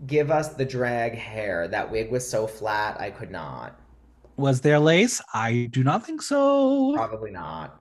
[0.07, 1.69] Give us the drag hair.
[1.69, 3.81] That wig was so flat, I could not.
[4.37, 5.21] Was there lace?
[5.33, 6.93] I do not think so.
[6.95, 7.81] Probably not.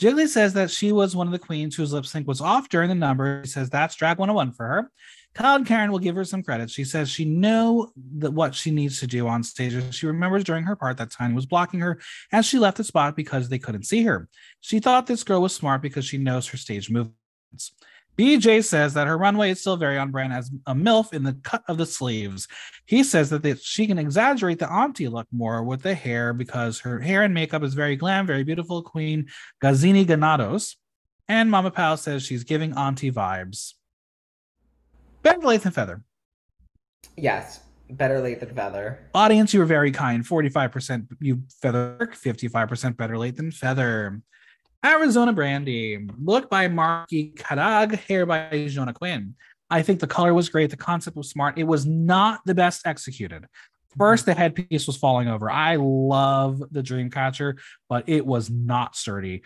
[0.00, 2.90] Jiggly says that she was one of the queens whose lip sync was off during
[2.90, 3.40] the number.
[3.44, 4.90] She says that's drag 101 for her.
[5.36, 6.70] KaladKaren will give her some credit.
[6.70, 9.94] She says she knew that what she needs to do on stage.
[9.94, 12.00] She remembers during her part that Tiny was blocking her
[12.32, 14.28] and she left the spot because they couldn't see her.
[14.60, 17.72] She thought this girl was smart because she knows her stage movements.
[18.16, 21.34] BJ says that her runway is still very on brand as a MILF in the
[21.42, 22.48] cut of the sleeves.
[22.86, 26.80] He says that they, she can exaggerate the auntie look more with the hair because
[26.80, 28.82] her hair and makeup is very glam, very beautiful.
[28.82, 29.26] Queen
[29.62, 30.76] Gazini Ganados.
[31.28, 33.74] And Mama Pao says she's giving auntie vibes.
[35.26, 36.02] Better late than feather.
[37.16, 37.58] Yes,
[37.90, 39.10] better late than feather.
[39.12, 40.24] Audience, you were very kind.
[40.24, 44.20] 45% you feather, 55% better late than feather.
[44.84, 49.34] Arizona Brandy, look by Marky Kadag, hair by Jonah Quinn.
[49.68, 50.70] I think the color was great.
[50.70, 51.58] The concept was smart.
[51.58, 53.46] It was not the best executed.
[53.98, 55.50] First, the headpiece was falling over.
[55.50, 57.58] I love the Dreamcatcher,
[57.88, 59.42] but it was not sturdy.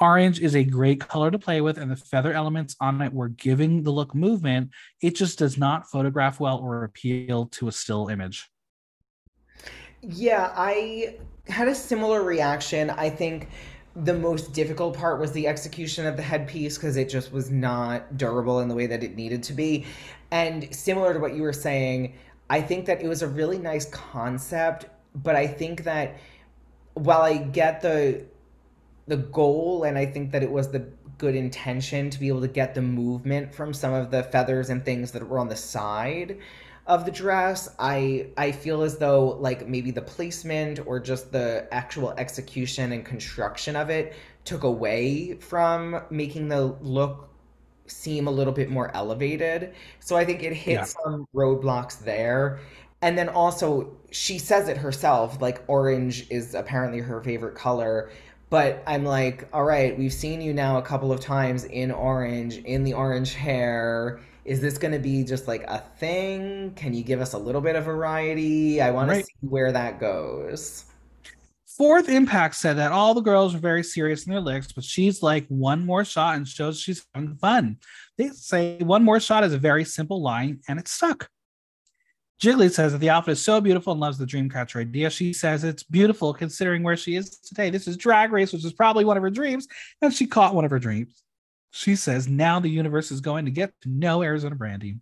[0.00, 3.28] Orange is a great color to play with, and the feather elements on it were
[3.30, 4.70] giving the look movement.
[5.02, 8.48] It just does not photograph well or appeal to a still image.
[10.00, 11.16] Yeah, I
[11.48, 12.90] had a similar reaction.
[12.90, 13.48] I think
[13.96, 18.16] the most difficult part was the execution of the headpiece because it just was not
[18.16, 19.86] durable in the way that it needed to be.
[20.30, 22.14] And similar to what you were saying,
[22.48, 26.16] I think that it was a really nice concept, but I think that
[26.94, 28.24] while I get the
[29.08, 30.86] the goal and I think that it was the
[31.18, 34.84] good intention to be able to get the movement from some of the feathers and
[34.84, 36.38] things that were on the side
[36.86, 37.68] of the dress.
[37.78, 43.04] I i feel as though like maybe the placement or just the actual execution and
[43.04, 44.14] construction of it
[44.44, 47.28] took away from making the look
[47.86, 49.74] seem a little bit more elevated.
[50.00, 50.84] So i think it hit Yeah.
[50.84, 52.60] some roadblocks there.
[53.02, 58.10] And then also she says it herself like orange is apparently her favorite color
[58.50, 62.58] but i'm like all right we've seen you now a couple of times in orange
[62.58, 67.02] in the orange hair is this going to be just like a thing can you
[67.02, 69.20] give us a little bit of variety i want Right.
[69.20, 70.84] to see where that goes
[71.76, 75.22] Fourth Impact said that all the girls were very serious in their licks, but she's
[75.22, 77.76] like one more shot and shows she's having fun.
[78.16, 81.28] They say one more shot is a very simple line and it stuck.
[82.40, 85.10] Jiggly says that the outfit is so beautiful and loves the Dreamcatcher idea.
[85.10, 87.68] She says it's beautiful considering where she is today.
[87.68, 89.66] This is Drag Race, which is probably one of her dreams,
[90.02, 91.22] and she caught one of her dreams.
[91.72, 94.98] She says now the universe is going to get to know Arizona Brandy.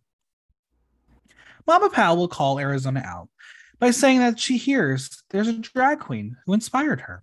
[1.67, 3.29] Mama Pao will call Arizona out
[3.79, 7.23] by saying that she hears there's a drag queen who inspired her.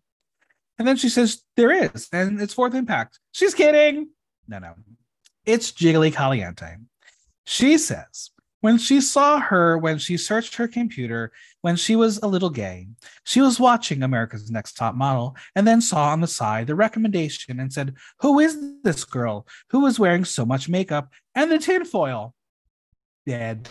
[0.77, 3.19] And then she says there is, and it's fourth impact.
[3.31, 4.10] She's kidding.
[4.48, 4.73] No, no.
[5.45, 6.76] It's Jiggly Caliente.
[7.45, 8.31] She says
[8.64, 11.34] when she saw her, when she searched her computer,
[11.64, 12.88] when she was a little gay,
[13.26, 17.60] she was watching America's Next Top Model and then saw on the side the recommendation
[17.60, 22.34] and said, Who is this girl who is wearing so much makeup and the tinfoil?
[23.27, 23.68] Dead.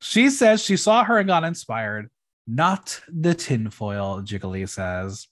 [0.00, 2.10] She says she saw her and got inspired.
[2.46, 5.26] Not the tinfoil, Jiggly says.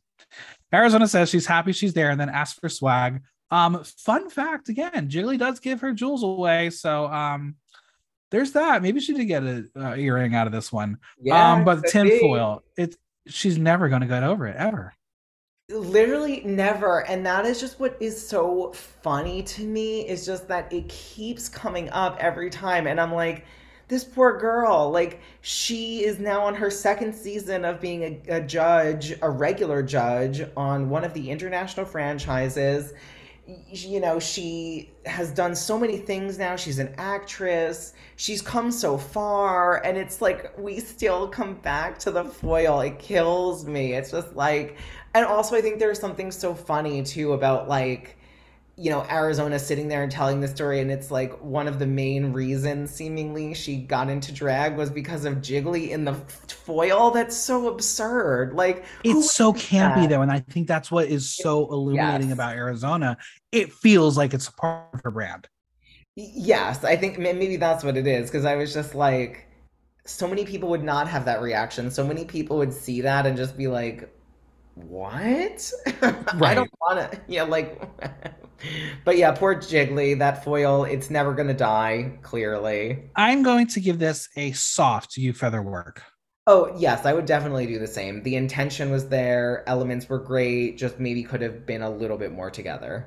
[0.74, 3.22] Arizona says she's happy she's there and then asks for swag.
[3.52, 6.70] Um, fun fact again, Jiggly does give her jewels away.
[6.70, 7.54] So um
[8.30, 8.82] there's that.
[8.82, 10.98] Maybe she did get an uh, earring out of this one.
[11.30, 12.10] um, but the could be.
[12.10, 12.96] tinfoil, it's
[13.26, 14.94] she's never gonna get over it ever.
[15.70, 17.06] Literally never.
[17.06, 21.48] And that is just what is so funny to me is just that it keeps
[21.48, 22.86] coming up every time.
[22.86, 23.44] And I'm like,
[23.88, 28.40] this poor girl, like, she is now on her second season of being a, a
[28.40, 32.94] judge, a regular judge on one of the international franchises.
[33.70, 36.54] You know, she has done so many things now.
[36.54, 37.94] She's an actress.
[38.16, 39.82] She's come so far.
[39.84, 42.80] And it's like, we still come back to the foil.
[42.80, 43.94] It kills me.
[43.94, 44.76] It's just like,
[45.14, 48.17] and also, I think there's something so funny too about like
[48.80, 51.86] you know, Arizona sitting there and telling the story, and it's like one of the
[51.86, 57.10] main reasons, seemingly, she got into drag was because of Jiggly in the foil.
[57.10, 58.54] That's so absurd.
[58.54, 60.10] Like, it's so campy, that?
[60.10, 62.34] though, and I think that's what is so illuminating yes.
[62.34, 63.16] about Arizona.
[63.50, 65.48] It feels like it's a part of her brand.
[66.14, 69.48] Yes, I think maybe that's what it is, because I was just like,
[70.06, 71.90] so many people would not have that reaction.
[71.90, 74.14] So many people would see that and just be like,
[74.86, 75.72] what?
[76.02, 76.24] Right.
[76.42, 77.20] I don't want to.
[77.26, 77.80] Yeah, like,
[79.04, 80.18] but yeah, poor Jiggly.
[80.18, 82.18] That foil, it's never gonna die.
[82.22, 86.02] Clearly, I'm going to give this a soft you feather work.
[86.46, 88.22] Oh yes, I would definitely do the same.
[88.22, 89.64] The intention was there.
[89.68, 90.78] Elements were great.
[90.78, 93.06] Just maybe could have been a little bit more together.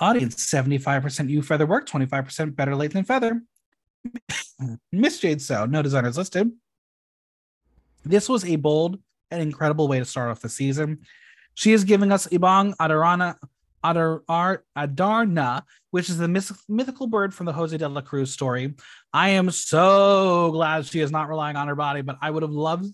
[0.00, 3.42] Audience 75% you feather work, 25% better late than feather.
[4.92, 6.50] Miss Jade So, no designers listed.
[8.04, 8.98] This was a bold
[9.30, 11.00] an incredible way to start off the season.
[11.54, 13.36] She is giving us Ibong Adarana
[13.84, 18.74] Adar, Adarna, which is the mythical bird from the Jose de la Cruz story.
[19.12, 22.50] I am so glad she is not relying on her body, but I would have
[22.50, 22.92] loved a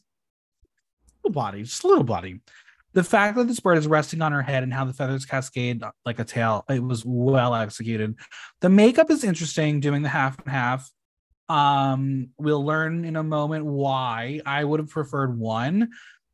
[1.22, 2.40] little body, just a little body.
[2.92, 5.80] The fact that this bird is resting on her head and how the feathers cascade
[6.04, 8.16] like a tail, it was well executed.
[8.60, 10.90] The makeup is interesting, doing the half and half.
[11.48, 15.90] Um, we'll learn in a moment why I would have preferred one,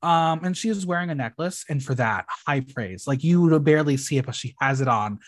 [0.07, 3.09] um, and she is wearing a necklace, and for that, high praise.
[3.09, 5.19] Like you would barely see it, but she has it on.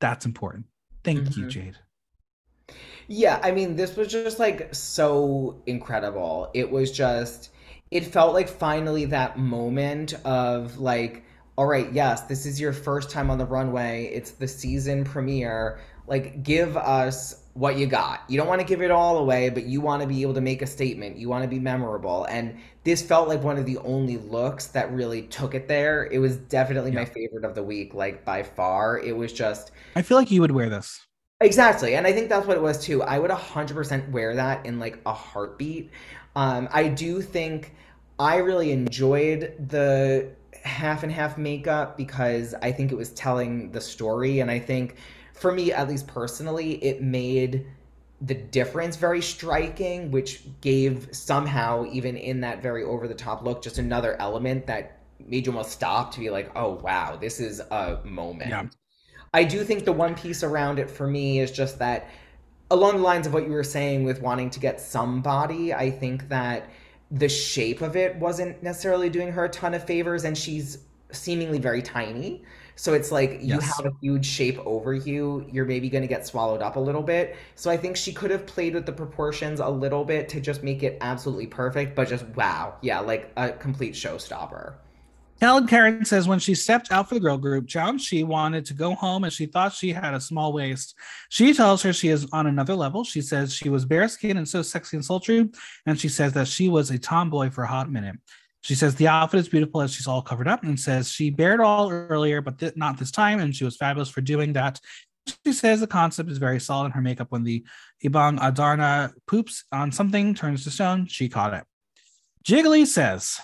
[0.00, 0.66] That's important.
[1.04, 1.42] Thank mm-hmm.
[1.42, 1.76] you, Jade.
[3.06, 6.50] Yeah, I mean, this was just like so incredible.
[6.52, 7.50] It was just,
[7.92, 11.22] it felt like finally that moment of like,
[11.56, 14.10] all right, yes, this is your first time on the runway.
[14.12, 15.78] It's the season premiere.
[16.08, 18.24] Like, give us what you got.
[18.28, 20.40] You don't want to give it all away, but you want to be able to
[20.40, 21.16] make a statement.
[21.16, 22.24] You want to be memorable.
[22.24, 26.06] And this felt like one of the only looks that really took it there.
[26.06, 27.00] It was definitely yeah.
[27.00, 28.98] my favorite of the week, like by far.
[28.98, 29.70] It was just.
[29.94, 31.06] I feel like you would wear this.
[31.40, 31.94] Exactly.
[31.94, 33.02] And I think that's what it was too.
[33.02, 35.90] I would 100% wear that in like a heartbeat.
[36.34, 37.74] Um, I do think
[38.18, 40.30] I really enjoyed the
[40.64, 44.40] half and half makeup because I think it was telling the story.
[44.40, 44.96] And I think
[45.34, 47.66] for me, at least personally, it made
[48.20, 53.62] the difference very striking, which gave somehow, even in that very over the top look,
[53.62, 57.60] just another element that made you almost stop to be like, oh, wow, this is
[57.60, 58.50] a moment.
[58.50, 58.66] Yeah.
[59.34, 62.08] I do think the one piece around it for me is just that,
[62.70, 66.28] along the lines of what you were saying with wanting to get somebody, I think
[66.28, 66.70] that
[67.10, 70.78] the shape of it wasn't necessarily doing her a ton of favors, and she's
[71.10, 72.42] seemingly very tiny.
[72.76, 73.76] So it's like you yes.
[73.76, 77.02] have a huge shape over you, you're maybe going to get swallowed up a little
[77.02, 77.36] bit.
[77.54, 80.62] So I think she could have played with the proportions a little bit to just
[80.62, 82.76] make it absolutely perfect, but just wow.
[82.82, 84.74] Yeah, like a complete showstopper.
[85.40, 88.94] KaladKaren says when she stepped out for the girl group challenge, she wanted to go
[88.94, 90.94] home and she thought she had a small waist.
[91.28, 93.04] She tells her she is on another level.
[93.04, 95.50] She says she was bare skin and so sexy and sultry.
[95.86, 98.16] And she says that she was a tomboy for a hot minute.
[98.64, 101.60] She says the outfit is beautiful as she's all covered up and says she bared
[101.60, 103.38] all earlier, but th- not this time.
[103.38, 104.80] And she was fabulous for doing that.
[105.44, 107.26] She says the concept is very solid in her makeup.
[107.28, 107.62] When the
[108.02, 111.64] Ibong Adarna poops on something, turns to stone, she caught it.
[112.42, 113.38] Jiggly says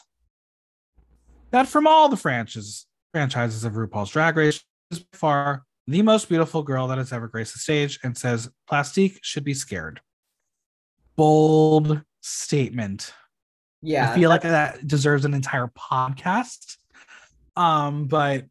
[1.51, 6.63] that from all the franchises, franchises of RuPaul's Drag Race, is far the most beautiful
[6.63, 10.01] girl that has ever graced the stage and says Plastique should be scared.
[11.15, 13.13] Bold statement
[13.83, 14.11] yeah.
[14.11, 16.77] I feel like that deserves an entire podcast.
[17.57, 18.47] Um, but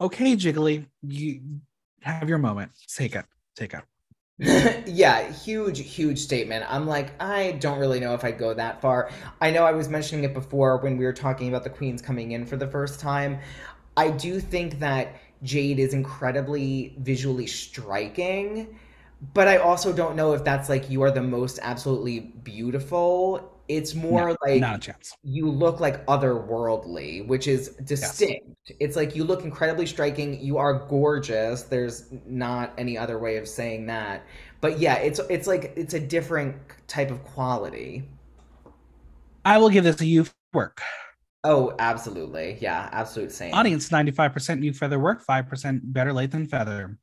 [0.00, 1.40] okay, Jiggly, you
[2.00, 2.72] have your moment.
[2.94, 3.24] Take it.
[3.56, 3.82] Take it.
[4.86, 6.64] yeah, huge, huge statement.
[6.68, 9.10] I'm like, I don't really know if I'd go that far.
[9.40, 12.32] I know I was mentioning it before when we were talking about the queens coming
[12.32, 13.38] in for the first time.
[13.96, 15.14] I do think that
[15.44, 18.76] Jade is incredibly visually striking,
[19.34, 23.94] but I also don't know if that's like you are the most absolutely beautiful it's
[23.94, 25.12] more no, like not a chance.
[25.22, 28.46] You look like otherworldly, which is distinct.
[28.68, 28.76] Yes.
[28.80, 30.40] It's like you look incredibly striking.
[30.40, 31.62] You are gorgeous.
[31.62, 34.22] There's not any other way of saying that.
[34.60, 38.08] But yeah, it's it's like it's a different type of quality.
[39.44, 40.80] I will give this a you work.
[41.44, 42.56] Oh, absolutely.
[42.60, 43.52] Yeah, absolute same.
[43.52, 46.96] Audience 95% you feather work, 5% better late than feather.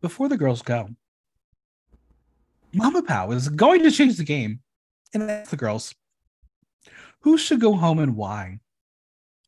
[0.00, 0.88] Before the girls go,
[2.72, 4.60] Mama Pao is going to change the game
[5.14, 5.94] and ask the girls
[7.20, 8.58] who should go home and why.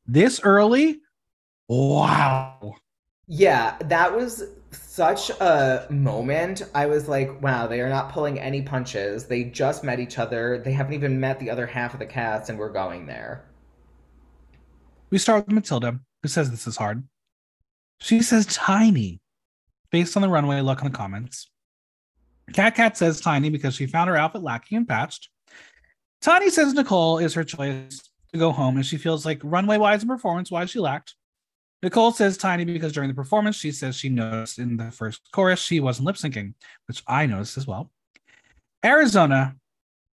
[0.06, 1.00] This early?
[1.68, 2.74] Wow.
[3.26, 6.62] Yeah, that was such a moment.
[6.74, 9.26] I was like, wow, they are not pulling any punches.
[9.26, 10.58] They just met each other.
[10.58, 13.44] They haven't even met the other half of the cast, and we're going there.
[15.10, 17.04] We start with Matilda, who says this is hard.
[18.00, 19.20] She says tiny,
[19.90, 21.48] based on the runway look in the comments.
[22.52, 25.30] Katkat says tiny because she found her outfit lacking and patched.
[26.24, 28.00] Tiny says Nicole is her choice
[28.32, 31.16] to go home and she feels like runway wise and performance wise she lacked.
[31.82, 35.60] Nicole says tiny because during the performance she says she noticed in the first chorus
[35.60, 36.54] she wasn't lip syncing,
[36.88, 37.90] which I noticed as well.
[38.82, 39.54] Arizona,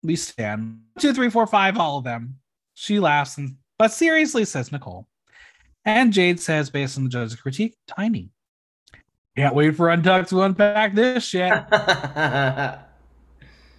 [0.03, 2.39] we stand two, three, four, five, all of them.
[2.73, 5.07] She laughs and but seriously says Nicole.
[5.85, 8.31] And Jade says, based on the judge's critique, tiny.
[9.37, 11.53] Can't wait for Untucked to unpack this shit.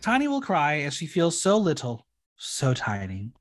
[0.02, 2.06] Tiny will cry as she feels so little,
[2.40, 3.32] so tiny.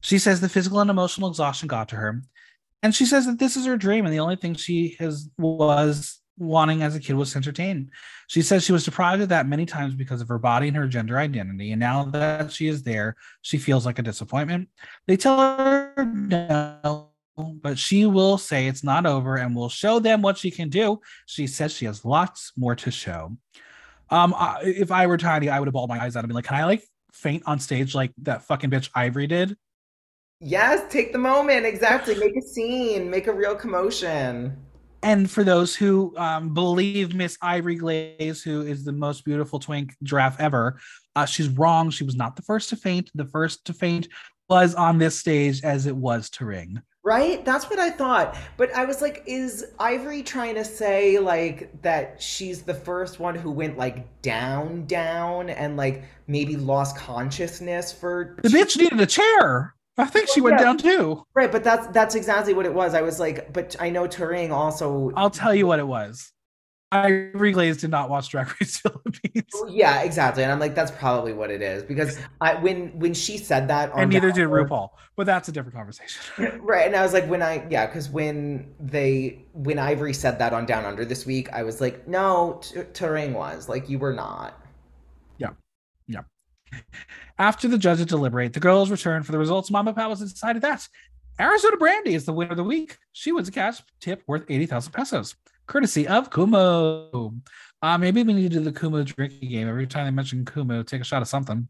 [0.00, 2.22] She says the physical and emotional exhaustion got to her.
[2.82, 6.20] And she says that this is her dream, and the only thing she has was
[6.38, 7.90] wanting as a kid was to entertain.
[8.28, 10.86] She says she was deprived of that many times because of her body and her
[10.86, 11.72] gender identity.
[11.72, 14.68] And now that she is there, she feels like a disappointment.
[15.06, 20.22] They tell her no, but she will say it's not over and will show them
[20.22, 21.00] what she can do.
[21.24, 23.36] She says she has lots more to show.
[24.10, 26.34] Um, I, if I were tiny, I would have bawled my eyes out and be
[26.34, 26.84] like, "Can I like
[27.16, 29.56] faint on stage like that fucking bitch Ivory did?"
[30.40, 31.66] Yes, take the moment.
[31.66, 32.14] Exactly.
[32.18, 34.56] Make a scene, make a real commotion.
[35.02, 39.94] And for those who um, believe Miss Ivory Glaze, who is the most beautiful twink
[40.02, 40.80] giraffe ever,
[41.14, 41.90] uh, she's wrong.
[41.90, 43.10] She was not the first to faint.
[43.14, 44.08] The first to faint
[44.48, 46.82] was on this stage as it was Turing.
[47.06, 47.44] Right?
[47.44, 48.36] That's what I thought.
[48.56, 53.36] But I was like, is Ivory trying to say like that she's the first one
[53.36, 59.06] who went like down, down and like maybe lost consciousness for The bitch needed a
[59.06, 59.76] chair.
[59.96, 60.64] I think she went Yeah.
[60.64, 61.22] down too.
[61.34, 62.92] Right, but that's that's exactly what it was.
[62.92, 66.32] I was like, but I know Turing also I'll tell you what it was.
[67.04, 70.42] Ivory Glaze did not watch Drag Race Philippines, oh, Yeah, exactly.
[70.42, 71.82] And I'm like, that's probably what it is.
[71.82, 74.90] Because I when when she said that on and neither did RuPaul.
[75.16, 76.20] But that's a different conversation.
[76.60, 76.86] Right.
[76.86, 80.66] And I was like, when I yeah, because when they when Ivory said that on
[80.66, 82.60] Down Under this week, I was like, no,
[82.92, 83.68] Turing was.
[83.68, 84.60] Like you were not.
[85.38, 85.50] Yeah,
[86.06, 86.22] yeah.
[87.38, 89.70] After the judges deliberate, the girls return for the results.
[89.70, 90.88] Mama Palace has decided that
[91.38, 92.96] Arizona Brandy is the winner of the week.
[93.12, 95.34] She wins a cash tip worth 80,000 pesos,
[95.66, 97.40] courtesy of Kumu.
[97.82, 99.68] Uh, maybe we need to do the Kumu drinking game.
[99.68, 101.68] Every time they mention Kumu, take a shot of something.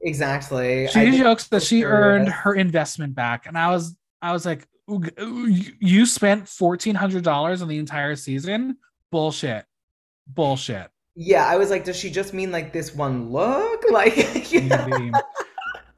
[0.00, 0.86] Exactly.
[0.88, 3.46] She jokes that she earned her investment back.
[3.46, 5.46] And I was I was like, "Ooh, g- ooh,
[5.80, 8.76] you- spent $1,400 on the entire season?
[9.10, 9.64] Bullshit.
[10.26, 10.88] Bullshit.
[11.16, 13.82] Yeah, I was like, does she just mean like this one look?
[13.90, 15.10] Like yeah.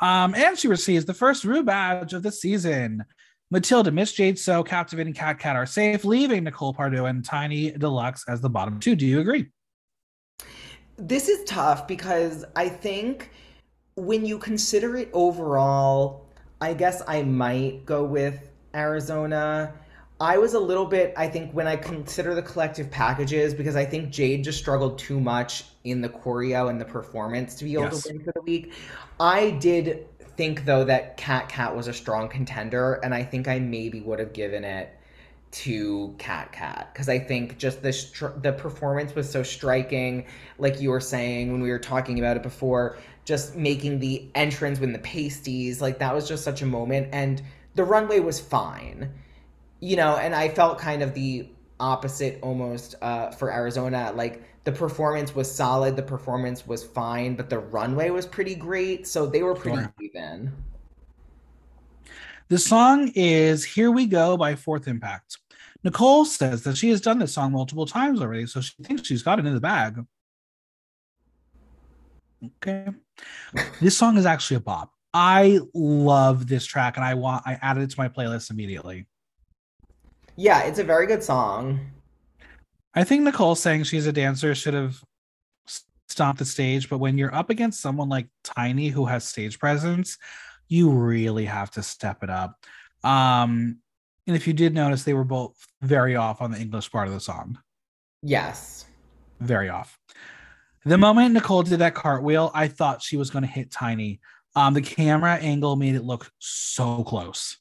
[0.01, 3.05] Um, and she receives the first Rue badge of the season.
[3.53, 8.41] Matilda, Miss Jade So, Captivating Katkat are safe, leaving Nicole Pardaux and Tiny Deluxe as
[8.41, 8.95] the bottom two.
[8.95, 9.47] Do you agree?
[10.97, 13.31] This is tough because I think
[13.97, 16.27] when you consider it overall,
[16.61, 18.39] I guess I might go with
[18.75, 19.73] Arizona.
[20.21, 23.85] I was a little bit, I think, when I consider the collective packages, because I
[23.87, 27.85] think Jade just struggled too much in the choreo and the performance to be able
[27.85, 28.03] Yes.
[28.05, 28.75] to win for the week.
[29.19, 30.07] I did
[30.41, 34.33] think, though, that Katkat was a strong contender, and I think I maybe would have
[34.33, 34.89] given it
[35.51, 36.91] to Katkat.
[36.91, 40.25] Because I think just the str- the performance was so striking,
[40.57, 42.97] like you were saying when we were talking about it before,
[43.27, 47.43] just making the entrance with the pasties, like that was just such a moment, and
[47.75, 49.13] the runway was fine,
[49.81, 54.73] you know, and I felt kind of the opposite almost uh, for Arizona, like the
[54.73, 59.43] performance was solid, the performance was fine, but the runway was pretty great, so they
[59.43, 59.95] were pretty Sure.
[60.01, 60.53] even.
[62.49, 65.39] The song is Here We Go by Fourth Impact.
[65.83, 69.23] Nicole says that she has done this song multiple times already, so she thinks she's
[69.23, 70.05] got it in the bag.
[72.45, 72.89] Okay.
[73.81, 74.93] This song is actually a bop.
[75.13, 79.07] I love this track and I want I added it to my playlist immediately.
[80.37, 81.81] Yeah, it's a very good song.
[82.95, 85.03] I think Nicole saying she's a dancer should have
[86.09, 90.19] stomped the stage, but when you're up against someone like Tiny who has stage presence,
[90.69, 92.57] you really have to step it up.
[93.05, 93.79] Um,
[94.27, 97.15] and if you did notice, they were both very off on the English part of
[97.15, 97.59] the song,
[98.23, 98.87] Yes.
[99.41, 99.99] very off.
[100.85, 104.21] The moment Nicole did that cartwheel, I thought she was going to hit Tiny.
[104.57, 107.57] Um, the camera angle made it look so close.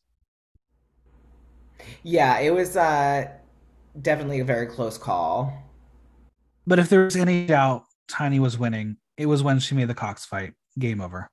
[2.03, 3.27] Yeah, it was uh
[4.02, 5.53] definitely a very close call.
[6.68, 9.94] But if there was any doubt Tiny was winning, it was when she made the
[9.94, 10.53] Cox fight.
[10.78, 11.28] Game over.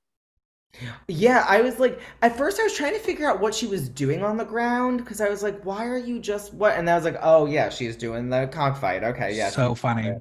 [1.07, 3.87] Yeah, I was like at first I was trying to figure out what she was
[3.89, 6.75] doing on the ground because I was like, why are you just what?
[6.75, 9.03] And I was like, oh yeah, she's doing the cockfight.
[9.03, 9.49] Okay, yeah.
[9.49, 10.13] so funny.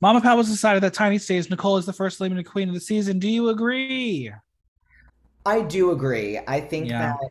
[0.00, 1.50] Mama Pao was decided that Tiny stays.
[1.50, 3.18] Nicole is the first eliminated queen of the season.
[3.18, 4.32] Do you agree?
[5.46, 6.38] I do agree.
[6.46, 7.14] I think Yeah.
[7.14, 7.30] that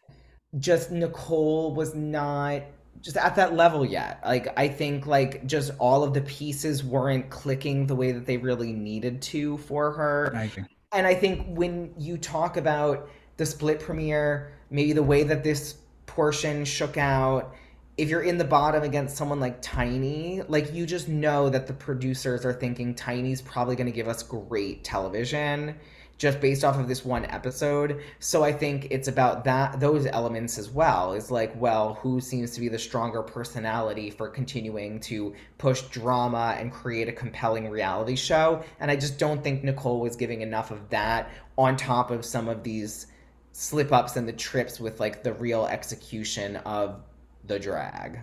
[0.60, 2.62] just Nicole was not
[3.04, 4.22] just at that level yet.
[4.26, 8.38] Like I think like just all of the pieces weren't clicking the way that they
[8.38, 10.34] really needed to for her.
[10.36, 10.50] I.
[10.94, 15.76] And I think when you talk about the split premiere, maybe the way that this
[16.06, 17.54] portion shook out,
[17.98, 21.74] if you're in the bottom against someone like Tiny, like you just know that the
[21.74, 25.76] producers are thinking Tiny's probably going to give us great television
[26.24, 28.02] just based off of this one episode.
[28.20, 31.12] So I think it's about that those elements as well.
[31.12, 36.56] Is like, well, who seems to be the stronger personality for continuing to push drama
[36.58, 38.64] and create a compelling reality show?
[38.80, 42.48] And I just don't think Nicole was giving enough of that on top of some
[42.48, 43.08] of these
[43.52, 47.02] slip ups and the trips with like the real execution of
[47.44, 48.22] the drag.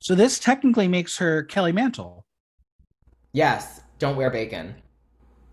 [0.00, 2.24] So this technically makes her Kelly Mantle.
[3.34, 4.81] Yes, don't wear bacon.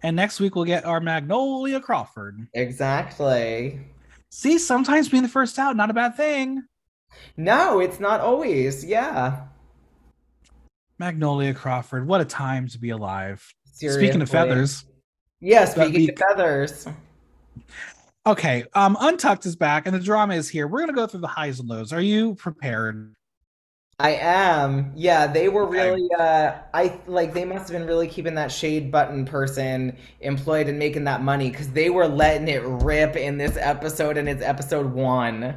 [0.02, 2.48] And next week we'll get our Magnolia Crawford.
[2.54, 3.80] Exactly.
[4.30, 6.64] See, sometimes being the first out, not a bad thing.
[7.36, 8.86] No, it's not always.
[8.86, 9.46] Yeah.
[11.00, 13.46] Magnolia Crawford, what a time to be alive.
[13.66, 14.06] Seriously.
[14.06, 14.86] Speaking of feathers.
[15.40, 16.88] Yeah, speaking be- of feathers.
[18.26, 20.68] Okay, um, Untucked is back and the drama is here.
[20.68, 21.94] We're gonna go through the highs and lows.
[21.94, 23.16] Are you prepared?
[24.00, 24.94] I am.
[24.96, 28.92] Yeah, they were really uh I like they must have been really keeping that shade
[28.92, 33.58] button person employed and making that money cuz they were letting it rip in this
[33.58, 35.56] episode and it's episode 1.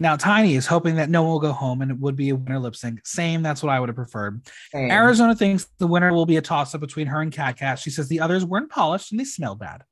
[0.00, 2.34] Now, Tiny is hoping that no one will go home and it would be a
[2.34, 3.06] winner lip sync.
[3.06, 4.40] Same, that's what I would have preferred.
[4.72, 4.90] Same.
[4.90, 7.78] Arizona thinks the winner will be a toss up between her and Katkat.
[7.78, 9.84] She says the others weren't polished and they smell bad.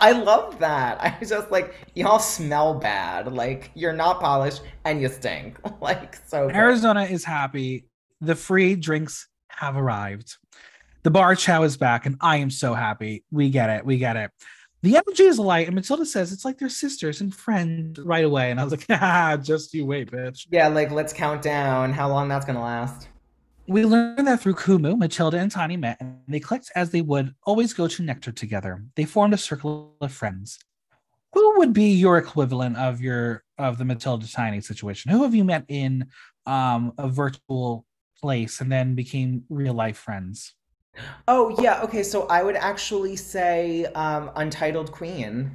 [0.00, 1.00] I love that.
[1.00, 3.32] I was just like y'all smell bad.
[3.32, 5.58] Like you're not polished and you stink.
[5.80, 6.56] Like so good.
[6.56, 7.86] Arizona is happy.
[8.20, 10.36] The free drinks have arrived.
[11.02, 13.24] The bar chow is back, and I am so happy.
[13.30, 13.84] We get it.
[13.84, 14.30] We get it.
[14.82, 18.50] The energy is light, and Matilda says it's like they're sisters and friends right away.
[18.50, 20.46] And I was like, ah, just you wait, bitch.
[20.50, 23.08] Yeah, like let's count down how long that's going to last.
[23.68, 27.34] We learned that through Kumu, Matilda and Tiny met, and they clicked as they would
[27.44, 28.84] always go to Nectar together.
[28.94, 30.60] They formed a circle of friends.
[31.32, 35.10] Who would be your equivalent of your of the Matilda Tiny situation?
[35.10, 36.06] Who have you met in
[36.46, 37.84] um, a virtual
[38.20, 40.54] place and then became real life friends?
[41.26, 41.82] Oh, yeah.
[41.82, 45.50] Okay, so I would actually say um Untitled Queen.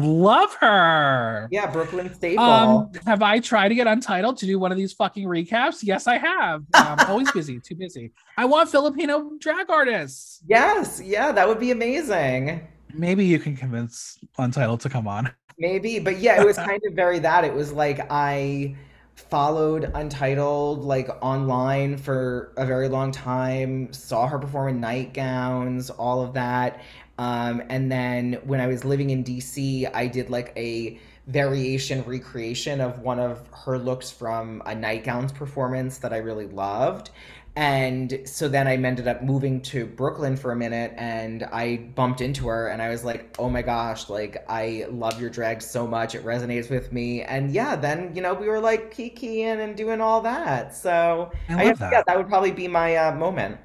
[0.00, 1.48] Love her.
[1.50, 2.44] Yeah, Brooklyn Staple.
[2.44, 5.78] Um, have I tried to get Untitled to do one of these fucking recaps?
[5.82, 6.64] Yes, I have.
[6.86, 8.12] Um, always busy, too busy.
[8.36, 10.40] I want Filipino drag artists.
[10.46, 12.66] yes, yeah, that would be amazing.
[12.94, 15.32] Maybe you can convince Untitled to come on.
[15.58, 17.44] Maybe, but yeah, it was kind of very that.
[17.44, 18.76] It was like I
[19.16, 26.22] followed Untitled like online for a very long time, saw her perform in nightgowns, all
[26.22, 26.80] of that.
[27.18, 32.80] Um, and then when I was living in DC, I did like a variation recreation
[32.80, 37.10] of one of her looks from a nightgowns performance that I really loved.
[37.56, 42.20] And so then I ended up moving to Brooklyn for a minute and I bumped
[42.20, 45.86] into her and I was like, oh my gosh, like I love your drag so
[45.86, 46.14] much.
[46.14, 47.22] It resonates with me.
[47.22, 50.76] And yeah, then, you know, we were like kikiing and doing all that.
[50.76, 51.92] So I I, love guess, that.
[51.92, 53.56] yeah, that would probably be my uh, moment.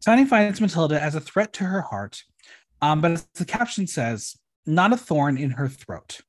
[0.00, 2.22] Tiny finds Matilda as a threat to her heart,
[2.82, 4.36] um, but as the caption says,
[4.66, 6.20] not a thorn in her throat.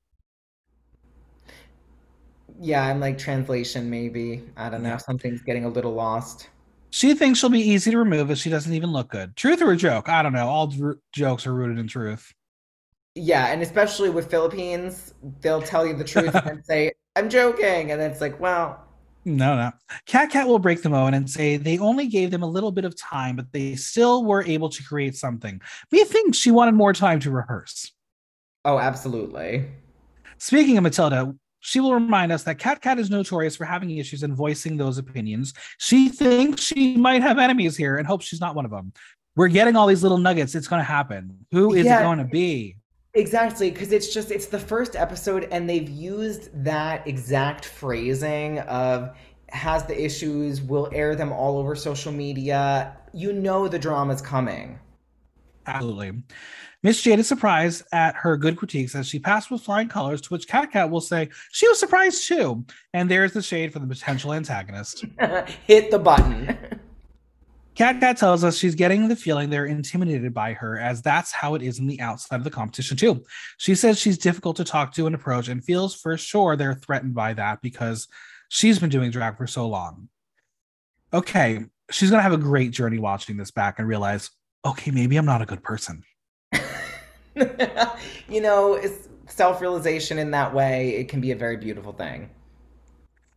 [2.60, 4.44] Yeah, I'm like translation maybe.
[4.56, 4.90] I don't know.
[4.90, 4.98] Yeah.
[4.98, 6.50] Something's getting a little lost.
[6.92, 9.36] She thinks she'll be easy to remove as she doesn't even look good.
[9.36, 10.10] Truth or a joke?
[10.10, 10.48] I don't know.
[10.48, 12.32] All dr- jokes are rooted in truth.
[13.16, 17.92] Yeah, and especially with Philippines, they'll tell you the truth and say, I'm joking.
[17.92, 18.82] And it's like, well,
[19.26, 19.72] No, no.
[20.08, 22.95] Katkat will break the moment and say they only gave them a little bit of
[22.98, 25.62] time, but they still were able to create something.
[25.91, 27.91] Me thinks she wanted more time to rehearse.
[28.66, 29.66] oh, absolutely.
[30.38, 34.36] Speaking of Matilda, she will remind us that Katkat is notorious for having issues and
[34.36, 35.54] voicing those opinions.
[35.78, 38.91] She thinks she might have enemies here and hopes she's not one of them.
[39.38, 40.54] We're getting all these little nuggets.
[40.56, 41.45] It's going to happen.
[41.52, 42.02] Who is Yeah.
[42.02, 42.76] it going to be?
[43.15, 49.15] Exactly, because it's just it's the first episode and they've used that exact phrasing of
[49.49, 52.98] has the issues, will air them all over social media.
[53.14, 54.80] You know the drama's coming.
[55.68, 56.23] Absolutely.
[56.81, 60.30] Miss Jade is surprised at her good critiques as she passed with flying colors, to
[60.30, 62.65] which Katkat will say she was surprised too.
[62.94, 65.06] And there's the shade for the potential antagonist.
[65.68, 66.57] Hit the button.
[67.76, 71.64] Katkat tells us she's getting the feeling they're intimidated by her, as that's how it
[71.64, 73.24] is in the outside of the competition, too.
[73.58, 77.16] She says she's difficult to talk to and approach and feels for sure they're threatened
[77.16, 78.08] by that because
[78.50, 80.10] she's been doing drag for so long.
[81.14, 84.30] Okay, she's going to have a great journey watching this back and realize,
[84.64, 86.04] okay, maybe I'm not a good person.
[88.30, 88.80] you know,
[89.28, 92.30] self-realization in that way, it can be a very beautiful thing.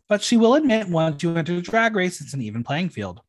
[0.08, 3.22] but she will admit once you enter the drag race, it's an even playing field.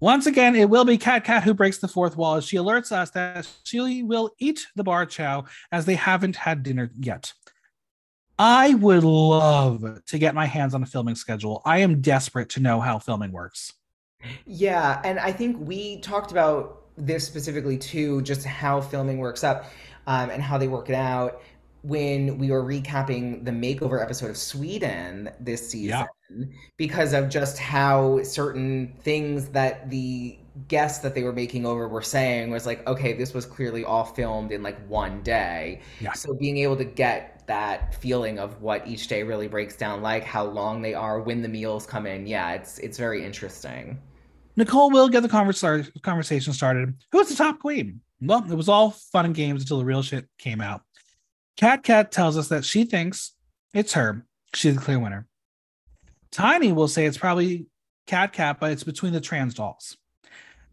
[0.00, 3.10] Once again, it will be Katkat who breaks the fourth wall as she alerts us
[3.10, 7.32] that she will eat the bar chow as they haven't had dinner yet.
[8.38, 11.60] I would love to get my hands on a filming schedule.
[11.64, 13.72] I am desperate to know how filming works.
[14.46, 19.72] Yeah, and I think we talked about this specifically too, just how filming works up
[20.06, 21.42] um, and how they work it out
[21.82, 26.44] when we were recapping the makeover episode of Sweden this season yeah.
[26.76, 32.02] because of just how certain things that the guests that they were making over were
[32.02, 35.80] saying was like, okay, this was clearly all filmed in like one day.
[36.00, 36.12] Yeah.
[36.14, 40.24] So being able to get that feeling of what each day really breaks down like,
[40.24, 44.00] how long they are, when the meals come in, yeah, it's it's very interesting.
[44.56, 46.94] Nicole will get the uh, conversation started.
[47.12, 48.00] Who's the top queen?
[48.20, 50.82] Well, it was all fun and games until the real shit came out.
[51.58, 53.34] Katkat tells us that she thinks
[53.74, 54.24] it's her.
[54.54, 55.26] She's the clear winner.
[56.30, 57.66] Tiny will say it's probably
[58.06, 59.96] Katkat, but it's between the trans dolls.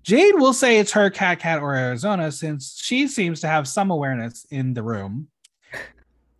[0.03, 4.45] Jade will say it's her Katkat or Arizona since she seems to have some awareness
[4.52, 5.30] in the room.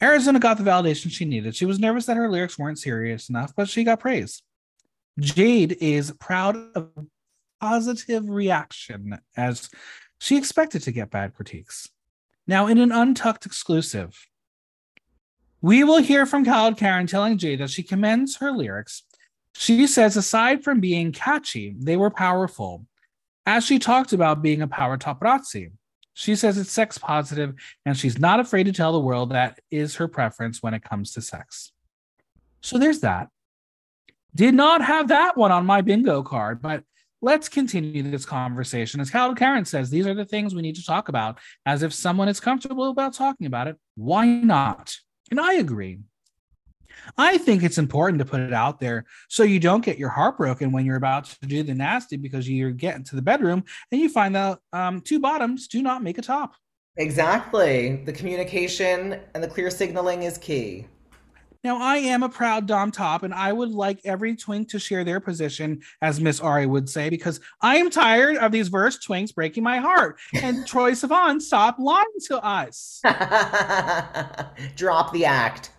[0.01, 1.55] Arizona got the validation she needed.
[1.55, 4.43] She was nervous that her lyrics weren't serious enough, but she got praise.
[5.19, 6.89] Jade is proud of
[7.59, 9.69] positive reaction as
[10.19, 11.89] she expected to get bad critiques.
[12.45, 14.15] Now, in an untucked exclusive,
[15.65, 19.01] we will hear from KaladKaren telling Jay that she commends her lyrics.
[19.55, 22.85] She says, aside from being catchy, they were powerful.
[23.47, 25.71] As she talked about being a power paparazzi,
[26.13, 29.95] she says it's sex positive and she's not afraid to tell the world that is
[29.95, 31.71] her preference when it comes to sex.
[32.61, 33.29] So there's that.
[34.35, 36.83] Did not have that one on my bingo card, but
[37.23, 39.01] let's continue this conversation.
[39.01, 41.39] As KaladKaren says, these are the things we need to talk about.
[41.65, 44.95] As if someone is comfortable about talking about it, why not?
[45.31, 45.99] And I agree.
[47.18, 50.38] I think it's important to put it out there so you don't get your heart
[50.38, 54.02] broken when you're about to do the nasty because you're getting to the bedroom and
[54.02, 56.56] you find out um, two bottoms do not make a top.
[56.97, 57.97] Exactly.
[58.06, 60.88] The communication and the clear signaling is key.
[61.65, 65.03] Now, I am a proud Dom Top, and I would like every twink to share
[65.03, 69.33] their position, as Miss Ari would say, because I am tired of these verse twinks
[69.33, 70.19] breaking my heart.
[70.43, 73.01] And Troye Sivan, stop lying to us.
[74.75, 75.71] Drop the act.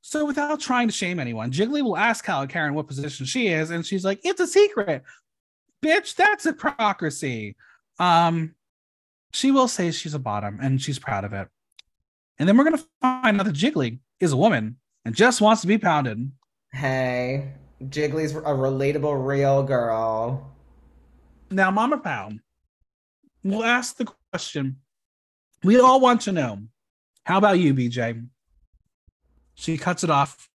[0.00, 3.84] So, without trying to shame anyone, Jiggly will ask KaladKaren what position she is, and
[3.84, 5.02] she's like, "It's a secret,
[5.82, 6.14] bitch.
[6.14, 7.56] That's hypocrisy."
[7.98, 8.54] Um,
[9.32, 11.48] she will say she's a bottom, and she's proud of it.
[12.38, 15.66] And then we're gonna find out that Jiggly is a woman and just wants to
[15.66, 16.30] be pounded.
[16.72, 17.52] Hey,
[17.88, 20.52] Jiggly's a relatable real girl.
[21.50, 22.40] Now, Mama Pound
[23.42, 24.76] we'll ask the question.
[25.62, 26.58] We all want to know.
[27.24, 28.26] How about you, BJ?
[29.54, 30.48] She cuts it off.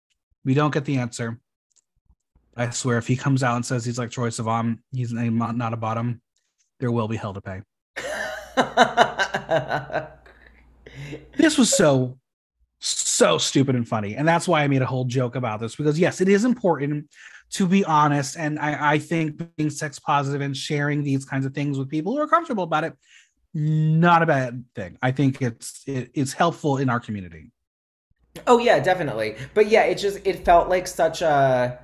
[0.44, 1.40] We don't get the answer.
[2.58, 5.78] I swear, if he comes out and says he's like Troye Sivan, he's not a
[5.78, 6.22] bottom,
[6.80, 7.62] there will be hell to pay.
[11.38, 12.18] this was so
[12.80, 14.16] so stupid and funny.
[14.16, 17.08] And that's why I made a whole joke about this because, yes, it is important
[17.52, 18.38] to be honest.
[18.38, 22.14] And I, I think being sex positive and sharing these kinds of things with people
[22.14, 22.94] who are comfortable about it,
[23.54, 24.98] not a bad thing.
[25.02, 27.52] I think it's it, it's helpful in our community.
[28.48, 29.36] Oh yeah, definitely.
[29.54, 31.80] But yeah, it just it felt like such a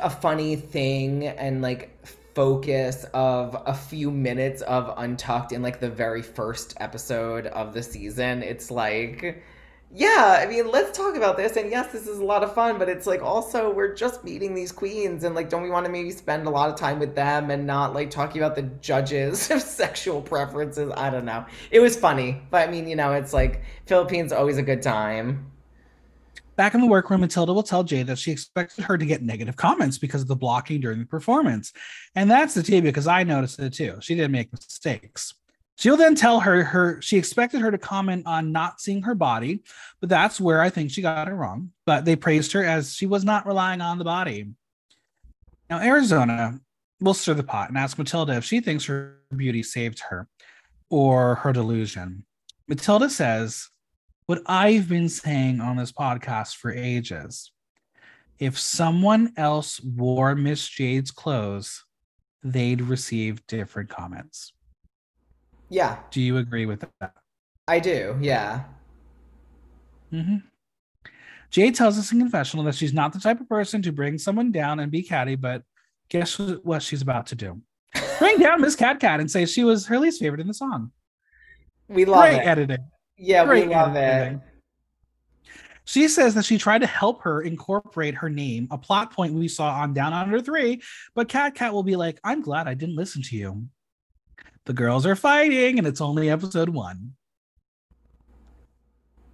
[0.00, 1.96] a funny thing and like
[2.36, 7.82] focus of a few minutes of Untucked in like the very first episode of the
[7.82, 8.42] season.
[8.42, 9.42] It's like,
[9.90, 11.56] yeah, I mean, let's talk about this.
[11.56, 14.54] And yes, this is a lot of fun, but it's like also we're just meeting
[14.54, 17.14] these queens and like, don't we want to maybe spend a lot of time with
[17.14, 20.92] them and not like talking about the judges of sexual preferences?
[20.94, 21.46] I don't know.
[21.70, 25.52] It was funny, but I mean, you know, it's like Philippines always a good time.
[26.56, 29.56] Back in the workroom, Matilda will tell Jade that she expected her to get negative
[29.56, 31.72] comments because of the blocking during the performance.
[32.14, 33.98] And that's the tea because I noticed it too.
[34.00, 35.34] She didn't make mistakes.
[35.78, 39.14] She will then tell her her she expected her to comment on not seeing her
[39.14, 39.62] body,
[40.00, 41.72] but that's where I think she got it wrong.
[41.84, 44.54] But they praised her as she was not relying on the body.
[45.68, 46.58] Now Arizona
[47.00, 50.28] will stir the pot and ask Matilda if she thinks her beauty saved her
[50.88, 52.24] or her delusion.
[52.68, 53.68] Matilda says
[54.26, 57.52] what I've been saying on this podcast for ages.
[58.38, 61.84] If someone else wore Miss Jade's clothes,
[62.42, 64.52] they'd receive different comments.
[65.70, 65.98] Yeah.
[66.10, 67.12] Do you agree with that?
[67.66, 68.64] I do, yeah.
[70.12, 70.36] Mm-hmm.
[71.50, 74.52] Jade tells us in confessional that she's not the type of person to bring someone
[74.52, 75.62] down and be catty, but
[76.08, 77.60] guess what she's about to do?
[78.18, 80.92] bring down Miss Katkat and say she was her least favorite in the song.
[81.88, 82.46] We love Great it.
[82.46, 82.90] editing.
[83.18, 84.38] Yeah, Great we love it.
[85.84, 89.46] She says that she tried to help her incorporate her name, a plot point we
[89.46, 90.82] saw on Down Under 3,
[91.14, 93.68] but Katkat will be like, I'm glad I didn't listen to you.
[94.64, 97.12] The girls are fighting, and it's only episode one.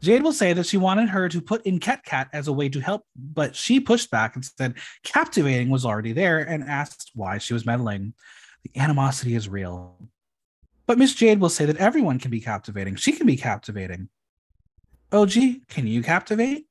[0.02, 2.80] Jade will say that she wanted her to put in Katkat as a way to
[2.80, 7.54] help, but she pushed back and said captivating was already there and asked why she
[7.54, 8.12] was meddling.
[8.64, 9.96] The animosity is real.
[10.86, 12.96] But Miss Jade will say that everyone can be captivating.
[12.96, 14.08] She can be captivating.
[15.12, 15.32] OG,
[15.68, 16.66] can you captivate?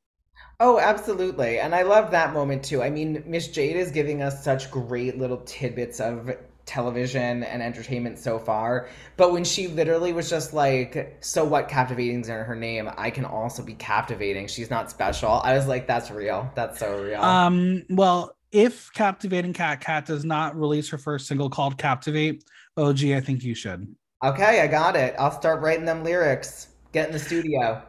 [0.59, 1.59] Oh, absolutely.
[1.59, 2.83] And I love that moment too.
[2.83, 6.31] I mean, Miss Jade is giving us such great little tidbits of
[6.65, 8.87] television and entertainment so far.
[9.17, 13.25] But when she literally was just like, so what captivating's in her name, I can
[13.25, 14.47] also be captivating.
[14.47, 15.31] She's not special.
[15.31, 16.51] I was like, that's real.
[16.55, 17.21] That's so real.
[17.21, 22.43] Um, well, if Captivating Katkat does not release her first single called Captivate,
[22.77, 23.95] OG, I think you should.
[24.23, 25.15] Okay, I got it.
[25.17, 26.67] I'll start writing them lyrics.
[26.91, 27.81] Get in the studio.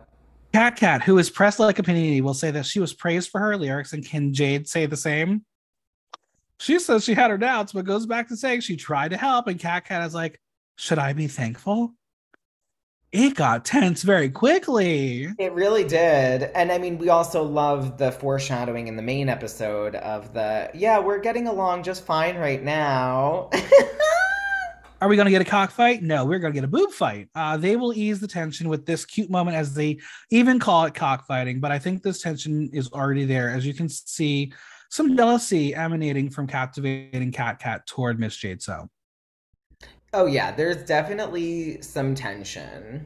[0.54, 3.56] Katkat, who is pressed like a panini, will say that she was praised for her
[3.56, 5.44] lyrics, and can Jade say the same?
[6.58, 9.46] She says she had her doubts, but goes back to saying she tried to help,
[9.46, 10.40] and Katkat is like,
[10.76, 11.94] "Should I be thankful?"
[13.12, 15.28] It got tense very quickly.
[15.38, 16.44] It really did.
[16.54, 20.98] And I mean, we also love the foreshadowing in the main episode of the, yeah,
[20.98, 23.50] we're getting along just fine right now.
[25.02, 26.00] Are we going to get a cockfight?
[26.00, 27.28] No, we're going to get a boob fight.
[27.34, 29.98] Uh, they will ease the tension with this cute moment as they
[30.30, 31.58] even call it cockfighting.
[31.58, 33.50] But I think this tension is already there.
[33.50, 34.52] As you can see,
[34.90, 38.88] some jealousy emanating from captivating Katkat toward Miss Jade So.
[40.12, 43.04] Oh yeah, there's definitely some tension.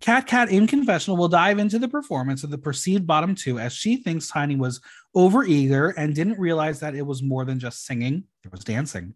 [0.00, 3.98] Katkat in confessional will dive into the performance of the perceived bottom two as she
[3.98, 4.80] thinks Tiny was
[5.14, 9.14] overeager and didn't realize that it was more than just singing, it was dancing.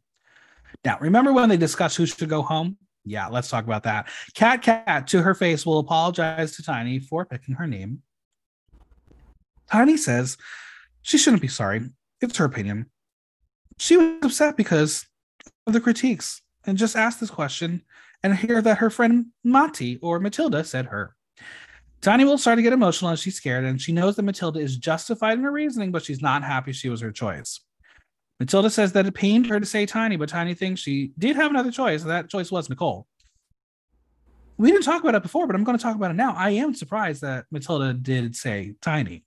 [0.84, 2.76] Now, remember when they discussed who should go home?
[3.05, 4.09] Yeah, let's talk about that.
[4.36, 8.02] Katkat, to her face will apologize to Tiny for picking her name.
[9.70, 10.36] Tiny says
[11.02, 11.82] she shouldn't be sorry.
[12.20, 12.86] It's her opinion.
[13.78, 15.06] She was upset because
[15.66, 17.82] of the critiques and just asked this question
[18.22, 21.14] and hear that her friend Mati or Matilda said her.
[22.00, 24.76] Tiny will start to get emotional as she's scared, and she knows that Matilda is
[24.76, 27.60] justified in her reasoning, but she's not happy she was her choice.
[28.40, 31.51] Matilda says that it pained her to say Tiny, but Tiny thinks she did have
[31.51, 33.06] another choice, and that choice was Nicole.
[34.59, 36.35] We didn't talk about it before, but I'm going to talk about it now.
[36.36, 39.24] I am surprised that Matilda did say Tiny.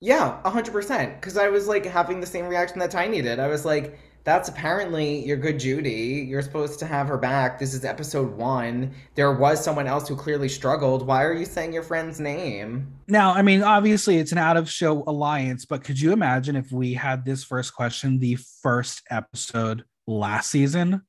[0.00, 1.20] Yeah, 100%.
[1.20, 3.38] Because I was like having the same reaction that Tiny did.
[3.38, 6.26] I was like, that's apparently your good Judy.
[6.28, 7.58] You're supposed to have her back.
[7.58, 8.92] This is episode one.
[9.14, 11.06] There was someone else who clearly struggled.
[11.06, 12.92] Why are you saying your friend's name?
[13.08, 16.70] Now, I mean, obviously it's an out of show alliance, but could you imagine if
[16.70, 21.02] we had this first question the first episode last season?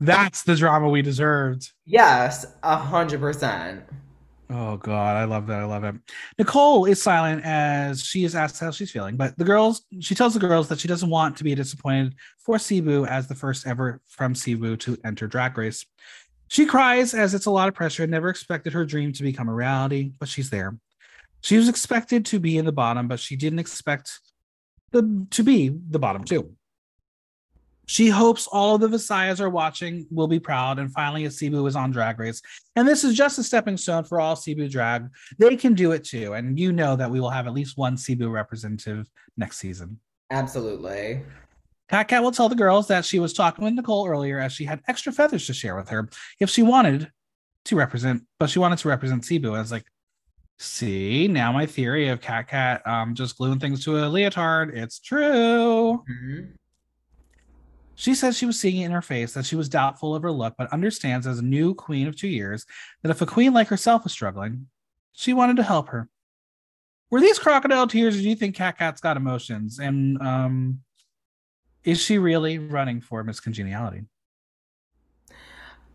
[0.00, 1.72] That's the drama we deserved.
[1.86, 3.84] Yes, a hundred percent.
[4.50, 5.60] Oh god, I love that.
[5.60, 5.94] I love it.
[6.38, 10.34] Nicole is silent as she is asked how she's feeling, but the girls, she tells
[10.34, 14.00] the girls that she doesn't want to be disappointed for Cebu as the first ever
[14.06, 15.86] from Cebu to enter Drag Race.
[16.48, 19.48] She cries as it's a lot of pressure and never expected her dream to become
[19.48, 20.76] a reality, but she's there.
[21.40, 24.20] She was expected to be in the bottom, but she didn't expect
[24.92, 26.54] the to be the bottom too.
[27.86, 31.66] She hopes all of the Visayas are watching, will be proud, and finally a Cebu
[31.66, 32.40] is on Drag Race.
[32.76, 35.08] And this is just a stepping stone for all Cebu drag.
[35.38, 36.32] They can do it too.
[36.32, 39.98] And you know that we will have at least one Cebu representative next season.
[40.30, 41.22] Absolutely.
[41.90, 44.80] Katkat will tell the girls that she was talking with Nicole earlier as she had
[44.88, 46.08] extra feathers to share with her
[46.40, 47.10] if she wanted
[47.66, 49.48] to represent, but she wanted to represent Cebu.
[49.48, 49.84] And I was like,
[50.58, 56.02] see, now my theory of Katkat um, just gluing things to a leotard, it's true.
[56.10, 56.52] Mm-hmm.
[57.96, 60.32] She says she was seeing it in her face that she was doubtful of her
[60.32, 62.66] look, but understands as a new queen of two years
[63.02, 64.66] that if a queen like herself was struggling,
[65.12, 66.08] she wanted to help her.
[67.10, 69.78] Were these crocodile tears, or do you think Katkat's got emotions?
[69.78, 70.80] And um,
[71.84, 74.02] is she really running for Miss Congeniality?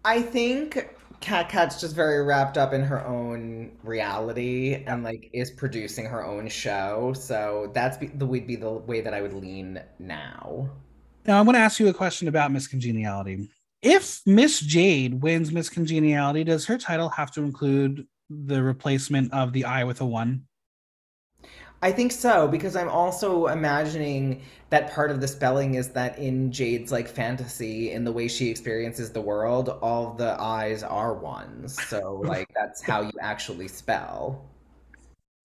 [0.06, 6.06] I think Katkat's just very wrapped up in her own reality and like is producing
[6.06, 7.14] her own show.
[7.14, 10.70] So that's be, the would be the way that I would lean now.
[11.30, 13.50] Now, I want to ask you a question about Miss Congeniality.
[13.84, 19.54] If Miss Jade wins Miss Congeniality, does her title have to include the replacement of
[19.54, 20.48] the I with a one?
[21.84, 24.42] I think so because I'm also imagining
[24.72, 28.50] that part of the spelling is that in Jade's like fantasy, in the way she
[28.50, 31.80] experiences the world, all the eyes are ones.
[31.90, 34.49] So like that's how you actually spell.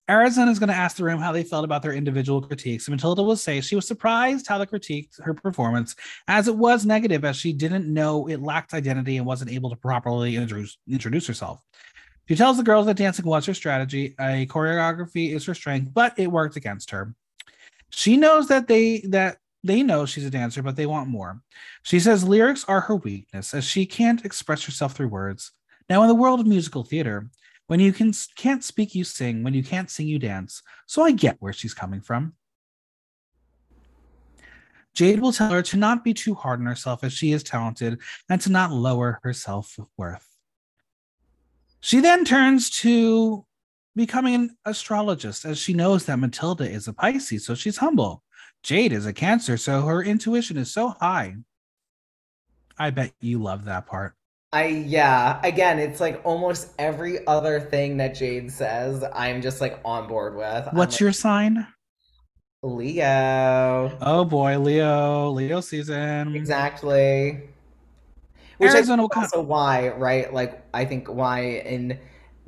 [0.09, 2.87] Arizona is going to ask the room how they felt about their individual critiques.
[2.87, 5.95] Matilda will say she was surprised how the critiqued her performance,
[6.27, 9.75] as it was negative, as she didn't know it lacked identity and wasn't able to
[9.75, 11.63] properly introduce, introduce herself.
[12.27, 16.13] She tells the girls that dancing was her strategy, a choreography is her strength, but
[16.17, 17.15] it worked against her.
[17.89, 21.41] She knows that they that they know she's a dancer, but they want more.
[21.81, 25.51] She says lyrics are her weakness, as she can't express herself through words.
[25.89, 27.29] Now, in the world of musical theater,
[27.67, 29.43] when you can can't speak, you sing.
[29.43, 30.61] When you can't sing, you dance.
[30.85, 32.33] So I get where she's coming from.
[34.93, 37.99] Jade will tell her to not be too hard on herself as she is talented
[38.29, 40.27] and to not lower her self worth.
[41.81, 43.45] She then turns to
[43.95, 48.23] becoming an astrologist as she knows that Matilda is a Pisces, so she's humble.
[48.63, 51.35] Jade is a Cancer, so her intuition is so high.
[52.77, 54.15] I bet you love that part.
[54.55, 59.81] I yeah, again, it's like almost every other thing that Jade says, I'm just like
[59.83, 60.69] on board with.
[60.69, 61.67] I'm What's like, your sign?
[62.63, 63.97] Leo?
[63.99, 66.33] Oh boy, Leo, Leo season.
[66.37, 67.49] Exactly.
[68.57, 70.33] Which I Arizona is also why, right?
[70.33, 71.99] Like I think why in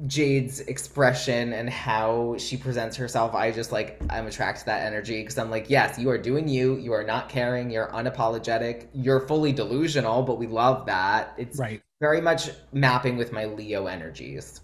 [0.06, 5.20] Jade's expression and how she presents herself, I just like I'm attracted to that energy
[5.20, 6.78] because I'm like, yes, you are doing you.
[6.78, 7.70] You are not caring.
[7.70, 8.88] You're unapologetic.
[8.94, 11.34] You're fully delusional, but we love that.
[11.38, 11.82] It's Right.
[12.00, 14.62] Very much mapping with my Leo energies.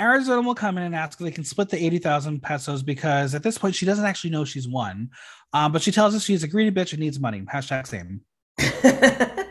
[0.00, 3.42] Arizona will come in and ask if they can split the 80,000 pesos because at
[3.42, 5.10] this point she doesn't actually know she's won.
[5.52, 7.42] Um, but she tells us she's a greedy bitch and needs money.
[7.42, 8.22] Hashtag same.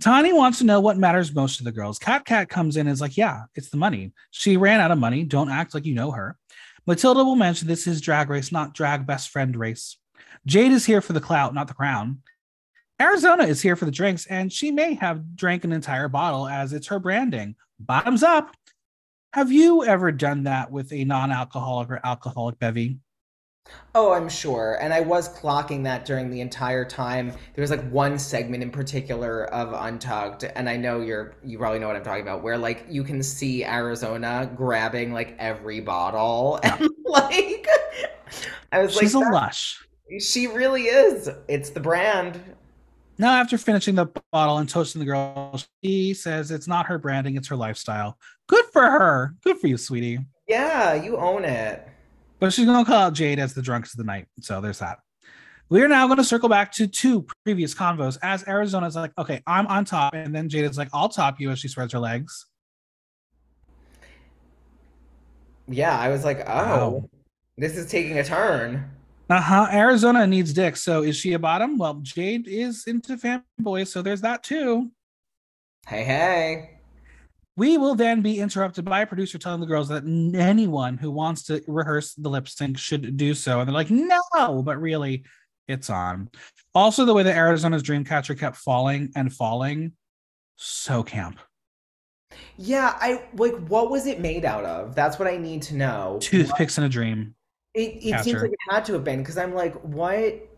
[0.00, 1.98] Tani wants to know what matters most to the girls.
[1.98, 4.12] Katkat comes in and is like, yeah, it's the money.
[4.32, 5.22] She ran out of money.
[5.22, 6.36] Don't act like you know her.
[6.86, 9.96] Matilda will mention this is drag race, not drag best friend race.
[10.46, 12.20] Jade is here for the clout, not the crown.
[13.04, 16.72] Arizona is here for the drinks, and she may have drank an entire bottle as
[16.72, 17.54] it's her branding.
[17.78, 18.56] Bottoms up.
[19.34, 22.96] Have you ever done that with a non-alcoholic or alcoholic bevy?
[23.94, 24.78] Oh, I'm sure.
[24.80, 27.30] And I was clocking that during the entire time.
[27.54, 31.80] There was like one segment in particular of Untucked, and I know you're you probably
[31.80, 36.58] know what I'm talking about, where like you can see Arizona grabbing like every bottle
[36.64, 36.76] Yeah.
[36.80, 37.66] and like
[38.72, 39.86] I was like She's a lush.
[40.20, 41.28] She really is.
[41.48, 42.40] It's the brand.
[43.16, 47.36] Now, after finishing the bottle and toasting the girl, she says it's not her branding,
[47.36, 48.18] it's her lifestyle.
[48.48, 49.34] Good for her.
[49.44, 50.18] Good for you, sweetie.
[50.48, 51.86] Yeah, you own it.
[52.40, 54.26] But she's going to call out Jade as the drunkest of the night.
[54.40, 54.98] So there's that.
[55.70, 59.42] We are now going to circle back to two previous convos as Arizona's like, okay,
[59.46, 60.12] I'm on top.
[60.12, 62.46] And then Jade is like, I'll top you as she spreads her legs.
[65.68, 66.44] Yeah, I was like, oh,
[66.90, 67.08] Wow.
[67.56, 68.90] this is taking a turn.
[69.30, 69.68] Uh huh.
[69.72, 70.76] Arizona needs dick.
[70.76, 71.78] So is she a bottom?
[71.78, 73.88] Well, Jade is into fanboys.
[73.88, 74.90] So there's that too.
[75.86, 76.70] Hey, hey.
[77.56, 81.44] We will then be interrupted by a producer telling the girls that anyone who wants
[81.44, 83.60] to rehearse the lip sync should do so.
[83.60, 85.24] And they're like, no, but really,
[85.68, 86.30] it's on.
[86.74, 89.92] Also, the way that Arizona's Dreamcatcher kept falling and falling,
[90.56, 91.38] so camp.
[92.56, 94.96] Yeah, I like what was it made out of?
[94.96, 96.18] That's what I need to know.
[96.20, 97.36] Toothpicks in a dream.
[97.74, 100.48] It, it seems like it had to have been because I'm like, what?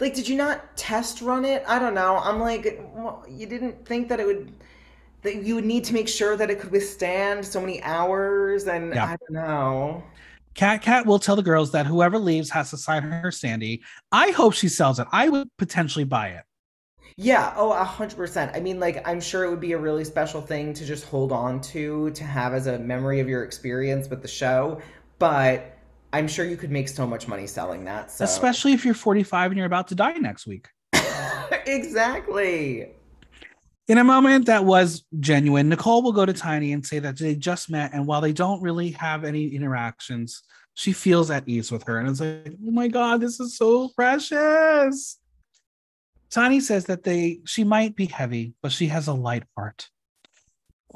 [0.00, 1.62] Like, did you not test run it?
[1.66, 2.18] I don't know.
[2.18, 4.52] I'm like, well, you didn't think that it would,
[5.22, 8.94] that you would need to make sure that it could withstand so many hours, and
[8.94, 9.04] Yeah.
[9.04, 10.02] I don't know.
[10.56, 13.80] Katkat will tell the girls that whoever leaves has to sign her standee.
[14.10, 15.06] I hope she sells it.
[15.12, 16.42] I would potentially buy it.
[17.16, 18.52] Yeah, oh, a hundred percent.
[18.54, 21.32] I mean, like, I'm sure it would be a really special thing to just hold
[21.32, 24.80] on to, to have as a memory of your experience with the show,
[25.20, 25.76] but
[26.12, 28.10] I'm sure you could make so much money selling that.
[28.10, 30.66] So Especially if you're 45 and you're about to die next week.
[31.66, 32.90] exactly.
[33.86, 37.34] In a moment that was genuine, Nicole will go to Tiny and say that they
[37.36, 40.42] just met, and while they don't really have any interactions,
[40.74, 41.98] she feels at ease with her.
[41.98, 45.18] And it's like, oh my god, this is so precious.
[46.30, 49.88] Tiny says that they she might be heavy, but she has a light heart.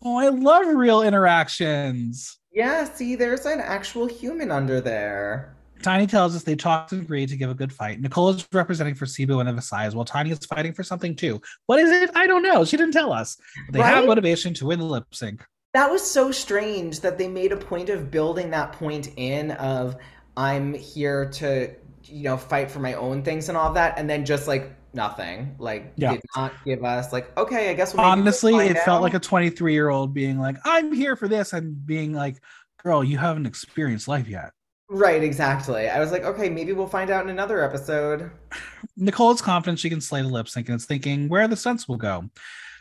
[0.03, 2.39] Oh, I love real interactions.
[2.55, 5.57] Yeah, see, there's an actual human under there.
[5.83, 8.01] Tiny tells us they talked and agreed to give a good fight.
[8.01, 11.43] Nicole is representing for Cebu and the Bisaya, while Tiny is fighting for something too.
[11.67, 12.11] What is it?
[12.15, 12.65] I don't know.
[12.65, 13.37] She didn't tell us.
[13.71, 15.45] They have motivation to win the lip sync.
[15.73, 19.97] That was so strange that they made a point of building that point in of
[20.37, 21.75] I'm here to,
[22.05, 25.57] you know, fight for my own things and all that, and then just like nothing.
[25.59, 26.13] Like Yeah.
[26.13, 29.73] did not give us like, okay, I guess we'll Honestly, it felt like a 23
[29.73, 32.37] year old being like, I'm here for this, and being like,
[32.83, 34.51] girl, you haven't experienced life yet.
[34.91, 35.89] Right, exactly.
[35.89, 38.31] I was like, okay, maybe we'll find out in another episode.
[38.97, 41.89] Nicole is confident she can slay the lip sync and is thinking where the stunts
[41.89, 42.29] will go.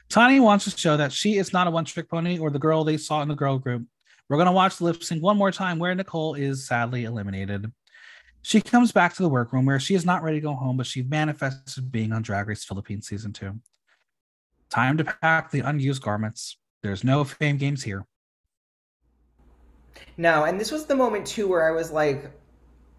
[0.10, 2.84] Tani wants to show that she is not a one trick pony or the girl
[2.84, 3.84] they saw in the girl group.
[4.30, 7.72] We're going to watch the lip sync one more time where Nicole is sadly eliminated.
[8.44, 10.86] She comes back to the workroom where she is not ready to go home, but
[10.86, 13.60] she manifested being on Drag Race Philippines season two.
[14.70, 16.58] Time to pack the unused garments.
[16.82, 18.06] There's no fame games here.
[20.18, 22.32] No, and this was the moment too where I was like,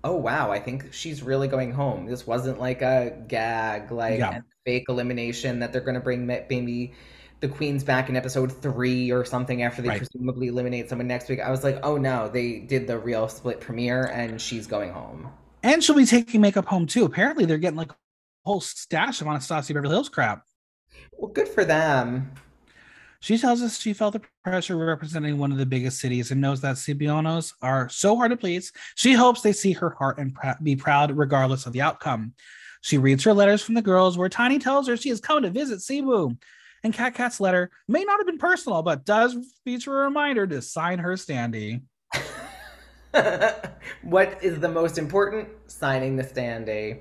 [0.02, 2.06] oh wow, I think she's really going home.
[2.06, 6.38] This wasn't like a gag, like Yeah, a fake elimination that they're gonna bring ma-
[6.48, 6.94] maybe
[7.44, 9.98] the queens back in episode three or something after they right.
[9.98, 11.40] presumably eliminate someone next week.
[11.40, 15.30] I was like, oh no, they did the real split premiere and she's going home.
[15.62, 17.04] And she'll be taking makeup home too.
[17.04, 17.96] Apparently, they're getting like a
[18.46, 20.44] whole stash of Anastasia Beverly Hills crap.
[21.18, 22.32] Well, good for them.
[23.20, 26.62] She tells us she felt the pressure representing one of the biggest cities and knows
[26.62, 28.72] that Cebuanos are so hard to please.
[28.94, 32.34] She hopes they see her heart and pr- be proud regardless of the outcome.
[32.80, 35.50] She reads her letters from the girls where Tiny tells her she is coming to
[35.50, 36.36] visit Cebu.
[36.84, 39.34] And Katkat's letter may not have been personal, but does
[39.64, 41.82] feature a reminder to sign her standee.
[44.02, 45.48] what is the most important?
[45.66, 47.00] Signing the standee.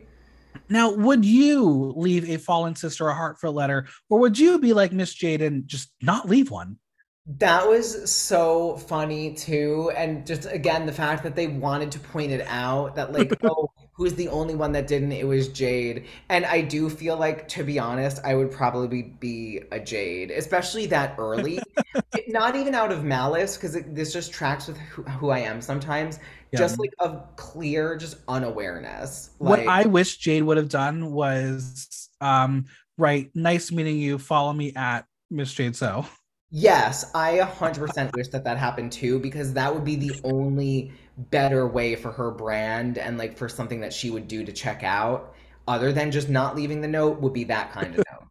[0.69, 4.93] Now, would you leave a fallen sister a heartfelt letter, or would you be like
[4.93, 6.77] Miss Jade and just not leave one?
[7.25, 9.91] That was so funny too.
[9.97, 13.69] And just again, the fact that they wanted to point it out that, like, oh,
[13.93, 15.11] who's the only one that didn't?
[15.11, 16.05] It was Jade.
[16.29, 20.87] And I do feel like, to be honest, I would probably be a Jade, especially
[20.87, 21.59] that early.
[22.15, 25.61] It- Not even out of malice, because this just tracks with who, who I am
[25.61, 26.19] sometimes.
[26.51, 26.59] Yeah.
[26.59, 29.31] Just like of clear, just unawareness.
[29.39, 32.65] What Like, I wish Jade would have done was, um,
[32.97, 34.17] right, nice meeting you.
[34.19, 36.05] Follow me at Miss Jade So.
[36.51, 41.67] Yes, I 100% wish that that happened too, because that would be the only better
[41.67, 45.35] way for her brand and like for something that she would do to check out,
[45.67, 48.29] other than just not leaving the note, would be that kind of note.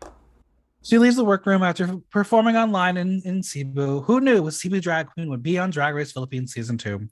[0.86, 4.02] She leaves the workroom after performing online in, in Cebu.
[4.02, 7.08] Who knew a Cebu drag queen would be on Drag Race Philippines season two?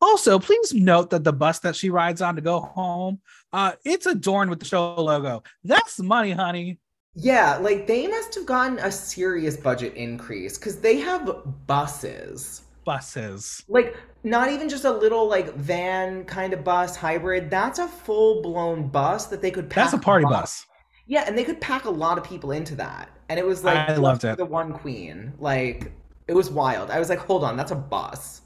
[0.00, 3.20] Also, please note that the bus that she rides on to go home,
[3.52, 5.42] uh, it's adorned with the show logo.
[5.62, 6.78] That's money, honey.
[7.14, 12.62] Yeah, like they must have gotten a serious budget increase because they have buses.
[12.88, 13.62] Buses.
[13.68, 17.50] Like, not even just a little like van kind of bus hybrid.
[17.50, 20.64] That's a full-blown bus that they could That's a party lot- bus.
[21.06, 23.10] Yeah, and they could pack a lot of people into that.
[23.28, 24.38] And it was like I loved it.
[24.38, 25.34] the one queen.
[25.38, 25.92] Like
[26.28, 26.90] it was wild.
[26.90, 28.40] I was like, hold on, that's a bus.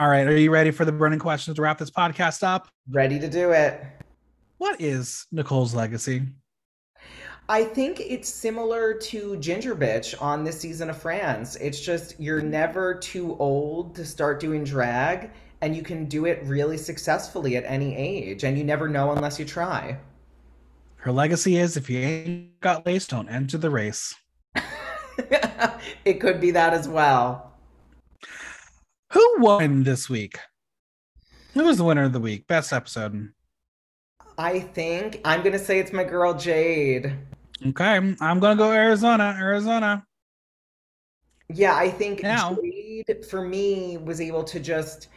[0.00, 2.66] All right, are you ready for the burning questions to wrap this podcast up?
[2.90, 3.80] Ready to do it.
[4.58, 6.22] What is Nicole's legacy?
[7.48, 11.56] I think it's similar to Ginger Bitch on this season of France.
[11.56, 15.30] It's just you're never too old to start doing drag,
[15.60, 19.38] and you can do it really successfully at any age, and you never know unless
[19.38, 19.98] you try.
[20.96, 24.14] Her legacy is if you ain't got lace, don't enter the race.
[26.06, 27.52] it could be that as well.
[29.12, 30.38] Who won this week?
[31.52, 32.46] Who was the winner of the week?
[32.46, 33.34] Best episode.
[34.38, 37.12] I think I'm gonna say it's my girl Jade.
[37.66, 39.36] Okay, I'm gonna go Arizona.
[39.38, 40.06] Arizona.
[41.48, 45.08] Yeah, I think Now- Jade for me was able to just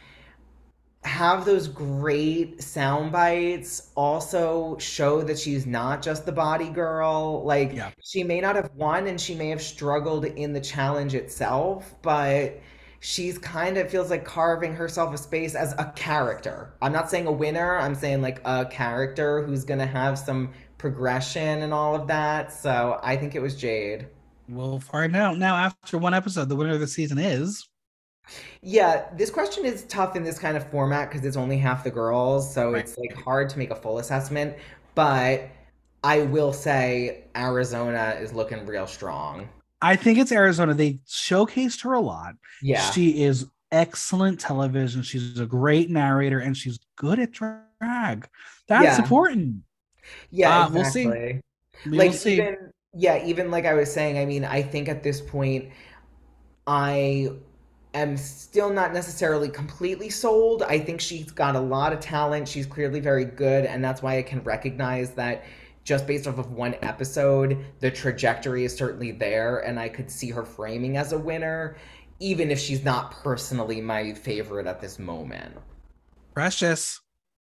[1.04, 7.42] have those great sound bites, also show that she's not just the body girl.
[7.44, 7.90] Like Yeah.
[8.02, 12.58] she may not have won and she may have struggled in the challenge itself, but
[13.00, 16.74] she's kind of feels like carving herself a space as a character.
[16.82, 21.62] I'm not saying a winner, I'm saying like a character who's gonna have some progression
[21.62, 22.52] and all of that.
[22.52, 24.06] So I think it was Jade.
[24.48, 25.56] We'll find out now.
[25.56, 27.68] After one episode, the winner of the season is.
[28.62, 31.90] Yeah, this question is tough in this kind of format because it's only half the
[31.90, 32.80] girls, so Right.
[32.84, 34.56] it's like hard to make a full assessment.
[34.94, 35.48] But
[36.04, 39.48] I will say Arizona is looking real strong.
[39.80, 40.74] I think it's Arizona.
[40.74, 42.34] They showcased her a lot.
[42.62, 42.80] Yeah.
[42.90, 45.02] She is excellent television.
[45.02, 48.28] She's a great narrator and she's good at drag.
[48.66, 48.98] That's Yeah.
[48.98, 49.62] important.
[50.30, 51.06] Yeah, Uh, we'll see.
[51.06, 51.40] We
[51.86, 52.34] Like see.
[52.34, 55.70] even yeah, even like I was saying, I mean, I think at this point
[56.66, 57.30] I
[57.94, 60.62] am still not necessarily completely sold.
[60.62, 62.48] I think she's got a lot of talent.
[62.48, 65.44] She's clearly very good, and that's why I can recognize that
[65.84, 70.30] just based off of one episode, the trajectory is certainly there, and I could see
[70.30, 71.76] her framing as a winner,
[72.20, 75.56] even if she's not personally my favorite at this moment.
[76.34, 77.00] Precious.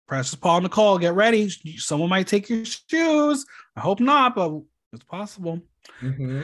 [0.08, 1.50] Precious Paula Nicole, get ready.
[1.78, 3.46] Someone might take your shoes.
[3.76, 4.62] I hope not, but
[4.94, 5.62] it's possible.
[6.00, 6.42] hmm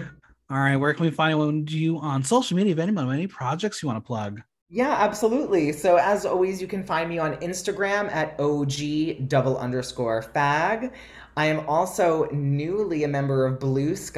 [0.49, 2.73] All right, where can we find you on social media?
[2.73, 4.41] If anyone, any projects you want to plug?
[4.69, 5.71] Yeah, absolutely.
[5.71, 10.91] So as always, you can find me on Instagram at OG double underscore fag.
[11.37, 14.17] I am also newly a member of Bluesky.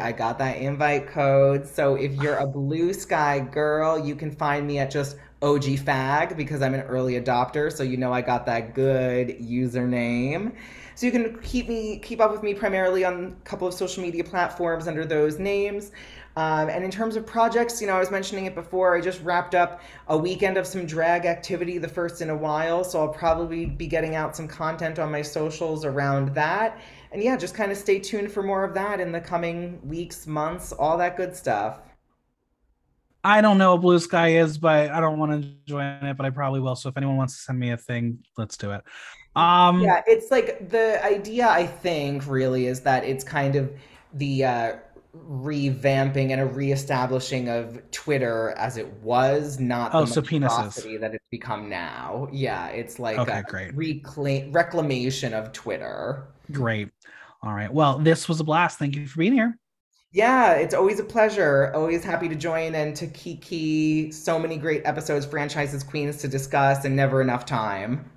[0.00, 1.66] I got that invite code.
[1.66, 6.62] So if you're a Bluesky girl, you can find me at just OG Fag because
[6.62, 10.54] I'm an early adopter, so you know I got that good username.
[10.94, 14.02] So you can keep me keep up with me primarily on a couple of social
[14.02, 15.90] media platforms under those names.
[16.36, 18.96] Um, and in terms of projects, you know, I was mentioning it before.
[18.96, 22.84] I just wrapped up a weekend of some drag activity, the first in a while.
[22.84, 26.80] So I'll probably be getting out some content on my socials around that.
[27.10, 30.26] And yeah, just kind of stay tuned for more of that in the coming weeks,
[30.26, 31.80] months, all that good stuff.
[33.24, 36.30] I don't know what Bluesky is, but I don't want to join it, but I
[36.30, 36.74] probably will.
[36.74, 38.82] So if anyone wants to send me a thing, let's do it.
[39.36, 43.72] Um, yeah, it's like the idea, I think, really is that it's kind of
[44.14, 44.72] the uh,
[45.16, 51.00] revamping and a reestablishing of Twitter as it was, not oh, the so penises.
[51.00, 52.28] that it's become now.
[52.32, 56.26] Yeah, it's like Okay, a great, reclaim reclamation of Twitter.
[56.50, 56.88] great.
[57.42, 57.72] All right.
[57.72, 58.78] Well, this was a blast.
[58.78, 59.58] Thank you for being here.
[60.14, 61.72] Yeah, it's always a pleasure.
[61.74, 66.84] Always happy to join and to kiki so many great episodes, franchises, queens to discuss,
[66.84, 68.10] and never enough time.